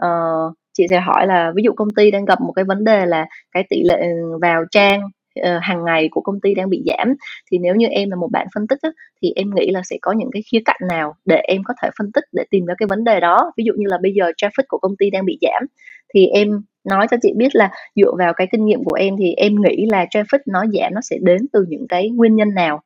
uh, 0.06 0.54
chị 0.74 0.88
sẽ 0.90 1.00
hỏi 1.00 1.28
là 1.28 1.52
ví 1.56 1.64
dụ 1.64 1.72
công 1.76 1.90
ty 1.90 2.12
đang 2.12 2.26
gặp 2.26 2.42
một 2.42 2.52
cái 2.56 2.66
vấn 2.66 2.84
đề 2.84 3.06
là 3.06 3.26
cái 3.52 3.64
tỷ 3.70 3.84
lệ 3.84 3.98
ừ, 4.02 4.38
vào 4.42 4.64
trang 4.72 5.02
uh, 5.40 5.46
hàng 5.62 5.86
ngày 5.86 6.10
của 6.12 6.22
công 6.22 6.40
ty 6.42 6.54
đang 6.54 6.70
bị 6.70 6.84
giảm 6.86 7.14
thì 7.52 7.58
nếu 7.58 7.76
như 7.76 7.88
em 7.88 8.10
là 8.10 8.16
một 8.16 8.30
bạn 8.32 8.48
phân 8.56 8.68
tích 8.68 8.80
á, 8.82 8.90
thì 9.22 9.32
em 9.36 9.48
nghĩ 9.56 9.72
là 9.72 9.82
sẽ 9.84 9.98
có 10.02 10.12
những 10.12 10.30
cái 10.32 10.42
khía 10.52 10.60
cạnh 10.66 10.82
nào 10.90 11.16
để 11.26 11.36
em 11.36 11.62
có 11.64 11.74
thể 11.82 11.90
phân 12.00 12.12
tích 12.12 12.24
để 12.32 12.44
tìm 12.50 12.66
ra 12.66 12.74
cái 12.78 12.88
vấn 12.88 13.04
đề 13.04 13.20
đó. 13.20 13.52
Ví 13.58 13.64
dụ 13.64 13.74
như 13.78 13.86
là 13.88 13.98
bây 14.02 14.14
giờ 14.14 14.32
traffic 14.38 14.64
của 14.68 14.78
công 14.78 14.96
ty 15.00 15.10
đang 15.10 15.26
bị 15.26 15.38
giảm 15.42 15.68
thì 16.14 16.28
em 16.28 16.62
nói 16.90 17.08
cho 17.12 17.18
chị 17.22 17.34
biết 17.36 17.56
là 17.56 17.72
dựa 17.96 18.12
vào 18.18 18.34
cái 18.34 18.48
kinh 18.52 18.66
nghiệm 18.66 18.84
của 18.84 18.96
em 18.96 19.16
thì 19.20 19.34
em 19.34 19.56
nghĩ 19.62 19.86
là 19.92 20.06
traffic 20.06 20.40
nó 20.48 20.66
giảm 20.74 20.94
nó 20.94 21.02
sẽ 21.02 21.18
đến 21.22 21.48
từ 21.54 21.66
những 21.70 21.88
cái 21.90 22.10
nguyên 22.10 22.36
nhân 22.36 22.54
nào? 22.54 22.82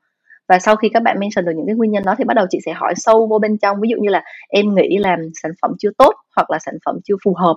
Và 0.47 0.59
sau 0.59 0.75
khi 0.75 0.89
các 0.89 1.03
bạn 1.03 1.19
mention 1.19 1.45
được 1.45 1.51
những 1.55 1.65
cái 1.65 1.75
nguyên 1.75 1.91
nhân 1.91 2.03
đó 2.05 2.15
thì 2.17 2.23
bắt 2.23 2.33
đầu 2.33 2.45
chị 2.49 2.59
sẽ 2.65 2.73
hỏi 2.73 2.93
sâu 2.97 3.27
vô 3.27 3.39
bên 3.39 3.57
trong. 3.57 3.77
Ví 3.81 3.89
dụ 3.89 3.97
như 4.01 4.09
là 4.09 4.23
em 4.49 4.75
nghĩ 4.75 4.97
làm 4.97 5.19
sản 5.43 5.51
phẩm 5.61 5.71
chưa 5.79 5.89
tốt 5.97 6.13
hoặc 6.35 6.51
là 6.51 6.59
sản 6.59 6.75
phẩm 6.85 6.95
chưa 7.03 7.15
phù 7.23 7.33
hợp. 7.33 7.55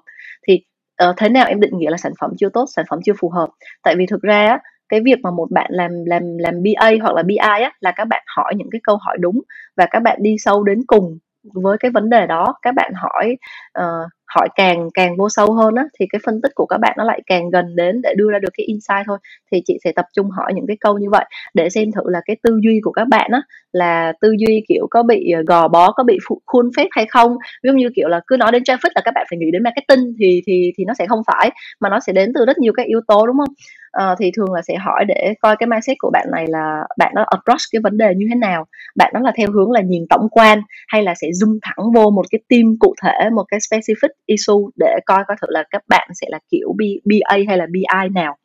Thì 0.49 0.61
uh, 1.09 1.17
thế 1.17 1.29
nào 1.29 1.47
em 1.47 1.61
định 1.61 1.79
nghĩa 1.79 1.91
là 1.91 1.97
sản 1.97 2.13
phẩm 2.21 2.31
chưa 2.39 2.49
tốt 2.49 2.65
sản 2.77 2.85
phẩm 2.91 2.99
chưa 3.05 3.13
phù 3.21 3.31
hợp? 3.31 3.49
Tại 3.83 3.95
vì 3.99 4.07
thực 4.07 4.23
ra 4.23 4.59
cái 4.89 5.01
việc 5.01 5.19
mà 5.23 5.31
một 5.31 5.51
bạn 5.51 5.71
làm 5.73 5.91
làm 6.07 6.39
làm 6.39 6.55
BA 6.63 6.91
hoặc 7.03 7.15
là 7.15 7.23
BI 7.23 7.37
á 7.37 7.73
là 7.81 7.93
các 7.97 8.05
bạn 8.05 8.25
hỏi 8.37 8.55
những 8.57 8.69
cái 8.71 8.81
câu 8.85 8.97
hỏi 8.97 9.17
đúng 9.21 9.41
và 9.77 9.87
các 9.91 10.01
bạn 10.01 10.19
đi 10.21 10.37
sâu 10.39 10.65
đến 10.65 10.81
cùng 10.87 11.19
với 11.55 11.79
cái 11.81 11.91
vấn 11.91 12.11
đề 12.11 12.27
đó. 12.27 12.55
Các 12.63 12.75
bạn 12.75 12.93
hỏi 12.95 13.37
uh, 13.79 14.11
hỏi 14.35 14.49
càng 14.57 14.89
càng 14.95 15.17
vô 15.17 15.29
sâu 15.29 15.53
hơn 15.53 15.75
á, 15.75 15.85
thì 16.01 16.07
cái 16.11 16.21
phân 16.27 16.41
tích 16.43 16.53
của 16.55 16.67
các 16.67 16.79
bạn 16.79 16.95
nó 16.99 17.05
lại 17.05 17.21
càng 17.27 17.51
gần 17.51 17.77
đến 17.77 18.01
để 18.03 18.15
đưa 18.17 18.31
ra 18.33 18.39
được 18.39 18.49
cái 18.59 18.65
insight 18.67 19.07
thôi. 19.07 19.19
Thì 19.53 19.63
chị 19.67 19.79
sẽ 19.85 19.93
tập 19.97 20.05
trung 20.17 20.31
hỏi 20.31 20.53
những 20.55 20.67
cái 20.67 20.77
câu 20.81 20.99
như 20.99 21.11
vậy 21.11 21.25
để 21.55 21.71
xem 21.71 21.93
thử 21.93 22.01
là 22.07 22.21
cái 22.27 22.37
tư 22.43 22.61
duy 22.63 22.81
của 22.85 22.93
các 22.93 23.09
bạn 23.09 23.31
á 23.33 23.43
là 23.73 24.13
tư 24.21 24.35
duy 24.39 24.65
kiểu 24.69 24.87
có 24.91 25.03
bị 25.03 25.31
ờ, 25.31 25.43
gò 25.47 25.69
bó 25.69 25.93
có 25.93 26.05
bị 26.05 26.19
phụ, 26.29 26.41
khuôn 26.47 26.71
phép 26.77 26.87
hay 26.91 27.07
không? 27.07 27.37
Ví 27.63 27.69
dụ 27.71 27.75
như 27.75 27.89
kiểu 27.97 28.09
là 28.09 28.21
cứ 28.27 28.37
nói 28.37 28.53
đến 28.53 28.63
traffic 28.63 28.91
là 28.95 29.01
các 29.05 29.15
bạn 29.15 29.27
phải 29.31 29.39
nghĩ 29.39 29.51
đến 29.53 29.63
marketing 29.63 30.15
thì 30.19 30.43
thì 30.47 30.73
thì 30.79 30.85
nó 30.85 30.95
sẽ 30.99 31.07
không 31.07 31.23
phải 31.27 31.51
mà 31.81 31.89
nó 31.89 32.01
sẽ 32.01 32.13
đến 32.13 32.33
từ 32.35 32.45
rất 32.47 32.59
nhiều 32.59 32.73
các 32.77 32.87
yếu 32.87 33.01
tố 33.09 33.27
đúng 33.27 33.37
không? 33.39 33.55
À, 33.93 34.15
thì 34.19 34.31
thường 34.37 34.53
là 34.53 34.63
sẽ 34.63 34.77
hỏi 34.77 35.05
để 35.05 35.35
coi 35.41 35.57
cái 35.57 35.67
mindset 35.67 35.97
của 35.99 36.11
bạn 36.13 36.27
này 36.33 36.45
là 36.49 36.85
bạn 36.99 37.13
nó 37.15 37.25
approach 37.27 37.61
cái 37.73 37.81
vấn 37.85 37.97
đề 37.97 38.15
như 38.17 38.27
thế 38.29 38.35
nào? 38.35 38.67
Bạn 38.97 39.11
nó 39.15 39.21
là 39.21 39.33
theo 39.37 39.51
hướng 39.53 39.71
là 39.73 39.81
nhìn 39.81 40.07
tổng 40.11 40.29
quan 40.31 40.63
hay 40.89 41.03
là 41.03 41.15
sẽ 41.15 41.29
zoom 41.29 41.59
thẳng 41.63 41.93
vô 41.95 42.11
một 42.11 42.27
cái 42.31 42.41
team 42.49 42.77
cụ 42.81 42.95
thể 43.03 43.31
một 43.31 43.45
cái 43.49 43.61
specific 43.61 44.09
issue 44.27 44.65
để 44.77 44.95
coi 45.07 45.25
coi 45.29 45.37
thử 45.41 45.47
là 45.51 45.65
các 45.71 45.83
bạn 45.89 46.09
sẽ 46.15 46.27
là 46.31 46.39
kiểu 46.51 46.69
B, 46.79 46.81
BA 47.05 47.37
hay 47.49 47.59
là 47.59 47.67
BI 47.73 48.09
nào? 48.15 48.37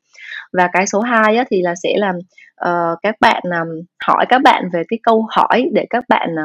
Và 0.58 0.70
cái 0.74 0.88
số 0.88 1.02
2 1.02 1.38
á, 1.38 1.44
thì 1.50 1.62
là 1.62 1.74
sẽ 1.84 1.94
làm 1.98 2.16
uh, 2.68 3.00
các 3.04 3.16
bạn 3.20 3.44
um, 3.44 3.86
hỏi 4.08 4.26
các 4.30 4.42
bạn 4.42 4.64
về 4.74 4.84
cái 4.88 5.00
câu 5.04 5.28
hỏi 5.36 5.70
để 5.74 5.86
các 5.90 6.04
bạn 6.10 6.30
ờ, 6.36 6.44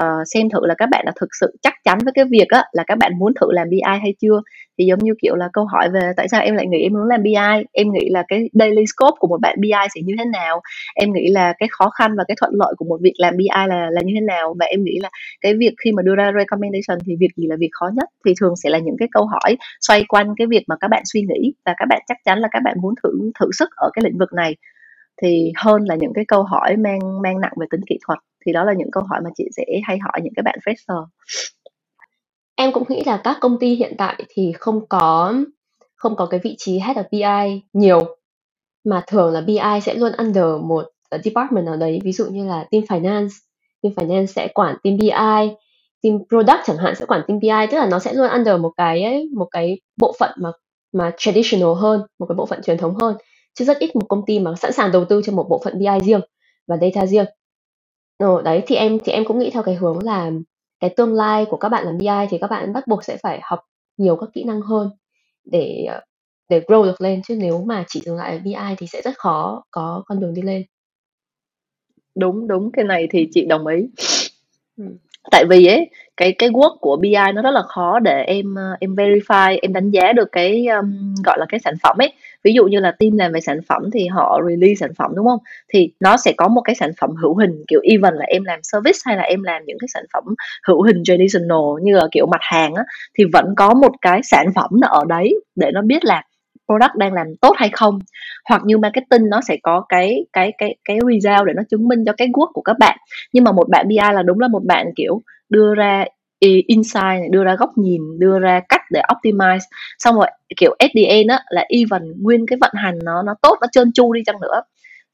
uh, 0.00 0.22
xem 0.34 0.48
thử 0.50 0.60
là 0.62 0.74
các 0.78 0.88
bạn 0.90 1.04
đã 1.06 1.12
thực 1.20 1.28
sự 1.40 1.56
chắc 1.62 1.74
chắn 1.84 1.98
với 2.04 2.12
cái 2.12 2.24
việc 2.30 2.48
á, 2.48 2.64
là 2.72 2.84
các 2.86 2.98
bạn 2.98 3.18
muốn 3.18 3.32
thử 3.40 3.46
làm 3.52 3.70
BI 3.70 3.80
hay 3.84 4.14
chưa? 4.20 4.40
Thì 4.78 4.84
giống 4.84 4.98
như 4.98 5.12
kiểu 5.22 5.34
là 5.34 5.48
câu 5.52 5.64
hỏi 5.64 5.90
về 5.90 6.12
tại 6.16 6.28
sao 6.28 6.42
em 6.42 6.54
lại 6.54 6.66
nghĩ 6.66 6.82
em 6.82 6.92
muốn 6.92 7.08
làm 7.08 7.22
BI 7.22 7.64
em 7.72 7.92
nghĩ 7.92 8.08
là 8.10 8.24
cái 8.28 8.50
daily 8.52 8.84
scope 8.86 9.16
của 9.18 9.28
một 9.28 9.40
bạn 9.40 9.60
BI 9.60 9.88
sẽ 9.94 10.00
như 10.04 10.14
thế 10.18 10.24
nào? 10.24 10.60
Em 10.94 11.12
nghĩ 11.12 11.26
là 11.30 11.52
cái 11.58 11.68
khó 11.72 11.90
khăn 11.90 12.14
và 12.16 12.24
cái 12.28 12.36
thuận 12.40 12.52
lợi 12.54 12.74
của 12.76 12.84
một 12.84 12.98
việc 13.02 13.14
làm 13.18 13.36
BI 13.36 13.48
là 13.68 13.90
là 13.90 14.00
như 14.04 14.12
thế 14.16 14.20
nào? 14.20 14.54
Và 14.58 14.66
em 14.66 14.84
nghĩ 14.84 14.98
là 15.02 15.10
cái 15.40 15.54
việc 15.54 15.74
khi 15.84 15.92
mà 15.92 16.02
đưa 16.02 16.14
ra 16.14 16.32
recommendation 16.38 16.98
thì 17.06 17.16
việc 17.20 17.30
gì 17.36 17.46
là 17.46 17.56
việc 17.60 17.70
khó 17.72 17.86
nhất? 17.94 18.08
Thì 18.26 18.34
thường 18.40 18.54
sẽ 18.56 18.70
là 18.70 18.78
những 18.78 18.96
cái 18.98 19.08
câu 19.12 19.26
hỏi 19.26 19.56
xoay 19.80 20.04
quanh 20.08 20.34
cái 20.36 20.46
việc 20.46 20.64
mà 20.66 20.76
các 20.80 20.88
bạn 20.88 21.02
suy 21.12 21.20
nghĩ 21.20 21.52
và 21.66 21.74
các 21.76 21.86
bạn 21.88 22.02
chắc 22.08 22.16
chắn 22.24 22.38
là 22.38 22.48
các 22.52 22.62
bạn 22.64 22.76
muốn 22.82 22.94
thử 23.02 23.10
thử 23.40 23.46
sức 23.52 23.68
ở 23.76 23.90
cái 23.94 24.02
lĩnh 24.04 24.18
vực 24.18 24.32
này. 24.32 24.56
Thì 25.22 25.52
hơn 25.56 25.82
là 25.84 25.94
những 25.94 26.12
cái 26.14 26.24
câu 26.28 26.42
hỏi 26.42 26.76
mang 26.76 27.22
mang 27.22 27.40
nặng 27.40 27.52
về 27.60 27.66
tính 27.70 27.80
kỹ 27.88 27.98
thuật 28.06 28.18
thì 28.46 28.52
đó 28.52 28.64
là 28.64 28.72
những 28.72 28.90
câu 28.92 29.02
hỏi 29.10 29.20
mà 29.24 29.30
chị 29.36 29.44
sẽ 29.56 29.64
hay 29.84 29.98
hỏi 29.98 30.20
những 30.22 30.32
cái 30.36 30.42
bạn 30.42 30.58
fresher. 30.66 31.06
Em 32.56 32.72
cũng 32.72 32.84
nghĩ 32.88 33.02
là 33.06 33.20
các 33.24 33.38
công 33.40 33.58
ty 33.60 33.74
hiện 33.74 33.94
tại 33.98 34.24
thì 34.28 34.52
không 34.58 34.86
có 34.88 35.34
không 35.94 36.16
có 36.16 36.26
cái 36.26 36.40
vị 36.44 36.54
trí 36.58 36.78
head 36.78 36.96
of 36.96 37.04
BI 37.12 37.62
nhiều, 37.72 38.16
mà 38.84 39.04
thường 39.06 39.32
là 39.32 39.40
BI 39.40 39.80
sẽ 39.82 39.94
luôn 39.94 40.12
under 40.18 40.44
một 40.62 40.90
ờ, 41.10 41.18
department 41.24 41.66
nào 41.66 41.76
đấy. 41.76 41.98
Ví 42.04 42.12
dụ 42.12 42.26
như 42.26 42.46
là 42.48 42.64
team 42.70 42.84
finance 42.84 43.28
team 43.82 43.94
finance 43.94 44.26
sẽ 44.26 44.48
quản 44.54 44.76
team 44.84 44.96
BI 44.98 45.54
team 46.02 46.18
product 46.28 46.60
chẳng 46.66 46.76
hạn 46.76 46.94
sẽ 46.94 47.06
quản 47.06 47.22
team 47.28 47.40
BI 47.40 47.66
tức 47.70 47.78
là 47.78 47.88
nó 47.90 47.98
sẽ 47.98 48.12
luôn 48.12 48.30
under 48.30 48.60
một 48.60 48.72
cái 48.76 49.28
một 49.36 49.48
cái 49.50 49.80
bộ 50.00 50.14
phận 50.18 50.32
mà 50.36 50.50
mà 50.92 51.12
traditional 51.18 51.74
hơn, 51.76 52.02
một 52.18 52.26
cái 52.28 52.36
bộ 52.36 52.46
phận 52.46 52.62
truyền 52.62 52.78
thống 52.78 52.94
hơn. 52.94 53.16
Chứ 53.54 53.64
rất 53.64 53.78
ít 53.78 53.96
một 53.96 54.06
công 54.08 54.22
ty 54.26 54.38
mà 54.38 54.54
sẵn 54.56 54.72
sàng 54.72 54.92
đầu 54.92 55.04
tư 55.04 55.22
cho 55.24 55.32
một 55.32 55.46
bộ 55.50 55.60
phận 55.64 55.78
BI 55.78 56.00
riêng 56.04 56.20
và 56.66 56.76
data 56.80 57.06
riêng. 57.06 57.26
Ờ, 58.22 58.42
đấy 58.42 58.62
thì 58.66 58.76
em 58.76 58.98
thì 59.04 59.12
em 59.12 59.24
cũng 59.24 59.38
nghĩ 59.38 59.50
theo 59.50 59.62
cái 59.62 59.74
hướng 59.74 59.98
là 60.04 60.30
cái 60.80 60.90
tương 60.96 61.14
lai 61.14 61.44
của 61.50 61.56
các 61.56 61.68
bạn 61.68 61.84
làm 61.86 61.98
BI 61.98 62.26
thì 62.30 62.38
các 62.40 62.50
bạn 62.50 62.72
bắt 62.72 62.86
buộc 62.86 63.04
sẽ 63.04 63.16
phải 63.22 63.40
học 63.42 63.60
nhiều 63.96 64.16
các 64.16 64.28
kỹ 64.34 64.44
năng 64.44 64.60
hơn 64.60 64.90
để 65.44 65.84
ờ, 65.88 66.00
để 66.48 66.60
grow 66.60 66.84
được 66.84 67.00
lên 67.00 67.22
chứ 67.28 67.36
nếu 67.40 67.64
mà 67.64 67.84
chỉ 67.88 68.00
dừng 68.04 68.16
lại 68.16 68.32
ở 68.32 68.38
BI 68.44 68.74
thì 68.78 68.86
sẽ 68.86 69.02
rất 69.02 69.18
khó 69.18 69.64
có 69.70 70.02
con 70.06 70.20
đường 70.20 70.34
đi 70.34 70.42
lên. 70.42 70.62
Đúng, 72.14 72.48
đúng, 72.48 72.72
cái 72.72 72.84
này 72.84 73.08
thì 73.10 73.28
chị 73.34 73.44
đồng 73.44 73.66
ý. 73.66 73.88
Ừm. 74.78 74.96
Tại 75.30 75.44
vì 75.50 75.66
ấy, 75.66 75.90
cái 76.16 76.32
cái 76.38 76.48
work 76.50 76.76
của 76.80 76.96
BI 76.96 77.32
nó 77.34 77.42
rất 77.42 77.50
là 77.50 77.62
khó 77.62 77.98
để 78.00 78.22
em, 78.26 78.54
ờ, 78.54 78.76
em 78.80 78.94
verify, 78.94 79.58
em 79.62 79.72
đánh 79.72 79.90
giá 79.90 80.12
được 80.12 80.28
cái, 80.32 80.66
ưm, 80.66 81.14
gọi 81.24 81.38
là, 81.38 81.46
cái 81.48 81.60
sản 81.60 81.74
phẩm 81.82 81.96
ấy 81.98 82.12
ví 82.44 82.52
dụ 82.52 82.64
như 82.64 82.80
là 82.80 82.92
team 82.98 83.16
làm 83.16 83.32
về 83.32 83.40
sản 83.40 83.58
phẩm 83.68 83.82
thì 83.92 84.06
họ 84.06 84.40
release 84.48 84.74
sản 84.74 84.90
phẩm, 84.98 85.10
đúng 85.16 85.26
không? 85.26 85.38
Thì 85.74 85.92
nó 86.00 86.16
sẽ 86.16 86.32
có 86.36 86.48
một 86.48 86.60
cái 86.60 86.74
sản 86.74 86.90
phẩm 87.00 87.10
hữu 87.22 87.36
hình, 87.36 87.64
kiểu 87.68 87.80
even 87.84 88.14
là 88.14 88.24
em 88.28 88.44
làm 88.44 88.60
service 88.62 88.98
hay 89.04 89.16
là 89.16 89.22
em 89.22 89.42
làm 89.42 89.62
những 89.66 89.78
cái 89.80 89.88
sản 89.94 90.04
phẩm 90.12 90.24
hữu 90.68 90.82
hình 90.82 91.02
traditional 91.04 91.82
như 91.82 91.94
là 91.94 92.06
kiểu 92.12 92.26
mặt 92.26 92.40
hàng 92.40 92.74
á, 92.74 92.84
thì 93.18 93.24
vẫn 93.32 93.54
có 93.56 93.74
một 93.74 93.92
cái 94.00 94.20
sản 94.24 94.46
phẩm 94.54 94.70
nó 94.80 94.88
ở 94.88 95.04
đấy 95.08 95.34
để 95.56 95.70
nó 95.74 95.82
biết 95.82 96.04
là 96.04 96.22
product 96.68 96.94
đang 96.96 97.12
làm 97.12 97.26
tốt 97.40 97.52
hay 97.56 97.70
không. 97.72 97.98
Hoặc 98.48 98.62
như 98.64 98.78
marketing 98.78 99.28
nó 99.30 99.40
sẽ 99.40 99.56
có 99.62 99.84
cái 99.88 100.24
cái 100.32 100.52
cái 100.58 100.76
cái 100.84 100.98
result 101.10 101.46
để 101.46 101.52
nó 101.56 101.62
chứng 101.70 101.88
minh 101.88 102.04
cho 102.06 102.12
cái 102.16 102.28
work 102.28 102.52
của 102.52 102.62
các 102.62 102.78
bạn. 102.78 102.98
Nhưng 103.32 103.44
mà 103.44 103.52
một 103.52 103.68
bạn 103.68 103.88
BI 103.88 103.96
là 103.96 104.22
đúng 104.22 104.40
là 104.40 104.48
một 104.48 104.62
bạn 104.64 104.86
kiểu 104.96 105.22
đưa 105.48 105.74
ra 105.74 106.04
insight 106.66 107.30
đưa 107.30 107.44
ra 107.44 107.56
góc 107.58 107.70
nhìn 107.78 108.18
đưa 108.18 108.38
ra 108.38 108.60
cách 108.68 108.80
để 108.90 109.02
optimize. 109.14 109.58
Xong 109.98 110.16
rồi 110.16 110.26
kiểu 110.56 110.76
SDN 110.78 111.26
á 111.28 111.42
là 111.50 111.64
even 111.68 112.02
nguyên 112.22 112.46
cái 112.46 112.58
vận 112.60 112.72
hành 112.74 112.98
nó 113.04 113.22
nó 113.22 113.34
tốt 113.42 113.58
nó 113.60 113.66
trơn 113.72 113.92
tru 113.92 114.12
đi 114.12 114.22
chăng 114.26 114.40
nữa. 114.40 114.62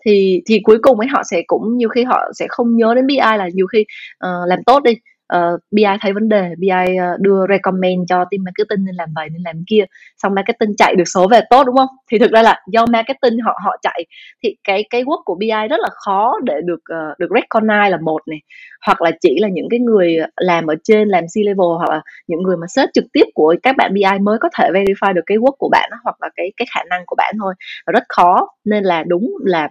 Thì 0.05 0.43
thì 0.47 0.61
cuối 0.65 0.79
cùng 0.83 1.01
ấy 1.01 1.09
họ 1.09 1.23
sẽ 1.31 1.43
cũng 1.47 1.77
nhiều 1.77 1.89
khi 1.89 2.05
họ 2.05 2.31
sẽ 2.35 2.47
không 2.49 2.77
nhớ 2.77 2.95
đến 2.95 3.07
BI 3.07 3.17
là 3.17 3.49
nhiều 3.55 3.67
khi 3.67 3.81
uh, 3.81 4.49
làm 4.49 4.59
tốt 4.67 4.83
đi 4.83 4.93
uh, 5.37 5.61
BI 5.71 5.85
thấy 6.01 6.13
vấn 6.13 6.29
đề 6.29 6.55
BI 6.59 6.69
uh, 6.71 7.21
đưa 7.21 7.47
recommend 7.49 8.01
cho 8.09 8.17
team 8.17 8.45
marketing 8.45 8.85
nên 8.85 8.95
làm 8.95 9.09
vậy 9.15 9.29
nên 9.33 9.43
làm 9.45 9.65
kia. 9.67 9.85
Xong 10.23 10.35
marketing 10.35 10.77
chạy 10.77 10.95
được 10.95 11.05
số 11.15 11.29
về 11.29 11.41
tốt 11.51 11.65
đúng 11.65 11.77
không? 11.77 11.89
Thì 12.11 12.19
thực 12.19 12.31
ra 12.31 12.43
là 12.43 12.63
do 12.73 12.87
marketing 12.87 13.39
họ 13.45 13.59
họ 13.65 13.77
chạy 13.83 14.05
thì 14.43 14.57
cái 14.65 14.85
cái 14.91 15.05
work 15.05 15.23
của 15.25 15.35
BI 15.35 15.69
rất 15.71 15.81
là 15.81 15.89
khó 15.93 16.35
để 16.45 16.55
được 16.65 16.81
uh, 16.93 17.19
được 17.19 17.31
recognize 17.31 17.91
là 17.91 17.99
một 18.03 18.23
này. 18.27 18.39
Hoặc 18.87 19.03
là 19.03 19.11
chỉ 19.21 19.39
là 19.41 19.49
những 19.49 19.67
cái 19.71 19.81
người 19.81 20.17
làm 20.37 20.67
ở 20.67 20.75
trên 20.85 21.09
làm 21.09 21.25
C 21.25 21.37
level 21.37 21.77
hoặc 21.79 21.91
là 21.91 22.03
những 22.27 22.43
người 22.43 22.57
mà 22.57 22.67
sếp 22.67 22.89
trực 22.95 23.05
tiếp 23.13 23.25
của 23.35 23.55
các 23.63 23.77
bạn 23.77 23.95
BI 23.95 24.19
mới 24.21 24.39
có 24.39 24.49
thể 24.59 24.71
verify 24.71 25.13
được 25.13 25.23
cái 25.27 25.39
work 25.39 25.57
của 25.59 25.69
bạn 25.69 25.91
hoặc 26.05 26.17
là 26.21 26.29
cái 26.37 26.53
cái 26.57 26.67
khả 26.75 26.81
năng 26.91 27.03
của 27.07 27.17
bạn 27.17 27.35
thôi. 27.39 27.55
Và 27.87 27.91
rất 27.93 28.03
khó 28.09 28.49
nên 28.65 28.85
là 28.85 29.05
đúng 29.07 29.35
là 29.45 29.69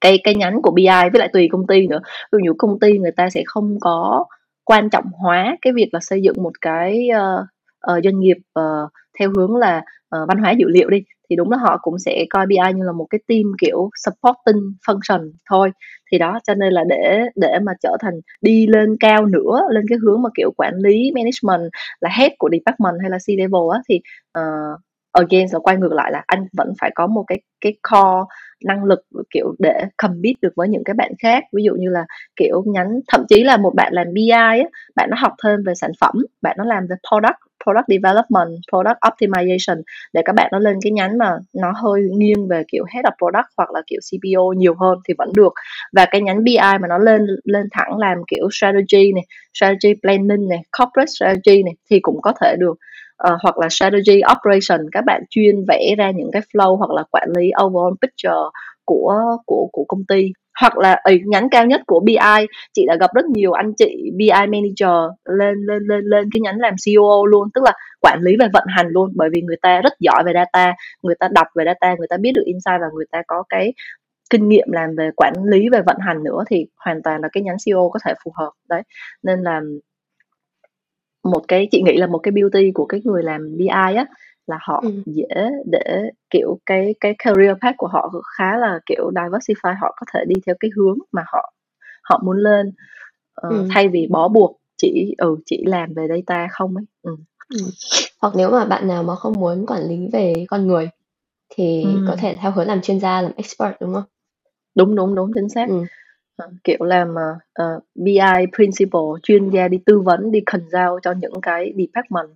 cái 0.00 0.18
cái 0.24 0.34
nhánh 0.34 0.62
của 0.62 0.70
BI 0.70 0.86
với 0.86 1.18
lại 1.18 1.28
tùy 1.32 1.48
công 1.52 1.66
ty 1.66 1.86
nữa. 1.86 2.00
Ví 2.32 2.38
dụ 2.46 2.54
công 2.58 2.80
ty 2.80 2.98
người 2.98 3.12
ta 3.12 3.30
sẽ 3.30 3.42
không 3.46 3.78
có 3.80 4.24
quan 4.66 4.90
trọng 4.90 5.04
hóa 5.12 5.56
cái 5.62 5.72
việc 5.72 5.88
là 5.92 6.00
xây 6.02 6.22
dựng 6.22 6.42
một 6.42 6.52
cái 6.60 7.08
uh, 7.16 7.46
uh, 7.92 8.04
doanh 8.04 8.20
nghiệp 8.20 8.36
uh, 8.60 8.90
theo 9.18 9.30
hướng 9.36 9.56
là 9.56 9.78
uh, 10.16 10.28
văn 10.28 10.38
hóa 10.38 10.50
dữ 10.50 10.66
liệu 10.68 10.90
đi 10.90 10.98
thì 11.30 11.36
đúng 11.36 11.50
là 11.50 11.58
họ 11.58 11.78
cũng 11.82 11.98
sẽ 11.98 12.24
coi 12.30 12.46
BI 12.46 12.56
như 12.74 12.84
là 12.84 12.92
một 12.92 13.06
cái 13.10 13.20
team 13.28 13.42
kiểu 13.60 13.90
supporting 14.04 14.62
function 14.86 15.30
thôi. 15.50 15.70
Thì 16.12 16.18
đó 16.18 16.38
cho 16.46 16.54
nên 16.54 16.72
là 16.72 16.84
để 16.88 17.20
để 17.36 17.58
mà 17.62 17.72
trở 17.82 17.96
thành 18.00 18.14
đi 18.40 18.66
lên 18.66 18.96
cao 19.00 19.26
nữa 19.26 19.60
lên 19.70 19.84
cái 19.88 19.98
hướng 20.02 20.22
mà 20.22 20.30
kiểu 20.36 20.50
quản 20.56 20.74
lý 20.76 21.12
management 21.14 21.70
là 22.00 22.10
head 22.10 22.32
của 22.38 22.48
department 22.52 23.00
hay 23.00 23.10
là 23.10 23.18
C 23.18 23.28
level 23.28 23.62
á 23.74 23.80
thì 23.88 24.00
uh, 24.38 24.80
again 25.16 25.46
là 25.52 25.58
quay 25.58 25.76
ngược 25.76 25.92
lại 25.92 26.10
là 26.12 26.22
anh 26.26 26.46
vẫn 26.56 26.72
phải 26.80 26.90
có 26.94 27.06
một 27.06 27.24
cái 27.26 27.38
cái 27.60 27.72
core 27.90 28.24
năng 28.64 28.84
lực, 28.84 29.00
kiểu, 29.30 29.54
để 29.58 29.80
compete 29.96 30.38
được 30.42 30.52
với 30.56 30.68
những 30.68 30.84
cái 30.84 30.94
bạn 30.94 31.12
khác. 31.22 31.44
Ví 31.52 31.62
dụ 31.64 31.72
như 31.78 31.88
là, 31.90 32.04
kiểu 32.36 32.62
nhánh 32.66 33.00
thậm 33.08 33.24
chí 33.28 33.44
là 33.44 33.56
một 33.56 33.74
bạn 33.74 33.92
làm 33.92 34.06
BI 34.14 34.30
á, 34.30 34.56
bạn 34.96 35.10
nó 35.10 35.16
học 35.20 35.32
thêm 35.44 35.60
về 35.66 35.74
sản 35.74 35.90
phẩm, 36.00 36.14
bạn 36.42 36.56
nó 36.58 36.64
làm 36.64 36.86
về 36.90 36.96
product 37.10 37.36
product 37.64 37.86
development, 37.88 38.50
product 38.72 38.98
optimization, 39.08 39.82
để 40.12 40.22
các 40.24 40.34
bạn 40.34 40.48
nó 40.52 40.58
lên 40.58 40.78
cái 40.82 40.92
nhánh 40.92 41.18
mà 41.18 41.30
nó 41.54 41.72
hơi 41.82 42.00
nghiêng 42.16 42.48
về, 42.48 42.62
kiểu, 42.72 42.84
head 42.94 43.04
of 43.04 43.12
product 43.18 43.48
hoặc 43.56 43.70
là, 43.70 43.82
kiểu 43.86 44.00
CPO 44.10 44.52
nhiều 44.56 44.74
hơn 44.80 44.98
thì 45.08 45.14
vẫn 45.18 45.32
được. 45.36 45.52
Và 45.92 46.06
cái 46.10 46.20
nhánh 46.20 46.44
BI 46.44 46.56
mà 46.80 46.88
nó 46.88 46.98
lên 46.98 47.26
lên 47.44 47.66
thẳng 47.72 47.98
làm, 47.98 48.18
kiểu, 48.28 48.48
strategy 48.52 49.12
này, 49.12 49.24
strategy 49.54 49.94
planning 50.02 50.48
này, 50.48 50.62
corporate 50.78 51.06
strategy 51.06 51.62
này 51.62 51.74
thì 51.90 52.00
cũng 52.00 52.22
có 52.22 52.32
thể 52.40 52.56
được 52.58 52.74
uh, 53.28 53.38
hoặc 53.42 53.58
là 53.58 53.68
strategy 53.68 54.20
operation 54.36 54.86
các 54.92 55.04
bạn 55.04 55.22
chuyên 55.30 55.64
vẽ 55.68 55.94
ra 55.98 56.10
những 56.10 56.30
cái 56.32 56.42
flow 56.52 56.76
hoặc 56.76 56.90
là 56.90 57.02
quản 57.10 57.28
lý 57.38 57.50
overall 57.64 57.94
picture 58.02 58.50
của 58.84 59.36
của 59.46 59.68
của 59.72 59.84
công 59.88 60.04
ty. 60.04 60.32
Hoặc 60.60 60.78
là 60.78 60.92
ở 60.92 61.12
nhánh 61.24 61.48
cao 61.50 61.66
nhất 61.66 61.80
của 61.86 62.00
BI 62.00 62.46
chị 62.72 62.86
đã 62.86 62.96
gặp 63.00 63.10
rất 63.14 63.24
nhiều 63.24 63.52
anh 63.52 63.72
chị 63.78 64.10
BI 64.16 64.28
manager 64.28 65.12
lên 65.24 65.54
lên 65.54 65.82
lên 65.82 66.04
lên 66.04 66.28
cái 66.34 66.40
nhánh 66.40 66.58
làm 66.60 66.74
CEO 66.86 67.26
luôn 67.26 67.48
tức 67.54 67.64
là 67.64 67.72
quản 68.00 68.20
lý 68.22 68.36
về 68.40 68.46
vận 68.52 68.64
hành 68.68 68.86
luôn. 68.88 69.12
Bởi 69.14 69.28
vì 69.34 69.42
người 69.42 69.56
ta 69.62 69.80
rất 69.80 69.92
giỏi 70.00 70.22
về 70.26 70.32
data 70.34 70.74
người 71.02 71.14
ta 71.18 71.28
đọc 71.32 71.46
về 71.54 71.64
data 71.66 71.94
người 71.98 72.06
ta 72.10 72.16
biết 72.16 72.32
được 72.34 72.42
insight 72.44 72.80
và 72.80 72.86
người 72.94 73.06
ta 73.10 73.22
có 73.26 73.42
cái 73.48 73.72
kinh 74.30 74.48
nghiệm 74.48 74.66
làm 74.72 74.96
về 74.96 75.10
quản 75.16 75.32
lý 75.44 75.68
về 75.72 75.80
vận 75.86 75.96
hành 76.00 76.24
nữa 76.24 76.44
thì 76.50 76.66
hoàn 76.76 77.02
toàn 77.02 77.20
là 77.20 77.28
cái 77.32 77.42
nhánh 77.42 77.56
CEO 77.66 77.90
có 77.92 77.98
thể 78.06 78.12
phù 78.24 78.32
hợp. 78.36 78.50
Đấy 78.68 78.82
nên 79.22 79.42
là 79.42 79.60
một 81.26 81.44
cái 81.48 81.68
chị 81.70 81.82
nghĩ 81.82 81.96
là 81.96 82.06
một 82.06 82.18
cái 82.18 82.32
beauty 82.32 82.70
của 82.74 82.86
cái 82.86 83.00
người 83.04 83.22
làm 83.22 83.56
BI 83.58 83.66
á 83.68 84.06
là 84.46 84.58
họ 84.60 84.80
ừ. 84.82 84.90
dễ 85.06 85.50
để 85.66 86.10
kiểu 86.30 86.58
cái 86.66 86.94
cái 87.00 87.14
career 87.18 87.56
path 87.62 87.76
của 87.76 87.86
họ 87.86 88.12
khá 88.38 88.56
là 88.56 88.80
kiểu 88.86 89.10
diversify 89.10 89.74
họ 89.80 89.96
có 89.96 90.06
thể 90.14 90.24
đi 90.28 90.34
theo 90.46 90.54
cái 90.60 90.70
hướng 90.76 90.98
mà 91.12 91.22
họ 91.26 91.52
họ 92.02 92.20
muốn 92.24 92.36
lên 92.38 92.68
uh, 93.46 93.50
ừ. 93.50 93.66
thay 93.70 93.88
vì 93.88 94.06
bó 94.10 94.28
buộc 94.28 94.60
chỉ 94.76 95.14
ừ 95.18 95.36
chỉ 95.46 95.64
làm 95.66 95.94
về 95.94 96.06
data 96.08 96.48
không 96.50 96.76
ấy 96.76 96.84
ừ. 97.02 97.16
Ừ. 97.48 97.58
hoặc 98.20 98.34
nếu 98.36 98.50
mà 98.50 98.64
bạn 98.64 98.88
nào 98.88 99.02
mà 99.02 99.14
không 99.14 99.32
muốn 99.32 99.66
quản 99.66 99.82
lý 99.82 100.08
về 100.12 100.34
con 100.48 100.66
người 100.66 100.88
thì 101.48 101.82
ừ. 101.82 102.04
có 102.08 102.16
thể 102.16 102.36
theo 102.40 102.50
hướng 102.50 102.66
làm 102.66 102.80
chuyên 102.80 103.00
gia 103.00 103.22
làm 103.22 103.32
expert 103.36 103.72
đúng 103.80 103.94
không 103.94 104.04
đúng 104.74 104.94
đúng 104.94 105.14
đúng 105.14 105.30
chính 105.34 105.48
xác 105.48 105.68
ừ. 105.68 105.84
Kiểu 106.64 106.78
làm 106.80 107.10
uh, 107.10 107.16
ờ, 107.16 107.34
ờ, 107.52 107.80
BI 107.94 108.46
principal 108.56 109.02
chuyên 109.22 109.50
gia 109.50 109.68
đi 109.68 109.78
tư 109.86 110.00
vấn 110.00 110.30
đi 110.30 110.40
khẩn 110.46 110.60
giao 110.72 110.98
cho 111.02 111.12
những 111.12 111.40
cái 111.42 111.72
department 111.76 112.30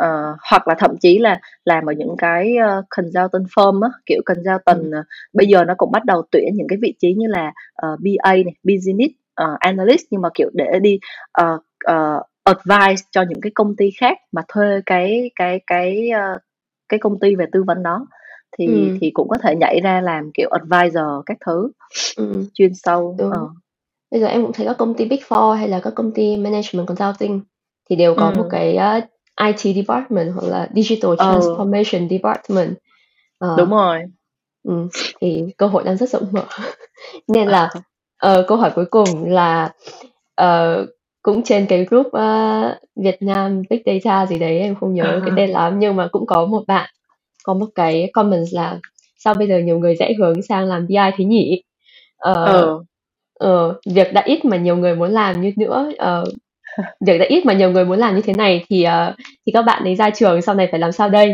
uh, 0.00 0.36
hoặc 0.50 0.68
là 0.68 0.74
thậm 0.78 0.96
chí 1.00 1.18
là 1.18 1.40
làm 1.64 1.86
ở 1.86 1.92
những 1.92 2.14
cái 2.18 2.54
uh, 2.78 2.84
consultant 2.88 3.46
firm 3.56 3.82
á, 3.82 3.88
kiểu 4.06 4.22
consultant 4.24 4.92
ừ. 4.92 4.98
uh, 5.00 5.06
bây 5.32 5.46
giờ 5.46 5.64
nó 5.64 5.74
cũng 5.76 5.92
bắt 5.92 6.04
đầu 6.04 6.22
tuyển 6.30 6.54
những 6.54 6.68
cái 6.68 6.78
vị 6.82 6.94
trí 6.98 7.14
như 7.14 7.26
là 7.26 7.52
uh, 7.86 8.00
BA 8.00 8.32
này, 8.32 8.54
business 8.62 9.14
uh, 9.42 9.58
analyst 9.58 10.04
nhưng 10.10 10.22
mà 10.22 10.28
kiểu 10.34 10.50
để 10.54 10.78
đi 10.78 10.98
uh, 11.42 11.60
uh, 11.92 12.22
advice 12.44 13.02
cho 13.10 13.22
những 13.22 13.40
cái 13.40 13.52
công 13.54 13.76
ty 13.76 13.90
khác 14.00 14.18
mà 14.32 14.42
thuê 14.48 14.80
cái 14.86 15.30
cái 15.34 15.60
cái 15.66 16.10
uh, 16.34 16.40
cái 16.88 17.00
công 17.00 17.18
ty 17.20 17.34
về 17.34 17.46
tư 17.52 17.62
vấn 17.62 17.82
đó 17.82 18.06
thì 18.58 18.66
ừ. 18.66 18.96
thì 19.00 19.10
cũng 19.10 19.28
có 19.28 19.36
thể 19.42 19.54
nhảy 19.56 19.80
ra 19.80 20.00
làm 20.00 20.30
kiểu 20.34 20.50
advisor 20.50 21.04
các 21.26 21.36
thứ 21.46 21.70
ừ. 22.16 22.44
chuyên 22.54 22.74
sâu 22.74 23.16
Đúng. 23.18 23.30
Ờ. 23.30 23.48
bây 24.10 24.20
giờ 24.20 24.26
em 24.26 24.42
cũng 24.42 24.52
thấy 24.52 24.66
các 24.66 24.78
công 24.78 24.94
ty 24.94 25.04
big 25.04 25.20
four 25.28 25.52
hay 25.52 25.68
là 25.68 25.80
các 25.80 25.94
công 25.94 26.12
ty 26.12 26.36
management 26.36 26.86
consulting 26.86 27.40
thì 27.90 27.96
đều 27.96 28.14
có 28.14 28.26
ừ. 28.26 28.32
một 28.36 28.46
cái 28.50 28.78
uh, 28.98 29.04
IT 29.46 29.76
department 29.76 30.32
hoặc 30.34 30.48
là 30.48 30.68
digital 30.74 31.10
ờ. 31.18 31.38
transformation 31.38 32.08
ừ. 32.08 32.16
department 32.16 32.74
uh, 33.44 33.58
đúng 33.58 33.70
rồi 33.70 34.02
ừ, 34.68 34.88
thì 35.20 35.44
cơ 35.56 35.66
hội 35.66 35.84
đang 35.84 35.96
rất 35.96 36.08
rộng 36.08 36.26
mở 36.30 36.44
nên 37.28 37.48
là 37.48 37.70
uh, 38.26 38.44
câu 38.48 38.58
hỏi 38.58 38.70
cuối 38.74 38.86
cùng 38.90 39.30
là 39.30 39.72
uh, 40.42 40.88
cũng 41.22 41.42
trên 41.42 41.66
cái 41.66 41.84
group 41.84 42.06
uh, 42.06 42.78
Việt 42.96 43.22
Nam 43.22 43.62
Big 43.70 43.82
Data 43.86 44.26
gì 44.26 44.38
đấy 44.38 44.58
em 44.58 44.74
không 44.74 44.94
nhớ 44.94 45.04
uh-huh. 45.04 45.20
cái 45.20 45.30
tên 45.36 45.50
lắm 45.50 45.78
nhưng 45.78 45.96
mà 45.96 46.08
cũng 46.12 46.26
có 46.26 46.46
một 46.46 46.62
bạn 46.66 46.90
có 47.46 47.54
một 47.54 47.66
cái 47.74 48.10
comment 48.12 48.46
là 48.52 48.78
sao 49.18 49.34
bây 49.34 49.48
giờ 49.48 49.58
nhiều 49.58 49.78
người 49.78 49.96
rẽ 49.96 50.12
hướng 50.18 50.42
sang 50.42 50.64
làm 50.64 50.86
BI 50.86 50.96
thế 51.16 51.24
nhỉ? 51.24 51.62
Ờ, 52.16 52.44
ừ. 52.44 52.84
ờ, 53.34 53.74
việc 53.94 54.12
đã 54.12 54.22
ít 54.24 54.44
mà 54.44 54.56
nhiều 54.56 54.76
người 54.76 54.96
muốn 54.96 55.10
làm 55.10 55.40
như 55.40 55.52
nữa 55.56 55.90
ờ, 55.98 56.24
việc 57.06 57.18
đã 57.18 57.26
ít 57.28 57.46
mà 57.46 57.52
nhiều 57.52 57.70
người 57.70 57.84
muốn 57.84 57.98
làm 57.98 58.16
như 58.16 58.22
thế 58.22 58.32
này 58.36 58.64
thì 58.68 58.86
uh, 58.86 59.14
thì 59.46 59.52
các 59.52 59.62
bạn 59.62 59.84
ấy 59.84 59.94
ra 59.94 60.10
trường 60.10 60.42
sau 60.42 60.54
này 60.54 60.68
phải 60.70 60.80
làm 60.80 60.92
sao 60.92 61.08
đây? 61.08 61.32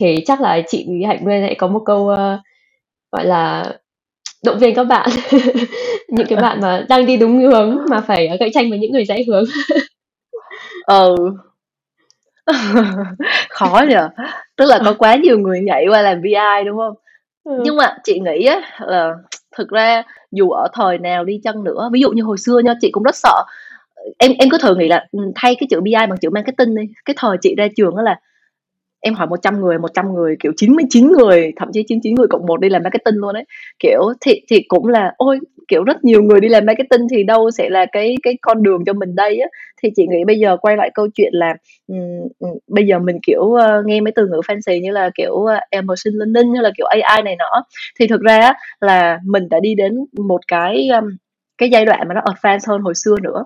Thì 0.00 0.22
chắc 0.26 0.40
là 0.40 0.60
chị 0.68 0.86
hạnh 1.06 1.24
nguyên 1.24 1.42
lại 1.42 1.54
có 1.58 1.68
một 1.68 1.82
câu 1.86 2.00
uh, 2.00 2.40
gọi 3.12 3.26
là 3.26 3.74
động 4.44 4.58
viên 4.58 4.74
các 4.74 4.84
bạn. 4.84 5.10
Những 6.08 6.26
cái 6.26 6.38
bạn 6.40 6.60
mà 6.60 6.86
đang 6.88 7.06
đi 7.06 7.16
đúng 7.16 7.40
hướng 7.40 7.78
mà 7.90 8.00
phải 8.00 8.36
cạnh 8.40 8.52
tranh 8.52 8.70
với 8.70 8.78
những 8.78 8.92
người 8.92 9.04
rẽ 9.04 9.22
hướng. 9.28 9.44
Ừ 10.86 11.14
khó 13.50 13.84
nhờ. 13.88 14.08
Tức 14.56 14.64
là 14.64 14.80
có 14.84 14.94
quá 14.98 15.16
nhiều 15.16 15.38
người 15.38 15.60
nhảy 15.60 15.86
qua 15.88 16.02
làm 16.02 16.20
vi 16.22 16.34
đúng 16.66 16.78
không? 16.78 16.94
Ừ. 17.44 17.60
nhưng 17.64 17.76
mà 17.76 17.96
chị 18.04 18.20
nghĩ 18.20 18.46
á 18.46 18.60
là 18.80 19.14
thực 19.56 19.68
ra 19.68 20.02
dù 20.30 20.50
ở 20.50 20.68
thời 20.72 20.98
nào 20.98 21.24
đi 21.24 21.40
chăng 21.44 21.64
nữa 21.64 21.90
ví 21.92 22.00
dụ 22.00 22.10
như 22.10 22.22
hồi 22.22 22.38
xưa 22.38 22.58
nha 22.58 22.74
chị 22.80 22.90
cũng 22.90 23.02
rất 23.02 23.16
sợ. 23.16 23.44
Em 24.18 24.32
em 24.38 24.50
cứ 24.50 24.58
thử 24.58 24.74
nghĩ 24.74 24.88
là 24.88 25.06
ừ, 25.12 25.18
thay 25.34 25.54
cái 25.60 25.66
chữ 25.70 25.80
BI 25.80 25.92
bằng 25.92 26.18
chữ 26.20 26.30
marketing 26.30 26.74
đi. 26.76 26.82
Cái 27.04 27.14
thời 27.18 27.36
chị 27.40 27.54
ra 27.58 27.68
trường 27.76 27.96
đó 27.96 28.02
là 28.02 28.20
em 29.00 29.14
hỏi 29.14 29.26
100 29.26 29.60
người 29.60 29.78
100 29.78 30.14
người 30.14 30.36
kiểu 30.40 30.52
99 30.56 31.12
người 31.12 31.52
thậm 31.56 31.68
chí 31.72 31.82
99 31.88 32.14
người 32.14 32.26
cộng 32.30 32.46
một 32.46 32.60
đi 32.60 32.68
làm 32.68 32.82
marketing 32.82 33.14
luôn 33.14 33.34
đấy 33.34 33.44
kiểu 33.78 34.00
thì 34.20 34.40
thì 34.50 34.62
cũng 34.68 34.86
là 34.86 35.12
ôi 35.16 35.38
kiểu 35.68 35.84
rất 35.84 36.04
nhiều 36.04 36.22
người 36.22 36.40
đi 36.40 36.48
làm 36.48 36.66
marketing 36.66 37.06
thì 37.10 37.22
đâu 37.24 37.50
sẽ 37.50 37.70
là 37.70 37.86
cái 37.92 38.14
cái 38.22 38.38
con 38.42 38.62
đường 38.62 38.84
cho 38.86 38.92
mình 38.92 39.14
đây 39.14 39.40
á. 39.40 39.48
Thì 39.82 39.90
chị 39.96 40.06
nghĩ 40.10 40.24
bây 40.26 40.38
giờ 40.38 40.56
quay 40.56 40.76
lại 40.76 40.90
câu 40.94 41.08
chuyện 41.14 41.32
là 41.34 41.54
um, 41.86 42.28
bây 42.68 42.86
giờ 42.86 42.98
mình 42.98 43.18
kiểu 43.26 43.40
uh, 43.40 43.86
nghe 43.86 44.00
mấy 44.00 44.12
từ 44.16 44.26
ngữ 44.26 44.40
fancy 44.48 44.80
như 44.82 44.90
là 44.90 45.10
kiểu 45.14 45.44
ờ, 45.44 45.60
uh, 45.78 45.84
linh 46.04 46.18
learning 46.18 46.54
hay 46.54 46.62
là 46.62 46.70
kiểu 46.76 46.86
AI 46.86 47.22
này 47.22 47.36
nọ 47.36 47.64
thì 48.00 48.06
thực 48.06 48.20
ra 48.20 48.52
là 48.80 49.18
mình 49.24 49.48
đã 49.48 49.60
đi 49.60 49.74
đến 49.74 49.94
một 50.28 50.40
cái 50.48 50.88
um, 50.88 51.16
cái 51.58 51.70
giai 51.70 51.84
đoạn 51.84 52.08
mà 52.08 52.14
nó 52.14 52.20
advanced 52.24 52.68
hơn 52.68 52.80
hồi 52.80 52.94
xưa 52.94 53.16
nữa 53.22 53.44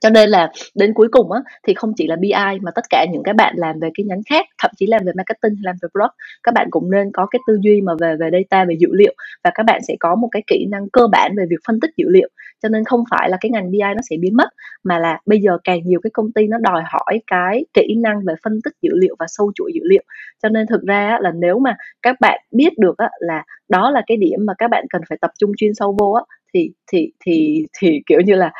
cho 0.00 0.10
nên 0.10 0.30
là 0.30 0.52
đến 0.74 0.94
cuối 0.94 1.08
cùng 1.12 1.32
á, 1.32 1.40
thì 1.66 1.74
không 1.74 1.92
chỉ 1.96 2.06
là 2.06 2.16
BI 2.16 2.58
mà 2.62 2.70
tất 2.74 2.84
cả 2.90 3.06
những 3.12 3.22
cái 3.22 3.34
bạn 3.34 3.54
làm 3.56 3.80
về 3.80 3.88
cái 3.94 4.04
nhánh 4.04 4.22
khác, 4.30 4.46
thậm 4.62 4.70
chí 4.76 4.86
làm 4.86 5.04
về 5.04 5.12
marketing, 5.16 5.54
làm 5.62 5.76
về 5.82 5.88
product, 5.92 6.14
các 6.42 6.54
bạn 6.54 6.68
cũng 6.70 6.90
nên 6.90 7.10
có 7.12 7.26
cái 7.26 7.40
tư 7.46 7.58
duy 7.62 7.80
mà 7.80 7.92
về 8.00 8.16
về 8.20 8.30
data, 8.32 8.64
về 8.64 8.74
dữ 8.78 8.88
liệu 8.92 9.14
và 9.44 9.50
các 9.54 9.62
bạn 9.66 9.80
sẽ 9.88 9.94
có 10.00 10.14
một 10.14 10.28
cái 10.32 10.42
kỹ 10.46 10.66
năng 10.70 10.88
cơ 10.92 11.06
bản 11.12 11.32
về 11.36 11.44
việc 11.50 11.56
phân 11.66 11.80
tích 11.80 11.90
dữ 11.96 12.06
liệu. 12.08 12.28
Cho 12.62 12.68
nên 12.68 12.84
không 12.84 13.04
phải 13.10 13.30
là 13.30 13.36
cái 13.40 13.50
ngành 13.50 13.70
BI 13.70 13.78
nó 13.80 14.02
sẽ 14.10 14.16
biến 14.20 14.36
mất, 14.36 14.48
mà 14.84 14.98
là 14.98 15.20
bây 15.26 15.40
giờ 15.40 15.58
càng 15.64 15.78
nhiều 15.84 16.00
cái 16.02 16.10
công 16.10 16.32
ty 16.32 16.46
nó 16.46 16.58
đòi 16.58 16.82
hỏi 16.86 17.20
cái 17.26 17.64
kỹ 17.74 17.96
năng 18.02 18.24
về 18.26 18.34
phân 18.44 18.60
tích 18.64 18.74
dữ 18.82 18.90
liệu 18.94 19.16
và 19.18 19.26
sâu 19.28 19.52
chuỗi 19.54 19.72
dữ 19.74 19.80
liệu. 19.84 20.02
Cho 20.42 20.48
nên 20.48 20.66
thực 20.66 20.82
ra 20.82 21.18
là 21.20 21.32
nếu 21.34 21.58
mà 21.58 21.76
các 22.02 22.16
bạn 22.20 22.40
biết 22.50 22.78
được 22.78 22.98
á, 22.98 23.08
là 23.20 23.44
đó 23.68 23.90
là 23.90 24.02
cái 24.06 24.16
điểm 24.16 24.38
mà 24.46 24.52
các 24.58 24.68
bạn 24.70 24.84
cần 24.90 25.02
phải 25.08 25.18
tập 25.20 25.30
trung 25.38 25.52
chuyên 25.56 25.74
sâu 25.74 25.96
vô 25.98 26.12
á, 26.12 26.22
thì 26.54 26.70
thì 26.92 27.12
thì 27.26 27.64
thì 27.80 28.00
kiểu 28.06 28.20
như 28.20 28.34
là 28.34 28.52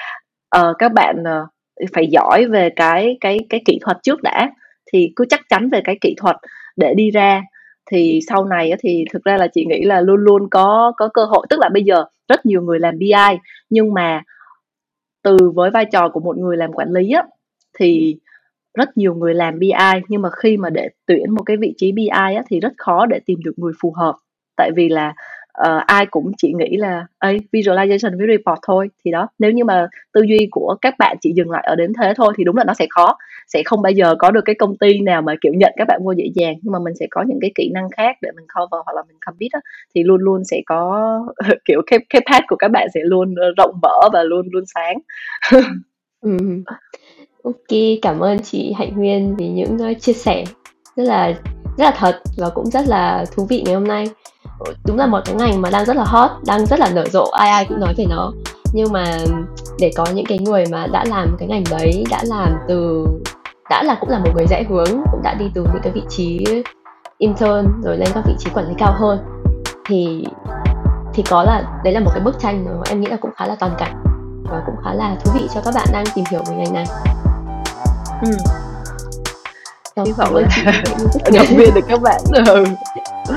uh, 0.56 0.76
các 0.78 0.92
bạn 0.92 1.16
uh, 1.22 1.48
phải 1.94 2.06
giỏi 2.06 2.46
về 2.46 2.70
cái 2.76 3.16
cái 3.20 3.38
cái 3.48 3.62
kỹ 3.64 3.78
thuật 3.82 3.96
trước 4.02 4.22
đã 4.22 4.50
thì 4.92 5.12
cứ 5.16 5.24
chắc 5.30 5.40
chắn 5.48 5.70
về 5.70 5.80
cái 5.84 5.98
kỹ 6.00 6.14
thuật 6.18 6.36
để 6.76 6.94
đi 6.94 7.10
ra. 7.10 7.42
Thì 7.90 8.20
sau 8.28 8.44
này 8.44 8.72
thì 8.80 9.04
thực 9.12 9.24
ra 9.24 9.36
là 9.36 9.46
chị 9.52 9.64
nghĩ 9.66 9.82
là 9.82 10.00
luôn 10.00 10.20
luôn 10.20 10.48
có 10.50 10.92
có 10.96 11.08
cơ 11.14 11.24
hội. 11.24 11.46
Tức 11.50 11.60
là 11.60 11.68
bây 11.68 11.82
giờ 11.82 12.04
rất 12.28 12.46
nhiều 12.46 12.62
người 12.62 12.78
làm 12.78 12.98
BI 12.98 13.38
nhưng 13.70 13.94
mà 13.94 14.22
từ 15.22 15.36
với 15.54 15.70
vai 15.70 15.84
trò 15.92 16.08
của 16.08 16.20
một 16.20 16.38
người 16.38 16.56
làm 16.56 16.72
quản 16.72 16.92
lý 16.92 17.10
á 17.12 17.22
thì 17.78 18.16
rất 18.74 18.96
nhiều 18.96 19.14
người 19.14 19.34
làm 19.34 19.58
BI 19.58 20.00
nhưng 20.08 20.22
mà 20.22 20.30
khi 20.42 20.56
mà 20.56 20.70
để 20.70 20.88
tuyển 21.06 21.30
một 21.30 21.42
cái 21.46 21.56
vị 21.56 21.74
trí 21.76 21.92
BI 21.92 22.08
á, 22.08 22.42
thì 22.50 22.60
rất 22.60 22.72
khó 22.78 23.06
để 23.06 23.20
tìm 23.26 23.38
được 23.44 23.52
người 23.56 23.72
phù 23.82 23.92
hợp. 23.96 24.14
Tại 24.56 24.70
vì 24.76 24.88
là 24.88 25.14
uh, 25.58 25.86
ai 25.86 26.06
cũng 26.06 26.32
chỉ 26.36 26.52
nghĩ 26.52 26.76
là 26.76 27.06
ấy 27.18 27.40
visualization 27.52 28.18
với 28.18 28.26
report 28.26 28.58
thôi. 28.66 28.88
Thì 29.04 29.10
đó 29.10 29.28
nếu 29.38 29.50
như 29.50 29.64
mà 29.64 29.88
tư 30.12 30.22
duy 30.28 30.48
của 30.50 30.76
các 30.80 30.94
bạn 30.98 31.16
chỉ 31.20 31.32
dừng 31.36 31.50
lại 31.50 31.64
ở 31.66 31.74
đến 31.74 31.92
thế 32.00 32.12
thôi 32.16 32.32
thì 32.36 32.44
đúng 32.44 32.56
là 32.56 32.64
nó 32.64 32.74
sẽ 32.74 32.86
khó. 32.90 33.16
Sẽ 33.48 33.62
không 33.64 33.82
bao 33.82 33.92
giờ 33.92 34.14
có 34.18 34.30
được 34.30 34.44
cái 34.44 34.54
công 34.54 34.76
ty 34.76 35.00
nào 35.00 35.22
mà 35.22 35.34
kiểu 35.40 35.52
nhận 35.54 35.72
các 35.76 35.88
bạn 35.88 36.00
vô 36.04 36.12
dễ 36.12 36.24
dàng 36.34 36.54
nhưng 36.62 36.72
mà 36.72 36.78
mình 36.84 36.94
sẽ 37.00 37.06
có 37.10 37.24
những 37.28 37.38
cái 37.40 37.50
kỹ 37.54 37.70
năng 37.74 37.90
khác 37.96 38.16
để 38.22 38.30
mình 38.36 38.46
cover 38.54 38.82
hoặc 38.84 38.92
là 38.96 39.02
mình 39.08 39.16
không 39.20 39.34
á, 39.52 39.60
thì 39.94 40.02
luôn 40.02 40.20
luôn 40.20 40.44
sẽ 40.44 40.60
có 40.66 41.10
kiểu 41.64 41.82
cái 41.86 42.00
cái 42.10 42.22
path 42.30 42.44
của 42.48 42.56
các 42.56 42.70
bạn 42.70 42.88
sẽ 42.94 43.00
luôn 43.04 43.34
rộng 43.56 43.78
mở 43.82 44.08
và 44.12 44.22
luôn 44.22 44.48
luôn 44.52 44.64
sáng. 44.74 44.98
Ừ. 46.22 46.36
ok 47.44 47.78
cảm 48.02 48.20
ơn 48.20 48.38
chị 48.38 48.72
hạnh 48.78 48.92
nguyên 48.96 49.36
vì 49.36 49.48
những 49.48 49.78
ờ, 49.78 49.94
chia 49.94 50.12
sẻ 50.12 50.44
rất 50.96 51.04
là 51.04 51.32
rất 51.78 51.84
là 51.84 51.94
thật 51.96 52.22
và 52.36 52.50
cũng 52.54 52.70
rất 52.70 52.86
là 52.86 53.24
thú 53.36 53.46
vị 53.46 53.62
ngày 53.64 53.74
hôm 53.74 53.88
nay 53.88 54.06
đúng 54.86 54.98
là 54.98 55.06
một 55.06 55.20
cái 55.24 55.34
ngành 55.34 55.62
mà 55.62 55.70
đang 55.70 55.84
rất 55.84 55.96
là 55.96 56.04
hot 56.04 56.30
đang 56.46 56.66
rất 56.66 56.80
là 56.80 56.90
nở 56.94 57.04
rộ 57.12 57.24
ai 57.24 57.50
ai 57.50 57.64
cũng 57.64 57.80
nói 57.80 57.94
về 57.96 58.04
nó 58.10 58.32
nhưng 58.72 58.92
mà 58.92 59.18
để 59.78 59.90
có 59.96 60.06
những 60.14 60.26
cái 60.26 60.38
người 60.38 60.64
mà 60.70 60.86
đã 60.86 61.04
làm 61.04 61.36
cái 61.38 61.48
ngành 61.48 61.64
đấy 61.70 62.04
đã 62.10 62.20
làm 62.24 62.52
từ 62.68 63.06
đã 63.70 63.82
là 63.82 63.96
cũng 64.00 64.10
là 64.10 64.18
một 64.18 64.30
người 64.34 64.46
dễ 64.50 64.64
hướng 64.68 65.02
cũng 65.12 65.22
đã 65.22 65.34
đi 65.34 65.50
từ 65.54 65.62
những 65.62 65.82
cái 65.82 65.92
vị 65.92 66.02
trí 66.08 66.44
intern 67.18 67.66
rồi 67.82 67.96
lên 67.96 68.08
các 68.14 68.24
vị 68.26 68.34
trí 68.38 68.50
quản 68.50 68.68
lý 68.68 68.74
cao 68.78 68.94
hơn 68.98 69.18
thì 69.86 70.24
thì 71.14 71.22
có 71.30 71.42
là 71.42 71.62
đấy 71.84 71.92
là 71.92 72.00
một 72.00 72.10
cái 72.14 72.20
bức 72.20 72.38
tranh 72.38 72.64
mà 72.64 72.70
em 72.88 73.00
nghĩ 73.00 73.06
là 73.10 73.16
cũng 73.16 73.30
khá 73.36 73.46
là 73.46 73.54
toàn 73.54 73.72
cảnh 73.78 74.02
và 74.50 74.62
cũng 74.66 74.74
khá 74.84 74.94
là 74.94 75.16
thú 75.24 75.32
vị 75.34 75.48
cho 75.54 75.60
các 75.64 75.74
bạn 75.74 75.86
đang 75.92 76.04
tìm 76.14 76.24
hiểu 76.30 76.42
về 76.48 76.56
ngành 76.56 76.72
này. 76.72 76.84
Ừ. 78.22 78.30
Hy 80.04 80.12
vọng 80.12 80.34
là 80.34 80.48
động 81.32 81.46
viên 81.56 81.74
được 81.74 81.84
các 81.88 82.00
bạn. 82.02 82.20
Ừ 82.46 83.34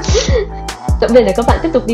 động 1.03 1.13
viên 1.13 1.25
để 1.25 1.33
các 1.37 1.45
bạn 1.47 1.59
tiếp 1.63 1.69
tục 1.73 1.87
đi 1.87 1.91